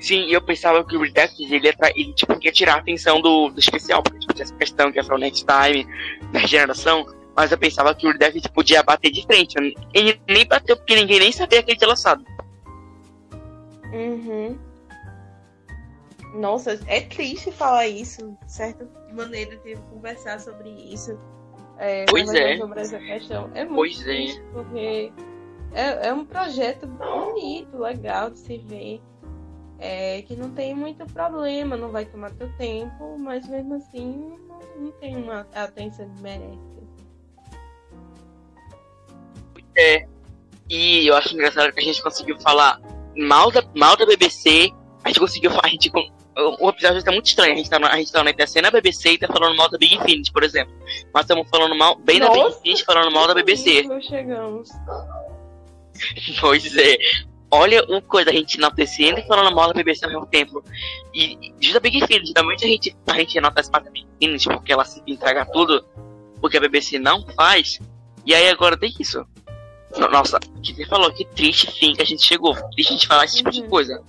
Sim, 0.00 0.26
e 0.26 0.32
eu 0.32 0.42
pensava 0.42 0.84
que 0.84 0.96
o 0.96 1.02
Redacted 1.02 1.52
ele 1.54 1.66
ia, 1.66 1.74
ele, 1.94 2.12
tipo, 2.14 2.36
ia 2.42 2.52
tirar 2.52 2.74
a 2.74 2.78
atenção 2.78 3.20
do, 3.20 3.48
do 3.50 3.60
especial, 3.60 4.02
porque 4.02 4.18
tipo, 4.18 4.34
tinha 4.34 4.44
essa 4.44 4.54
questão 4.56 4.90
que 4.90 4.98
é 4.98 5.02
só 5.02 5.14
o 5.14 5.18
next 5.18 5.44
time, 5.46 5.86
da 6.32 6.40
regeneração. 6.40 7.06
Mas 7.34 7.50
eu 7.50 7.58
pensava 7.58 7.94
que 7.94 8.06
o 8.06 8.12
Redacted 8.12 8.48
podia 8.50 8.82
bater 8.82 9.10
de 9.10 9.22
frente. 9.24 9.54
Ele 9.94 10.20
nem 10.28 10.46
bateu 10.46 10.76
porque 10.76 10.94
ninguém 10.94 11.20
nem 11.20 11.32
sabia 11.32 11.62
que 11.62 11.70
ele 11.70 11.78
tinha 11.78 11.88
lançado. 11.88 12.24
Uhum. 13.92 14.58
Nossa, 16.34 16.80
é 16.86 17.00
triste 17.02 17.52
falar 17.52 17.86
isso, 17.86 18.36
certa 18.46 18.88
maneira 19.12 19.56
de 19.58 19.76
conversar 19.90 20.40
sobre 20.40 20.70
isso. 20.70 21.18
É, 21.78 22.04
Pois 22.08 22.32
é. 22.32 22.56
sobre 22.56 22.80
essa 22.80 22.98
questão. 22.98 23.50
É 23.54 23.64
muito 23.64 23.74
Pois 23.74 24.00
é. 24.00 24.04
triste, 24.04 24.42
porque 24.52 25.12
é, 25.74 26.08
é 26.08 26.12
um 26.12 26.24
projeto 26.24 26.86
bonito, 26.86 27.78
legal 27.78 28.30
de 28.30 28.38
se 28.38 28.58
ver. 28.58 29.00
É, 29.84 30.22
que 30.22 30.36
não 30.36 30.48
tem 30.50 30.76
muito 30.76 31.04
problema, 31.06 31.76
não 31.76 31.90
vai 31.90 32.04
tomar 32.04 32.30
teu 32.30 32.48
tempo, 32.56 33.18
mas 33.18 33.48
mesmo 33.48 33.74
assim 33.74 34.32
não, 34.48 34.60
não 34.78 34.92
tem 34.92 35.16
uma 35.16 35.44
atenção 35.52 36.08
que 36.08 36.22
merece. 36.22 36.72
É. 39.76 40.06
E 40.70 41.06
eu 41.08 41.16
acho 41.16 41.34
engraçado 41.34 41.72
que 41.72 41.80
a 41.80 41.82
gente 41.82 42.00
conseguiu 42.00 42.38
falar 42.38 42.80
mal 43.16 43.50
da, 43.50 43.60
mal 43.74 43.96
da 43.96 44.06
BBC. 44.06 44.70
A 45.02 45.08
gente 45.08 45.18
conseguiu 45.18 45.50
falar. 45.50 45.66
A 45.66 45.68
gente, 45.68 45.90
o 46.60 46.68
episódio 46.68 47.02
tá 47.02 47.10
muito 47.10 47.26
estranho. 47.26 47.54
A 47.54 47.56
gente 47.56 47.68
tá, 47.68 47.80
na- 47.80 47.90
a 47.90 47.96
gente 47.96 48.12
tá 48.12 48.22
na 48.22 48.70
BBC 48.70 49.14
e 49.14 49.18
tá 49.18 49.26
falando 49.26 49.56
mal 49.56 49.68
da 49.68 49.78
Big 49.78 49.96
Infinity, 49.96 50.30
por 50.30 50.44
exemplo. 50.44 50.72
Mas 51.12 51.24
estamos 51.24 51.48
falando 51.50 51.74
mal, 51.74 51.96
bem 51.96 52.20
da 52.20 52.28
Big 52.30 52.38
Nossa, 52.40 52.58
Infinity, 52.60 52.84
falando 52.84 53.10
mal 53.10 53.26
da 53.26 53.34
BBC. 53.34 53.82
Nós 53.82 54.04
chegamos. 54.04 54.68
Pois 56.40 56.76
é. 56.76 56.96
Olha 57.54 57.84
uma 57.84 58.00
coisa, 58.00 58.30
a 58.30 58.32
gente 58.32 58.56
enaltecendo 58.56 59.18
e 59.20 59.26
falando 59.26 59.54
mal 59.54 59.68
da 59.68 59.74
BBC 59.74 60.04
ao 60.06 60.10
mesmo 60.10 60.26
tempo. 60.26 60.64
E 61.14 61.52
diz 61.58 61.72
da 61.74 61.80
Big 61.80 61.98
Infinity, 61.98 62.28
geralmente 62.34 62.64
a 62.64 62.68
gente, 62.68 62.96
a 63.06 63.12
gente 63.12 63.36
enaltece 63.36 63.70
mais 63.70 63.86
a 63.86 63.90
Big 63.90 64.06
Infinity 64.20 64.48
porque 64.48 64.72
ela 64.72 64.84
se 64.86 65.02
entrega 65.06 65.44
tudo, 65.44 65.84
porque 66.40 66.56
a 66.56 66.60
BBC 66.60 66.98
não 66.98 67.26
faz. 67.36 67.78
E 68.24 68.34
aí 68.34 68.48
agora 68.48 68.76
tem 68.76 68.90
isso. 68.98 69.26
No- 69.98 70.08
Nossa, 70.08 70.40
que 70.62 70.72
você 70.74 70.86
falou, 70.86 71.12
que 71.12 71.26
triste 71.26 71.70
fim 71.70 71.94
que 71.94 72.00
a 72.00 72.06
gente 72.06 72.24
chegou. 72.24 72.54
Triste 72.70 72.88
a 72.88 72.92
gente 72.96 73.06
falar 73.06 73.24
esse 73.26 73.36
tipo 73.36 73.50
de 73.50 73.60
Uhum. 73.60 73.68
coisa. 73.68 74.02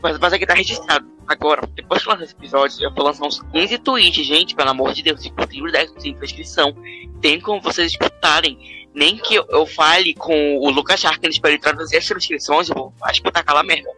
Mas, 0.00 0.18
mas 0.18 0.32
aqui 0.32 0.46
tá 0.46 0.54
registrado. 0.54 1.06
Agora, 1.26 1.66
depois 1.74 2.02
que 2.02 2.08
lançar 2.10 2.24
esse 2.24 2.34
episódio, 2.34 2.76
eu 2.84 2.92
vou 2.94 3.04
lançar 3.04 3.26
uns 3.26 3.40
15 3.50 3.78
tweets, 3.78 4.24
gente, 4.26 4.54
pelo 4.54 4.68
amor 4.70 4.92
de 4.92 5.02
Deus, 5.02 5.24
inclusive 5.24 5.72
10 5.72 5.94
sem 5.98 6.14
prescrição. 6.14 6.76
Tem 7.20 7.40
como 7.40 7.60
vocês 7.60 7.92
escutarem. 7.92 8.83
Nem 8.94 9.16
que 9.16 9.34
eu, 9.34 9.44
eu 9.48 9.66
fale 9.66 10.14
com 10.14 10.58
o 10.58 10.70
Lucas 10.70 11.04
Harkness 11.04 11.38
para 11.38 11.50
ele 11.50 11.58
traduzir 11.58 11.96
as 11.96 12.06
transcrições, 12.06 12.68
eu 12.68 12.74
vou 12.74 12.94
escutar 13.10 13.40
aquela 13.40 13.64
merda. 13.64 13.90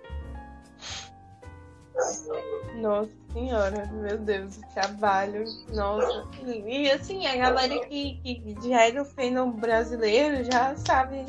Nossa 2.76 3.10
senhora, 3.32 3.86
meu 3.92 4.16
Deus, 4.18 4.56
o 4.56 4.74
trabalho, 4.74 5.44
nossa. 5.74 6.26
E, 6.46 6.90
assim, 6.90 7.26
a 7.26 7.36
galera 7.36 7.78
que, 7.86 8.20
que 8.22 8.72
é 8.72 8.92
do 8.92 9.04
fandom 9.04 9.50
brasileiro 9.50 10.44
já 10.50 10.74
sabe, 10.76 11.26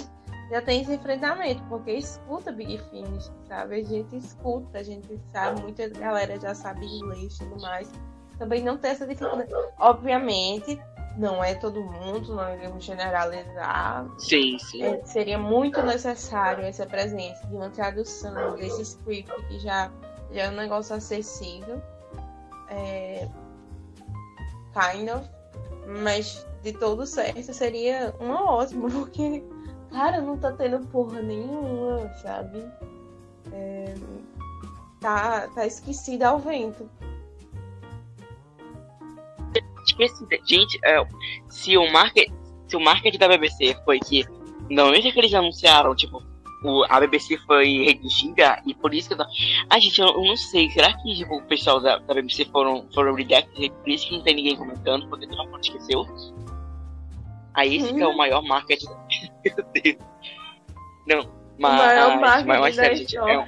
já 0.49 0.61
tem 0.61 0.81
esse 0.81 0.93
enfrentamento, 0.93 1.61
porque 1.67 1.91
escuta 1.91 2.51
Big 2.51 2.79
Finish, 2.89 3.29
sabe? 3.47 3.75
A 3.75 3.83
gente 3.83 4.15
escuta, 4.15 4.79
a 4.79 4.83
gente 4.83 5.19
sabe, 5.31 5.61
muita 5.61 5.89
galera 5.89 6.39
já 6.39 6.55
sabe 6.55 6.85
inglês 6.85 7.35
e 7.35 7.39
tudo 7.39 7.61
mais. 7.61 7.91
Também 8.37 8.63
não 8.63 8.77
tem 8.77 8.91
essa 8.91 9.05
dificuldade. 9.05 9.51
Obviamente, 9.79 10.79
não 11.17 11.43
é 11.43 11.55
todo 11.55 11.83
mundo, 11.83 12.35
não 12.35 12.53
iremos 12.53 12.83
generalizar, 12.83 14.07
Sim, 14.19 14.57
sim. 14.59 14.83
é, 14.83 15.03
seria 15.03 15.37
muito 15.37 15.81
necessário 15.81 16.63
essa 16.63 16.85
presença 16.85 17.45
de 17.47 17.55
uma 17.55 17.69
tradução 17.69 18.55
desse 18.55 18.83
script 18.83 19.31
que 19.47 19.59
já, 19.59 19.91
já 20.31 20.43
é 20.43 20.49
um 20.49 20.55
negócio 20.55 20.95
acessível. 20.95 21.81
É, 22.69 23.27
kind 24.73 25.09
of. 25.09 25.27
Mas 26.03 26.45
de 26.61 26.73
todo 26.73 27.05
certo 27.05 27.53
seria 27.53 28.13
uma 28.19 28.43
ótima, 28.51 28.89
porque, 28.91 29.43
cara, 29.89 30.21
não 30.21 30.37
tá 30.37 30.51
tendo 30.51 30.85
porra 30.87 31.21
nenhuma, 31.21 32.09
sabe? 32.21 32.63
É, 33.51 33.95
tá, 34.99 35.47
tá 35.47 35.65
esquecida 35.65 36.27
ao 36.27 36.39
vento. 36.39 36.89
Esqueci, 39.87 40.25
gente, 40.45 40.79
é, 40.83 40.97
se 41.47 41.77
o 41.77 41.91
market, 41.91 42.29
se 42.67 42.75
o 42.75 42.79
marketing 42.79 43.17
da 43.17 43.27
BBC 43.27 43.75
foi 43.85 43.99
que 43.99 44.25
no 44.69 44.85
momento 44.85 45.11
que 45.11 45.19
eles 45.19 45.33
anunciaram, 45.33 45.95
tipo, 45.95 46.21
o, 46.63 46.83
a 46.89 46.99
BBC 46.99 47.37
foi 47.47 47.85
redigida 47.85 48.61
e 48.65 48.73
por 48.73 48.93
isso 48.93 49.07
que 49.09 49.13
eu, 49.13 49.17
não- 49.19 49.27
ah, 49.69 49.79
gente, 49.79 49.99
eu, 50.01 50.07
eu 50.07 50.23
não 50.23 50.35
sei, 50.35 50.69
será 50.71 50.91
que 50.93 51.15
tipo, 51.15 51.35
o 51.37 51.43
pessoal 51.43 51.79
da, 51.79 51.97
da 51.99 52.13
BBC 52.13 52.45
foram, 52.45 52.85
foram 52.93 53.13
redacted 53.13 53.63
e 53.65 53.69
por 53.69 53.87
isso 53.89 54.07
que 54.07 54.17
não 54.17 54.23
tem 54.23 54.35
ninguém 54.35 54.55
comentando, 54.57 55.07
porque 55.07 55.25
todo 55.27 55.45
mundo 55.45 55.61
esqueceu? 55.61 56.05
Aí 57.53 57.77
esse 57.77 57.93
que 57.93 58.01
é 58.01 58.05
o 58.05 58.09
Uhum. 58.11 58.17
maior 58.17 58.41
marketing. 58.43 58.85
Meu 59.45 59.65
Deus. 59.73 59.97
Não, 61.07 61.31
mas, 61.57 61.73
o 61.73 61.77
maior 61.77 62.19
mas, 62.19 62.45
marketing 62.45 62.59
mas, 62.61 62.75
sério, 62.75 62.97
gente, 62.97 63.17
é 63.17 63.39
um. 63.39 63.45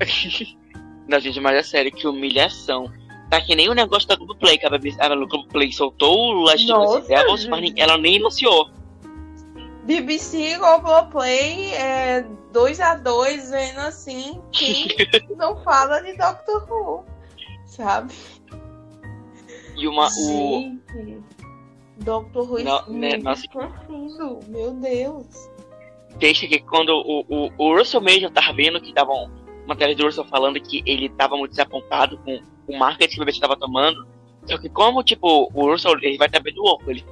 Não, 1.08 1.18
gente, 1.20 1.40
mas 1.40 1.56
é 1.56 1.62
sério, 1.62 1.92
que 1.92 2.06
humilhação. 2.06 2.90
Tá 3.30 3.40
que 3.40 3.54
nem 3.54 3.68
o 3.68 3.74
negócio 3.74 4.08
da 4.08 4.16
Globoplay, 4.16 4.58
que 4.58 4.66
a 4.66 4.70
BBC, 4.70 5.00
a 5.00 5.08
Globoplay 5.08 5.72
soltou 5.72 6.34
o 6.34 6.42
Last 6.42 6.70
of 6.72 7.06
Us 7.32 7.46
mas 7.46 7.72
ela 7.76 7.96
nem 7.96 8.18
anunciou. 8.18 8.68
BBC 9.84 10.58
Globoplay 10.58 11.72
é 11.74 12.26
2x2, 12.52 13.50
vendo 13.50 13.78
assim, 13.78 14.40
que 14.52 14.88
não 15.36 15.56
fala 15.62 16.00
de 16.00 16.16
Doctor 16.16 16.66
Who, 16.70 17.04
sabe? 17.66 18.12
E 19.76 19.86
uma, 19.86 20.08
o, 20.08 20.76
Gente, 20.92 21.22
Dr. 21.98 22.40
Ruiz 22.40 22.64
Não, 22.64 22.86
né, 22.88 23.16
nossa. 23.18 23.46
profundo, 23.48 24.40
meu 24.48 24.72
Deus. 24.72 25.26
Deixa 26.18 26.46
que 26.46 26.58
quando 26.58 26.90
o, 26.90 27.24
o, 27.28 27.50
o 27.56 27.78
Russell 27.78 28.00
mesmo 28.00 28.30
tava 28.30 28.52
vendo 28.52 28.80
que 28.80 28.88
estavam 28.88 29.30
matéria 29.70 29.94
do 29.94 30.04
Russell 30.04 30.24
falando 30.24 30.60
que 30.60 30.82
ele 30.86 31.08
tava 31.08 31.36
muito 31.36 31.50
desapontado 31.52 32.18
com 32.18 32.40
o 32.66 32.78
marketing 32.78 33.14
que 33.16 33.22
o 33.22 33.24
BBC 33.24 33.40
tava 33.40 33.56
tomando. 33.56 34.06
Só 34.46 34.58
que 34.58 34.68
como, 34.68 35.02
tipo, 35.02 35.50
o 35.54 35.70
Russell 35.70 35.92
ele 36.02 36.16
vai 36.18 36.26
estar 36.28 36.40
do 36.40 36.64
ovo, 36.64 36.90
ele 36.90 37.04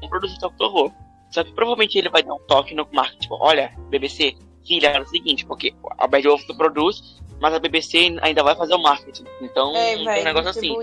não 0.00 0.08
produz 0.08 0.36
Doctor 0.38 0.74
Who. 0.74 0.92
Só 1.30 1.42
que 1.44 1.52
provavelmente 1.52 1.96
ele 1.98 2.08
vai 2.10 2.22
dar 2.22 2.34
um 2.34 2.38
toque 2.40 2.74
no 2.74 2.86
marketing, 2.92 3.20
tipo, 3.20 3.36
olha, 3.40 3.72
BBC, 3.88 4.34
filha, 4.66 4.88
é 4.88 5.00
o 5.00 5.06
seguinte, 5.06 5.46
porque 5.46 5.74
a 5.98 6.06
Bad 6.06 6.26
Wolf 6.28 6.44
produz, 6.56 7.20
mas 7.40 7.54
a 7.54 7.58
BBC 7.58 8.16
ainda 8.20 8.42
vai 8.42 8.54
fazer 8.54 8.74
o 8.74 8.78
marketing. 8.82 9.24
Então, 9.40 9.74
É, 9.74 9.94
tem 9.96 10.04
vai 10.04 10.20
um 10.20 10.24
negócio 10.24 10.50
assim. 10.50 10.74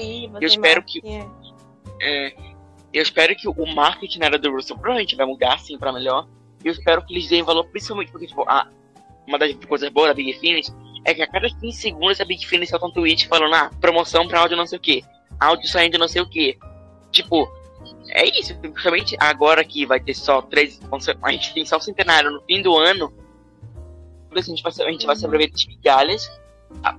Eu 0.42 0.48
espero 0.48 0.84
que- 0.84 1.02
marketing, 1.02 1.32
É, 2.02 2.34
eu 2.94 3.02
espero 3.04 3.36
que 3.36 3.48
o 3.48 3.66
marketing 3.76 4.20
na 4.20 4.26
era 4.28 4.40
do 4.40 4.52
Russell 4.52 4.76
provavelmente 4.78 5.16
vai 5.16 5.26
mudar, 5.26 5.54
assim, 5.54 5.78
pra 5.78 5.92
melhor. 5.92 6.28
E 6.64 6.68
eu 6.68 6.72
espero 6.74 7.06
que 7.06 7.14
eles 7.14 7.28
deem 7.30 7.44
valor, 7.44 7.64
principalmente 7.66 8.12
porque, 8.12 8.28
tipo, 8.28 8.44
a, 8.50 8.68
uma 9.28 9.38
das 9.38 9.54
coisas 9.68 9.90
boas 9.90 10.08
da 10.10 10.14
Big 10.14 10.34
Finish 10.40 10.74
é 11.10 11.14
que 11.14 11.22
a 11.22 11.28
cada 11.28 11.50
15 11.50 11.72
segundos 11.74 12.22
a 12.22 12.26
Big 12.26 12.46
Finish 12.46 12.70
solta 12.70 12.86
um 12.86 12.92
tweet 12.92 13.28
falando, 13.28 13.54
ah, 13.54 13.72
promoção 13.80 14.28
pra 14.28 14.42
áudio 14.42 14.58
não 14.58 14.66
sei 14.66 14.78
o 14.78 14.82
que, 14.82 15.04
áudio 15.40 15.68
saindo 15.68 15.98
não 15.98 16.08
sei 16.08 16.22
o 16.22 16.30
que. 16.30 16.58
Tipo, 17.12 17.52
é 18.10 18.26
isso, 18.40 18.56
principalmente 18.58 19.16
agora 19.20 19.64
que 19.64 19.86
vai 19.86 20.00
ter 20.00 20.14
só 20.14 20.42
três. 20.42 20.80
A 21.22 21.32
gente 21.32 21.54
tem 21.54 21.66
só 21.66 21.78
o 21.78 21.82
centenário 21.82 22.32
no 22.32 22.42
fim 22.42 22.62
do 22.62 22.76
ano. 22.78 23.12
A 24.32 24.42
gente 24.42 24.62
vai, 24.62 24.72
a 24.72 24.92
gente 24.92 25.06
vai 25.06 25.16
se 25.16 25.26
abreviar 25.26 25.50
de 25.50 25.68
migalhas. 25.68 26.32
A 26.84 26.96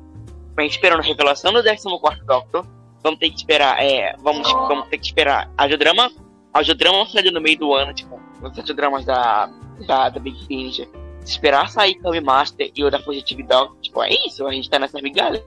a 0.60 0.62
gente 0.62 0.72
esperando 0.72 1.00
a 1.00 1.02
revelação 1.02 1.52
do 1.52 1.62
14 1.62 2.24
Doctor. 2.24 2.66
Vamos 3.02 3.18
ter 3.18 3.30
que 3.30 3.36
esperar, 3.36 3.82
é, 3.82 4.14
vamos, 4.18 4.50
vamos 4.52 4.88
ter 4.88 4.98
que 4.98 5.06
esperar 5.06 5.50
audiodrama, 5.56 6.12
audiodrama 6.52 7.06
saindo 7.06 7.32
no 7.32 7.40
meio 7.40 7.58
do 7.58 7.72
ano, 7.72 7.94
tipo, 7.94 8.20
os 8.42 8.58
audiodramas 8.58 9.06
da, 9.06 9.50
da, 9.86 10.10
da 10.10 10.20
Big 10.20 10.46
Finish. 10.46 10.86
Esperar 11.30 11.70
sair 11.70 11.94
Kami 11.94 12.20
Master 12.20 12.72
e 12.74 12.82
o 12.82 12.90
da 12.90 13.00
Fugitive 13.00 13.46
tipo, 13.80 14.02
é 14.02 14.10
isso, 14.26 14.44
a 14.44 14.52
gente 14.52 14.68
tá 14.68 14.80
nessa 14.80 15.00
migalha. 15.00 15.44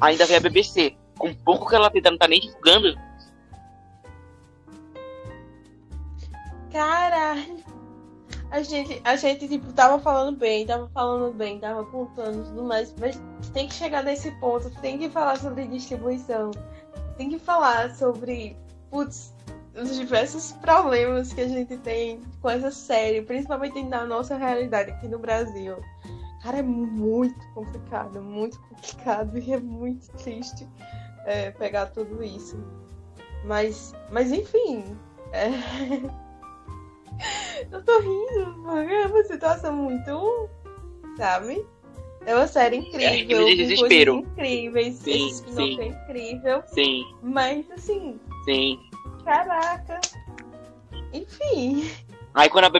Ainda 0.00 0.24
vem 0.24 0.36
a 0.38 0.40
BBC, 0.40 0.96
com 1.18 1.34
pouco 1.34 1.68
que 1.68 1.74
ela 1.74 1.90
tenta, 1.90 2.10
não 2.10 2.16
tá 2.16 2.26
nem 2.26 2.40
divulgando. 2.40 2.98
Caralho. 6.72 7.62
A 8.50 8.62
gente, 8.62 8.98
a 9.04 9.16
gente, 9.16 9.46
tipo, 9.46 9.70
tava 9.74 9.98
falando 9.98 10.38
bem, 10.38 10.64
tava 10.64 10.88
falando 10.88 11.30
bem, 11.34 11.60
tava 11.60 11.84
contando 11.84 12.46
tudo 12.48 12.64
mais, 12.64 12.94
mas 12.98 13.20
tem 13.52 13.68
que 13.68 13.74
chegar 13.74 14.02
nesse 14.02 14.30
ponto, 14.40 14.70
tem 14.80 14.96
que 14.96 15.10
falar 15.10 15.36
sobre 15.36 15.66
distribuição, 15.66 16.52
tem 17.18 17.28
que 17.28 17.38
falar 17.38 17.94
sobre, 17.94 18.56
putz, 18.90 19.35
os 19.76 19.96
diversos 19.96 20.52
problemas 20.52 21.32
que 21.32 21.40
a 21.40 21.48
gente 21.48 21.76
tem 21.78 22.20
com 22.40 22.50
essa 22.50 22.70
série, 22.70 23.22
principalmente 23.22 23.82
na 23.84 24.04
nossa 24.04 24.36
realidade 24.36 24.90
aqui 24.90 25.08
no 25.08 25.18
Brasil. 25.18 25.76
Cara, 26.42 26.58
é 26.58 26.62
muito 26.62 27.38
complicado, 27.54 28.22
muito 28.22 28.60
complicado 28.62 29.38
e 29.38 29.52
é 29.52 29.58
muito 29.58 30.08
triste 30.12 30.66
é, 31.24 31.50
pegar 31.50 31.86
tudo 31.86 32.22
isso. 32.22 32.56
Mas, 33.44 33.94
mas 34.10 34.32
enfim, 34.32 34.96
é... 35.32 35.48
Eu 37.70 37.82
tô 37.82 37.98
rindo, 38.00 38.62
porque 38.62 38.92
é 38.92 39.06
uma 39.06 39.24
situação 39.24 39.74
muito. 39.74 40.48
Sabe? 41.16 41.64
É 42.26 42.34
uma 42.34 42.46
série 42.46 42.76
incrível. 42.76 43.08
É, 43.08 43.16
de 43.16 43.34
com 43.34 43.56
desespero. 43.56 44.12
coisas 44.14 44.32
incríveis. 44.32 44.94
Sim, 44.96 45.30
sim. 45.30 45.80
é 45.80 45.86
incrível. 45.86 46.62
Sim, 46.66 47.04
Mas 47.22 47.70
assim, 47.70 48.20
sim. 48.44 48.78
Caraca. 49.26 50.00
Enfim. 51.12 51.90
Aí 52.32 52.48
quando 52.48 52.66
a 52.66 52.70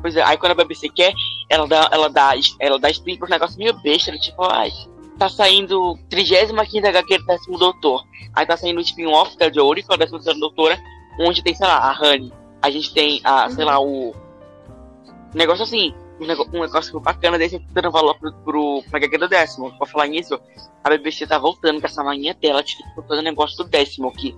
pois 0.00 0.16
é, 0.16 0.22
aí 0.22 0.36
quando 0.38 0.52
a 0.52 0.54
BBC 0.54 0.88
quer, 0.88 1.12
ela 1.48 1.68
dá, 1.68 1.88
ela 1.92 2.08
dá, 2.08 2.32
ela 2.58 2.78
dá 2.78 2.90
spin 2.90 3.18
pro 3.18 3.28
negócio 3.28 3.58
meio 3.58 3.74
besta, 3.80 4.10
tipo, 4.18 4.42
ai, 4.42 4.70
tá 5.18 5.28
saindo 5.28 5.96
35 6.08 6.88
HQ 6.88 7.18
do 7.18 7.26
décimo 7.26 7.58
doutor. 7.58 8.04
Aí 8.34 8.46
tá 8.46 8.56
saindo 8.56 8.78
o 8.78 8.82
spin-off 8.82 9.36
da 9.36 9.52
Jory, 9.52 9.82
que 9.82 9.92
é 9.92 9.94
a 9.94 9.98
décima 9.98 10.18
doutora, 10.34 10.82
onde 11.20 11.42
tem, 11.42 11.54
sei 11.54 11.66
lá, 11.66 11.90
a 11.90 11.92
Honey. 11.92 12.32
A 12.62 12.70
gente 12.70 12.94
tem 12.94 13.20
a, 13.22 13.50
sei 13.50 13.64
lá, 13.64 13.78
o. 13.78 14.10
Um 14.10 15.34
negócio 15.34 15.64
assim, 15.64 15.94
um 16.20 16.26
negócio, 16.26 16.52
um 16.54 16.60
negócio 16.60 17.00
bacana 17.00 17.38
desse 17.38 17.58
dando 17.58 17.90
valor 17.90 18.18
pro, 18.18 18.32
pro, 18.44 18.82
pra 18.90 18.98
HQ 18.98 19.18
do 19.18 19.28
décimo. 19.28 19.76
Pra 19.76 19.86
falar 19.86 20.06
nisso, 20.06 20.40
a 20.82 20.88
BBC 20.88 21.26
tá 21.26 21.38
voltando 21.38 21.80
com 21.80 21.86
essa 21.86 22.02
mania 22.02 22.34
dela 22.34 22.62
de 22.62 22.76
tipo, 22.76 23.02
fazer 23.02 23.22
negócio 23.22 23.56
do 23.58 23.64
décimo, 23.64 24.12
que 24.12 24.34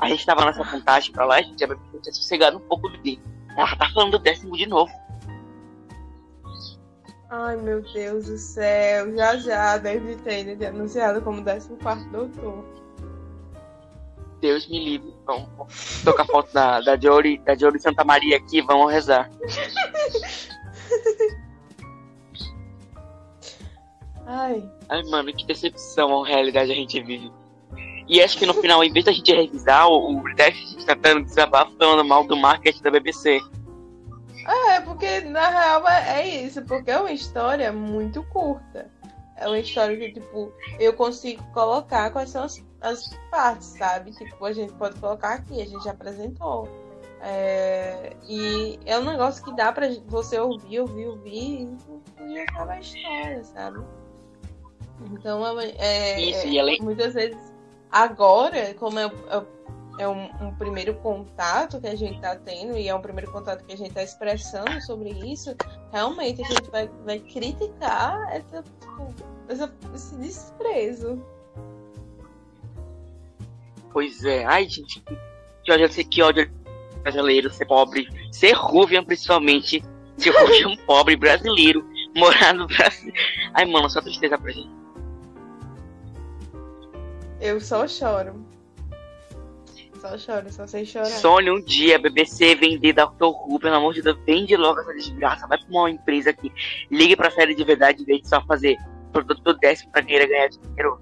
a 0.00 0.08
gente 0.08 0.24
tava 0.24 0.44
nessa 0.44 0.62
vantagem 0.62 1.12
pra 1.12 1.24
lá, 1.24 1.36
a 1.36 1.42
gente, 1.42 1.66
BBC 1.66 1.98
tinha 2.00 2.14
sossegado 2.14 2.58
um 2.58 2.60
pouco 2.60 2.88
de. 2.88 3.20
Ela 3.56 3.76
tá 3.76 3.88
falando 3.90 4.12
do 4.12 4.18
décimo 4.18 4.56
de 4.56 4.66
novo. 4.66 4.92
Ai 7.30 7.56
meu 7.56 7.82
Deus 7.82 8.26
do 8.26 8.38
céu. 8.38 9.14
Já 9.14 9.36
já 9.36 9.76
deve 9.76 10.16
ter 10.16 10.66
anunciado 10.66 11.20
como 11.20 11.44
14 11.44 12.08
doutor. 12.10 12.64
Deus 14.40 14.68
me 14.68 14.84
livre. 14.84 15.12
Vamos 15.26 16.02
tocar 16.04 16.22
a 16.22 16.26
foto 16.26 16.52
da, 16.52 16.80
da 16.80 16.96
Jory, 16.96 17.38
da 17.38 17.56
Jory 17.56 17.80
Santa 17.80 18.04
Maria 18.04 18.36
aqui, 18.36 18.62
vamos 18.62 18.92
rezar. 18.92 19.28
Ai. 24.26 24.62
Ai, 24.88 25.02
mano, 25.04 25.32
que 25.32 25.44
decepção 25.46 26.22
a 26.22 26.28
realidade 26.28 26.70
a 26.70 26.74
gente 26.74 27.00
vive. 27.02 27.32
E 28.08 28.22
acho 28.22 28.38
que 28.38 28.46
no 28.46 28.54
final, 28.54 28.82
em 28.82 28.92
vez 28.92 29.04
da 29.04 29.12
gente 29.12 29.32
revisar 29.34 29.86
o, 29.88 30.12
o 30.12 30.20
British, 30.22 30.46
a 30.46 30.70
gente 30.70 30.86
tá 30.86 30.94
dando 30.94 31.24
desabafo 31.24 31.72
falando 31.78 32.04
mal 32.04 32.24
do 32.24 32.36
marketing 32.36 32.82
da 32.82 32.90
BBC. 32.90 33.40
É, 34.46 34.80
porque 34.80 35.20
na 35.20 35.50
real 35.50 35.86
é 35.86 36.22
é 36.22 36.42
isso, 36.42 36.62
porque 36.64 36.90
é 36.90 36.98
uma 36.98 37.12
história 37.12 37.70
muito 37.70 38.22
curta. 38.24 38.90
É 39.36 39.46
uma 39.46 39.58
história 39.58 39.96
que, 39.96 40.12
tipo, 40.14 40.52
eu 40.80 40.92
consigo 40.94 41.42
colocar 41.52 42.10
quais 42.10 42.30
são 42.30 42.42
as, 42.44 42.64
as 42.80 43.10
partes, 43.30 43.68
sabe? 43.68 44.10
Tipo, 44.12 44.44
a 44.44 44.52
gente 44.52 44.72
pode 44.72 44.98
colocar 44.98 45.34
aqui, 45.34 45.60
a 45.60 45.66
gente 45.66 45.84
já 45.84 45.90
apresentou. 45.90 46.66
É, 47.20 48.16
e 48.26 48.78
é 48.86 48.98
um 48.98 49.04
negócio 49.04 49.44
que 49.44 49.54
dá 49.54 49.70
pra 49.72 49.88
você 50.06 50.38
ouvir, 50.38 50.80
ouvir, 50.80 51.06
ouvir 51.06 51.68
e, 52.26 52.38
acabar 52.40 52.74
a 52.74 52.80
história, 52.80 53.44
sabe? 53.44 53.80
Então, 55.12 55.60
é, 55.60 55.74
é, 55.78 56.20
Isso, 56.20 56.46
é- 56.46 56.50
e 56.50 56.58
além- 56.60 56.80
muitas 56.80 57.14
vezes, 57.14 57.38
agora, 57.90 58.74
como 58.74 58.98
é, 58.98 59.06
é 59.06 59.58
é 60.00 60.06
um, 60.06 60.30
um 60.46 60.54
primeiro 60.54 60.94
contato 60.94 61.80
que 61.80 61.88
a 61.88 61.96
gente 61.96 62.20
tá 62.20 62.36
tendo 62.36 62.76
e 62.78 62.88
é 62.88 62.94
um 62.94 63.00
primeiro 63.02 63.32
contato 63.32 63.64
que 63.64 63.72
a 63.72 63.76
gente 63.76 63.92
tá 63.92 64.00
expressando 64.00 64.80
sobre 64.82 65.10
isso, 65.10 65.56
realmente 65.92 66.40
a 66.40 66.46
gente 66.46 66.70
vai, 66.70 66.88
vai 67.04 67.18
criticar 67.18 68.32
essa, 68.32 68.62
tipo, 68.62 69.14
essa- 69.48 69.74
esse 69.92 70.14
desprezo. 70.14 71.20
Pois 73.92 74.22
é, 74.24 74.44
ai, 74.44 74.68
gente, 74.68 75.02
que 75.64 75.72
ódio, 75.72 75.88
que 75.88 76.22
ódio 76.22 76.48
brasileiro 77.02 77.50
ser 77.52 77.66
pobre, 77.66 78.06
ser 78.30 78.52
Ruvian 78.52 79.02
principalmente, 79.02 79.82
ser 80.16 80.30
Ruvian 80.30 80.76
pobre 80.86 81.16
brasileiro, 81.16 81.84
morar 82.14 82.54
no 82.54 82.68
Brasil. 82.68 83.12
Ai, 83.52 83.64
mano, 83.64 83.90
só 83.90 84.00
tristeza 84.00 84.38
pra 84.38 84.52
gente. 84.52 84.77
Eu 87.40 87.60
só 87.60 87.86
choro. 87.86 88.44
Só 90.00 90.16
choro, 90.16 90.52
só 90.52 90.66
sei 90.66 90.84
chorar. 90.84 91.06
Sonho 91.06 91.56
um 91.56 91.60
dia 91.60 91.96
a 91.96 91.98
BBC 91.98 92.54
vender 92.54 92.92
Dr. 92.92 93.24
Who, 93.24 93.58
pelo 93.58 93.74
amor 93.74 93.94
de 93.94 94.02
Deus, 94.02 94.18
vende 94.24 94.56
logo 94.56 94.80
essa 94.80 94.94
desgraça, 94.94 95.46
vai 95.46 95.58
pra 95.58 95.66
uma 95.68 95.90
empresa 95.90 96.30
aqui, 96.30 96.52
ligue 96.90 97.16
pra 97.16 97.30
série 97.30 97.54
de 97.54 97.64
verdade 97.64 98.02
em 98.02 98.06
vez 98.06 98.22
de 98.22 98.28
só 98.28 98.40
fazer 98.42 98.76
produto 99.12 99.42
do 99.42 99.54
décimo 99.54 99.90
pra 99.90 100.02
querer 100.02 100.28
ganhar 100.28 100.48
dinheiro. 100.48 101.00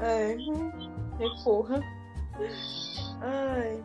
É, 0.00 0.36
que 0.36 1.44
porra. 1.44 1.80
Ai. 3.20 3.84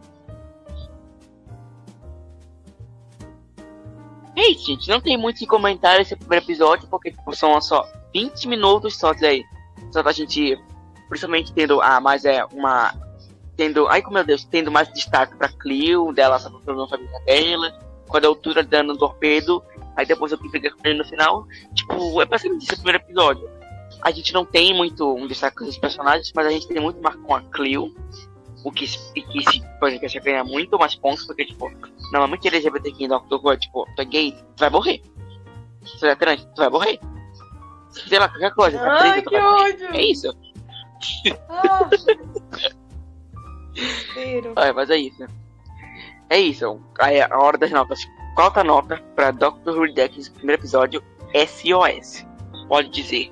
É 4.35 4.51
isso, 4.51 4.65
gente, 4.67 4.87
não 4.89 5.01
tem 5.01 5.17
muito 5.17 5.37
que 5.37 5.47
comentar 5.47 5.99
esse 5.99 6.15
primeiro 6.15 6.45
episódio, 6.45 6.87
porque 6.87 7.11
tipo, 7.11 7.35
são 7.35 7.59
só 7.61 7.87
20 8.17 8.47
minutos 8.47 8.97
só 8.97 9.13
daí. 9.13 9.45
Só 9.91 10.01
da 10.01 10.11
gente, 10.11 10.59
principalmente 11.07 11.53
tendo 11.53 11.79
a 11.81 11.99
mais 11.99 12.25
é 12.25 12.43
uma. 12.45 12.91
Tendo. 13.55 13.87
Ai, 13.87 14.03
meu 14.09 14.23
Deus, 14.23 14.43
tendo 14.43 14.71
mais 14.71 14.91
destaque 14.91 15.35
pra 15.35 15.49
Clio, 15.49 16.11
dela 16.13 16.39
só 16.39 16.49
procurando 16.49 16.83
a 16.83 16.87
família 16.87 17.19
dela, 17.25 17.79
com 18.07 18.17
a 18.17 18.19
doutora 18.19 18.63
dando 18.63 18.93
um 18.93 18.97
torpedo, 18.97 19.63
aí 19.95 20.05
depois 20.05 20.31
eu 20.31 20.37
fico 20.39 20.57
no 20.95 21.05
final. 21.05 21.45
Tipo, 21.75 22.21
é 22.21 22.25
basicamente 22.25 22.63
esse 22.63 22.73
o 22.73 22.77
primeiro 22.77 23.03
episódio. 23.03 23.49
A 24.01 24.11
gente 24.11 24.33
não 24.33 24.45
tem 24.45 24.73
muito 24.73 25.13
um 25.13 25.27
destaque 25.27 25.63
dos 25.63 25.77
personagens, 25.77 26.31
mas 26.35 26.47
a 26.47 26.51
gente 26.51 26.67
tem 26.67 26.81
muito 26.81 27.01
mais 27.01 27.15
com 27.17 27.35
a 27.35 27.41
Clio. 27.41 27.93
O 28.63 28.71
que, 28.71 28.87
que 28.87 29.39
exemplo, 29.39 30.09
você 30.09 30.19
ganha 30.19 30.43
muito 30.43 30.77
mais 30.77 30.95
pontos, 30.95 31.25
porque, 31.25 31.45
tipo, 31.45 31.71
normalmente 32.11 32.47
LGBT 32.47 32.93
em 32.99 33.07
Doctor 33.07 33.39
Who 33.43 33.51
é, 33.51 33.57
tipo, 33.57 33.87
tu 33.95 34.01
é 34.01 34.05
gay, 34.05 34.31
tu 34.31 34.59
vai 34.59 34.69
morrer. 34.69 35.01
Se 35.85 35.99
tu 35.99 36.05
é 36.05 36.15
trans, 36.15 36.43
tu 36.43 36.57
vai 36.57 36.69
morrer. 36.69 36.99
Sei 37.89 38.19
lá, 38.19 38.29
qualquer 38.29 38.53
coisa, 38.53 38.77
tá 38.77 39.01
Ai, 39.01 39.21
que 39.21 39.35
ódio! 39.35 39.87
É 39.87 40.01
isso. 40.01 40.37
Ah. 41.49 41.89
É, 44.55 44.73
mas 44.73 44.89
é 44.89 44.97
isso. 44.97 45.25
É 46.29 46.39
isso. 46.39 46.81
Aí 46.99 47.21
a 47.21 47.37
hora 47.37 47.57
das 47.57 47.71
notas. 47.71 47.99
Qual 48.35 48.51
a 48.55 48.63
nota 48.63 49.01
pra 49.15 49.31
Doctor 49.31 49.75
Who 49.75 49.85
Redux, 49.85 50.29
primeiro 50.29 50.61
episódio, 50.61 51.03
SOS? 51.33 52.25
Pode 52.67 52.89
dizer. 52.89 53.31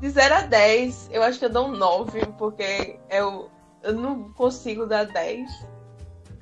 De 0.00 0.10
0 0.10 0.34
a 0.34 0.40
10, 0.42 1.10
eu 1.12 1.22
acho 1.22 1.38
que 1.38 1.44
eu 1.44 1.50
dou 1.50 1.68
um 1.68 1.72
9, 1.76 2.26
porque 2.36 2.98
eu, 3.08 3.50
eu 3.82 3.94
não 3.94 4.32
consigo 4.32 4.86
dar 4.86 5.06
10. 5.06 5.66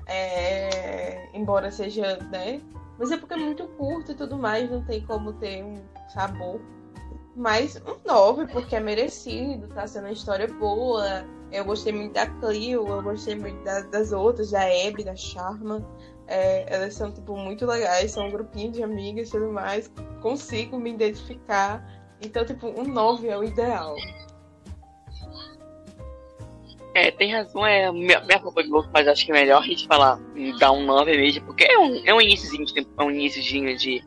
É, 0.07 1.29
embora 1.35 1.71
seja, 1.71 2.17
né? 2.31 2.61
Mas 2.99 3.11
é 3.11 3.17
porque 3.17 3.35
é 3.35 3.37
muito 3.37 3.67
curto 3.69 4.13
e 4.13 4.15
tudo 4.15 4.39
mais, 4.39 4.71
não 4.71 4.83
tem 4.85 5.05
como 5.05 5.33
ter 5.35 5.63
um 5.63 5.83
sabor. 6.09 6.61
Mas 7.35 7.81
um 7.87 7.97
9, 8.07 8.47
porque 8.49 8.77
é 8.77 8.81
merecido, 8.81 9.67
tá 9.69 9.87
sendo 9.87 10.05
uma 10.05 10.13
história 10.13 10.47
boa. 10.47 11.25
Eu 11.51 11.65
gostei 11.65 11.93
muito 11.93 12.13
da 12.13 12.27
Clio, 12.27 12.87
eu 12.87 13.03
gostei 13.03 13.35
muito 13.35 13.63
da, 13.65 13.81
das 13.83 14.13
outras, 14.13 14.51
da 14.51 14.63
Abby, 14.63 15.05
da 15.05 15.17
Charma. 15.17 15.87
É, 16.27 16.75
elas 16.75 16.95
são, 16.95 17.11
tipo, 17.11 17.37
muito 17.37 17.67
legais, 17.67 18.13
são 18.13 18.27
um 18.27 18.31
grupinho 18.31 18.73
de 18.73 18.83
amigas 18.83 19.29
e 19.29 19.33
tudo 19.33 19.51
mais. 19.51 19.91
Consigo 20.21 20.79
me 20.79 20.93
identificar. 20.93 21.85
Então, 22.21 22.45
tipo, 22.45 22.69
um 22.69 22.85
9 22.85 23.29
é 23.29 23.37
o 23.37 23.45
ideal. 23.45 23.97
É, 26.95 27.11
tem 27.11 27.33
razão, 27.33 27.67
é 27.67 27.91
minha, 27.91 28.21
minha 28.21 28.39
roupa 28.39 28.63
de 28.63 28.69
louco, 28.69 28.91
mas 28.93 29.09
acho 29.09 29.25
que 29.25 29.33
é 29.33 29.35
melhor 29.35 29.63
a 29.63 29.67
gente 29.67 29.87
falar, 29.87 30.21
dar 30.59 30.73
um 30.73 30.85
9 30.85 31.17
mesmo, 31.17 31.47
porque 31.47 31.65
é 31.65 31.79
um, 31.79 32.03
é 32.05 32.13
um 32.13 32.21
iníciozinho 32.21 32.67
de, 32.67 32.87
é 32.99 33.03
um 33.03 33.11
iníciozinho 33.11 33.77
de 33.79 34.05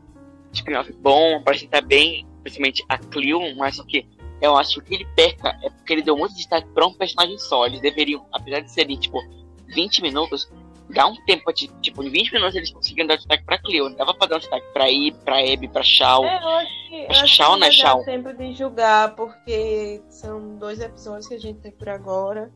spin-off 0.52 0.92
bom, 0.92 1.42
estar 1.52 1.80
bem, 1.80 2.24
principalmente 2.46 2.84
a 2.88 2.96
Clio, 2.96 3.56
mas 3.56 3.76
só 3.76 3.84
que 3.84 4.06
eu 4.40 4.56
acho 4.56 4.74
que 4.74 4.78
o 4.78 4.82
que 4.82 4.94
ele 4.94 5.06
peca 5.16 5.58
é 5.62 5.70
porque 5.70 5.92
ele 5.92 6.02
deu 6.02 6.16
muito 6.16 6.36
destaque 6.36 6.68
pra 6.68 6.86
um 6.86 6.92
personagem 6.92 7.36
só. 7.38 7.66
Eles 7.66 7.80
deveriam, 7.80 8.24
apesar 8.32 8.60
de 8.60 8.70
serem, 8.70 8.96
tipo, 8.96 9.20
20 9.66 10.00
minutos, 10.02 10.48
dar 10.88 11.08
um 11.08 11.16
tempo, 11.24 11.52
tipo, 11.52 12.04
em 12.04 12.10
20 12.10 12.32
minutos 12.32 12.54
eles 12.54 12.70
conseguiram 12.70 13.08
dar 13.08 13.16
destaque 13.16 13.44
pra 13.44 13.58
Cleo. 13.58 13.88
Não 13.88 13.96
dava 13.96 14.14
pra 14.14 14.28
dar 14.28 14.36
um 14.36 14.38
destaque 14.38 14.66
pra 14.72 14.88
I, 14.88 15.10
pra 15.24 15.38
Abby, 15.40 15.66
pra 15.66 15.82
Shao. 15.82 16.24
É, 16.24 16.36
eu 16.36 16.48
acho 16.48 16.88
que, 16.88 17.06
acho 17.06 17.26
Shao, 17.26 17.56
né, 17.58 17.72
Shao? 17.72 18.04
tempo 18.04 18.32
de 18.32 18.52
julgar, 18.52 19.16
porque 19.16 20.00
são 20.08 20.56
dois 20.56 20.80
episódios 20.80 21.26
que 21.26 21.34
a 21.34 21.40
gente 21.40 21.58
tem 21.58 21.72
por 21.72 21.88
agora. 21.88 22.52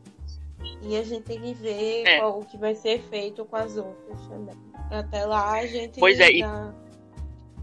E 0.83 0.95
a 0.95 1.03
gente 1.03 1.23
tem 1.23 1.41
que 1.41 1.53
ver 1.55 2.07
é. 2.07 2.19
qual, 2.19 2.39
o 2.39 2.45
que 2.45 2.57
vai 2.57 2.75
ser 2.75 3.01
feito 3.09 3.43
com 3.43 3.55
as 3.57 3.75
outras 3.75 4.21
também. 4.27 4.55
Até 4.89 5.25
lá 5.25 5.53
a 5.53 5.65
gente 5.65 5.99
pois 5.99 6.19
é, 6.19 6.31
dá 6.37 6.73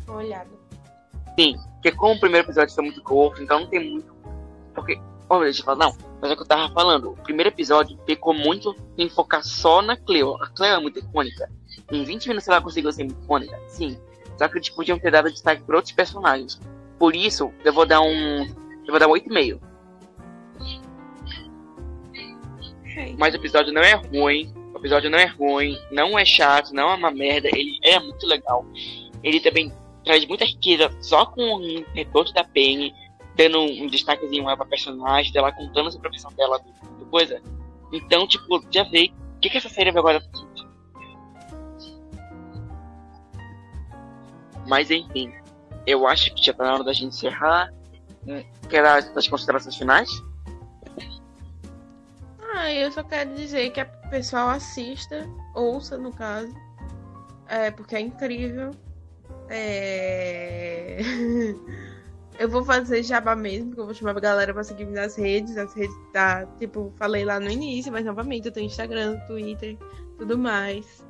uma 0.06 0.16
olhada. 0.16 0.57
Sim, 1.38 1.56
porque 1.74 1.92
como 1.92 2.14
o 2.14 2.18
primeiro 2.18 2.44
episódio 2.44 2.74
foi 2.74 2.82
muito 2.82 3.00
curto, 3.00 3.40
então 3.40 3.60
não 3.60 3.68
tem 3.68 3.92
muito. 3.92 4.12
Porque. 4.74 5.00
Ó, 5.30 5.40
deixa 5.40 5.60
eu 5.60 5.64
falar, 5.64 5.78
não, 5.86 5.96
mas 6.20 6.30
é 6.30 6.34
o 6.34 6.36
que 6.36 6.42
eu 6.42 6.46
tava 6.46 6.72
falando. 6.72 7.10
O 7.10 7.22
primeiro 7.22 7.48
episódio 7.48 7.96
ficou 8.04 8.34
muito 8.34 8.74
em 8.96 9.08
focar 9.08 9.44
só 9.44 9.80
na 9.80 9.96
Cleo. 9.96 10.34
A 10.42 10.48
Cleo 10.48 10.74
é 10.74 10.80
muito 10.80 10.98
icônica. 10.98 11.48
Em 11.92 12.02
20 12.02 12.26
minutos 12.26 12.48
ela 12.48 12.60
conseguiu 12.60 12.90
ser 12.90 13.04
muito 13.04 13.22
icônica, 13.22 13.56
sim. 13.68 13.96
Só 14.36 14.48
que 14.48 14.58
eles 14.58 14.68
podiam 14.70 14.98
ter 14.98 15.12
dado 15.12 15.30
destaque 15.30 15.62
para 15.62 15.76
outros 15.76 15.92
personagens. 15.92 16.60
Por 16.98 17.14
isso, 17.14 17.52
eu 17.64 17.72
vou 17.72 17.86
dar 17.86 18.00
um. 18.00 18.42
Eu 18.84 18.90
vou 18.90 18.98
dar 18.98 19.06
um 19.06 19.12
8,5. 19.12 19.60
Mas 23.16 23.32
o 23.32 23.36
episódio 23.36 23.72
não 23.72 23.82
é 23.82 23.94
ruim. 23.94 24.52
O 24.74 24.78
episódio 24.78 25.08
não 25.08 25.18
é 25.18 25.26
ruim, 25.26 25.78
não 25.92 26.18
é 26.18 26.24
chato, 26.24 26.72
não 26.72 26.90
é 26.90 26.94
uma 26.96 27.12
merda. 27.12 27.48
Ele 27.48 27.78
é 27.84 28.00
muito 28.00 28.26
legal. 28.26 28.66
Ele 29.22 29.38
também 29.38 29.72
traz 30.08 30.24
muita 30.24 30.46
riqueza 30.46 30.90
só 31.02 31.26
com 31.26 31.42
o 31.42 31.84
retorno 31.92 32.32
da 32.32 32.42
Penny, 32.42 32.94
dando 33.36 33.60
um 33.60 33.86
destaquezinho 33.88 34.44
lá 34.44 34.56
pra 34.56 34.64
personagem, 34.64 35.30
dela 35.30 35.52
contando 35.52 35.92
sobre 35.92 36.08
a 36.08 36.10
profissão 36.10 36.32
dela, 36.32 36.58
do, 36.58 36.98
do 37.00 37.06
coisa. 37.10 37.42
Então, 37.92 38.26
tipo, 38.26 38.64
já 38.70 38.84
vê 38.84 39.12
o 39.36 39.38
que, 39.38 39.50
que 39.50 39.58
essa 39.58 39.68
série 39.68 39.92
vai 39.92 40.00
agora 40.00 40.22
Mas 44.66 44.90
enfim, 44.90 45.30
eu 45.86 46.06
acho 46.06 46.34
que 46.34 46.42
já 46.42 46.54
tá 46.54 46.64
na 46.64 46.74
hora 46.74 46.84
da 46.84 46.92
gente 46.94 47.14
encerrar. 47.14 47.70
Quer 48.70 48.82
dar 48.82 48.96
as 49.14 49.28
considerações 49.28 49.76
finais? 49.76 50.08
Ah, 52.54 52.72
eu 52.72 52.90
só 52.90 53.02
quero 53.02 53.34
dizer 53.34 53.70
que 53.72 53.82
o 53.82 54.10
pessoal 54.10 54.48
assista, 54.48 55.28
ouça 55.54 55.98
no 55.98 56.12
caso, 56.12 56.54
é, 57.46 57.70
porque 57.70 57.94
é 57.94 58.00
incrível. 58.00 58.74
É... 59.48 60.98
eu 62.38 62.48
vou 62.48 62.64
fazer 62.64 63.02
jabá 63.02 63.34
mesmo, 63.34 63.68
porque 63.68 63.80
eu 63.80 63.86
vou 63.86 63.94
chamar 63.94 64.16
a 64.16 64.20
galera 64.20 64.52
pra 64.52 64.64
seguir 64.64 64.86
nas 64.86 65.16
redes. 65.16 65.56
As 65.56 65.74
redes 65.74 65.94
tá, 66.12 66.46
tipo, 66.58 66.92
falei 66.96 67.24
lá 67.24 67.40
no 67.40 67.50
início, 67.50 67.92
mas 67.92 68.04
novamente 68.04 68.46
eu 68.46 68.52
tenho 68.52 68.66
Instagram, 68.66 69.18
Twitter, 69.26 69.76
tudo 70.16 70.38
mais. 70.38 71.04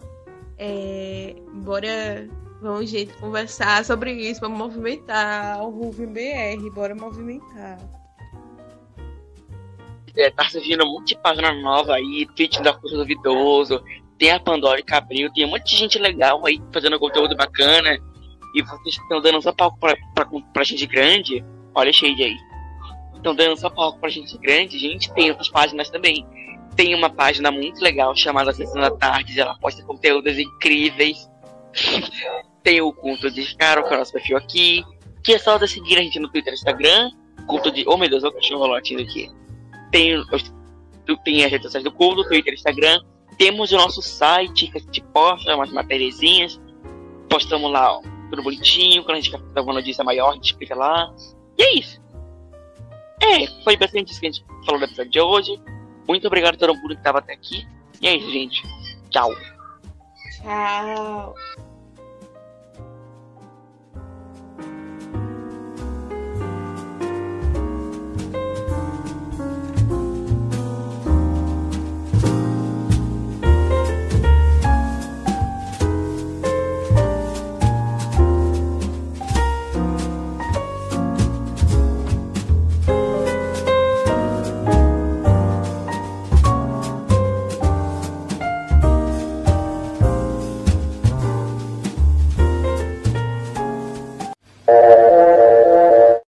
É... 0.59 1.37
Bora, 1.55 2.29
vamos 2.61 2.91
jeito 2.91 3.17
conversar 3.19 3.85
sobre 3.85 4.13
isso, 4.13 4.41
vamos 4.41 4.59
movimentar 4.59 5.63
o 5.63 5.71
Ruven 5.71 6.13
BR, 6.13 6.71
bora 6.73 6.95
movimentar. 6.95 7.79
É, 10.17 10.31
tá 10.31 10.49
surgindo 10.49 10.85
um 10.85 10.95
monte 10.95 11.15
de 11.15 11.23
página 11.23 11.53
nova 11.53 11.95
aí, 11.95 12.27
tweet 12.35 12.61
da 12.61 12.73
coisa 12.73 12.97
duvidoso, 12.97 13.81
tem 14.19 14.33
a 14.33 14.41
Pandora 14.41 14.81
e 14.81 14.83
Cabril, 14.83 15.33
tem 15.33 15.47
um 15.47 15.51
monte 15.51 15.71
de 15.71 15.77
gente 15.77 15.99
legal 15.99 16.45
aí 16.45 16.61
fazendo 16.73 16.99
conteúdo 16.99 17.37
bacana 17.37 17.97
e 18.55 18.63
vocês 18.63 18.97
estão 18.97 19.21
dando 19.21 19.41
só 19.43 19.53
palco 19.53 19.79
pra, 19.79 19.97
pra, 20.15 20.27
pra 20.53 20.65
gente 20.65 20.87
grande, 20.87 21.45
olha 21.75 21.93
Shade 21.93 22.23
aí. 22.23 22.37
Estão 23.15 23.35
dando 23.35 23.59
só 23.59 23.69
palco 23.69 23.99
pra 23.99 24.09
gente 24.09 24.37
grande, 24.39 24.79
gente, 24.79 25.13
tem 25.13 25.31
outras 25.31 25.49
páginas 25.49 25.91
também. 25.91 26.27
Tem 26.77 26.95
uma 26.95 27.11
página 27.11 27.51
muito 27.51 27.81
legal 27.83 28.15
chamada 28.15 28.53
Sessão 28.53 28.81
da 28.81 28.91
Tarde, 28.91 29.41
ela 29.41 29.59
posta 29.59 29.83
conteúdos 29.85 30.39
incríveis. 30.39 31.29
tem 32.63 32.81
o 32.81 32.93
Culto 32.93 33.31
de 33.31 33.57
Caro, 33.57 33.83
que 33.85 33.93
é 33.93 33.97
o 33.97 33.99
nosso 33.99 34.13
perfil 34.13 34.37
aqui. 34.37 34.85
Que 35.25 35.35
é 35.35 35.39
só 35.39 35.59
seguir 35.67 35.99
a 35.99 36.03
gente 36.03 36.19
no 36.19 36.29
Twitter 36.29 36.53
e 36.53 36.57
Instagram. 36.57 37.11
Culto 37.47 37.71
de. 37.71 37.85
Oh 37.87 37.97
meu 37.97 38.09
Deus, 38.09 38.23
o 38.23 38.31
cachorro 38.31 38.67
latindo 38.67 39.03
aqui. 39.03 39.29
Tem, 39.91 40.23
tem 41.25 41.45
as 41.45 41.51
redes 41.51 41.65
sociais 41.65 41.85
do 41.85 41.91
Culto, 41.91 42.29
Twitter 42.29 42.55
Instagram. 42.55 43.03
Temos 43.37 43.73
o 43.73 43.77
nosso 43.77 44.03
site 44.03 44.71
que 44.71 44.79
a 44.79 44.81
gente 44.81 45.03
posta 45.13 45.55
umas 45.55 45.73
matériazinhas. 45.73 46.61
Postamos 47.29 47.71
lá, 47.71 47.99
ó, 47.99 48.03
tudo 48.31 48.43
bonitinho. 48.43 49.03
Quando 49.05 49.17
a 49.17 49.21
gente 49.21 49.31
fazer 49.31 49.59
alguma 49.59 49.75
notícia 49.75 50.05
maior, 50.05 50.31
a 50.31 50.35
gente 50.35 50.53
explica 50.53 50.75
lá. 50.75 51.13
E 51.57 51.63
é 51.63 51.79
isso. 51.79 52.01
É, 53.21 53.47
foi 53.65 53.77
bastante 53.77 54.13
isso 54.13 54.21
que 54.21 54.27
a 54.27 54.31
gente 54.31 54.45
falou 54.65 54.81
no 54.81 54.87
episódio 54.87 55.11
de 55.11 55.21
hoje. 55.21 55.61
Muito 56.07 56.27
obrigado 56.27 56.55
a 56.55 56.59
todo 56.59 56.75
mundo 56.75 56.89
que 56.89 56.95
estava 56.95 57.19
até 57.19 57.33
aqui. 57.33 57.67
E 58.01 58.07
é 58.07 58.17
isso, 58.17 58.31
gente. 58.31 58.63
Tchau. 59.11 59.35
Tchau. 60.37 61.35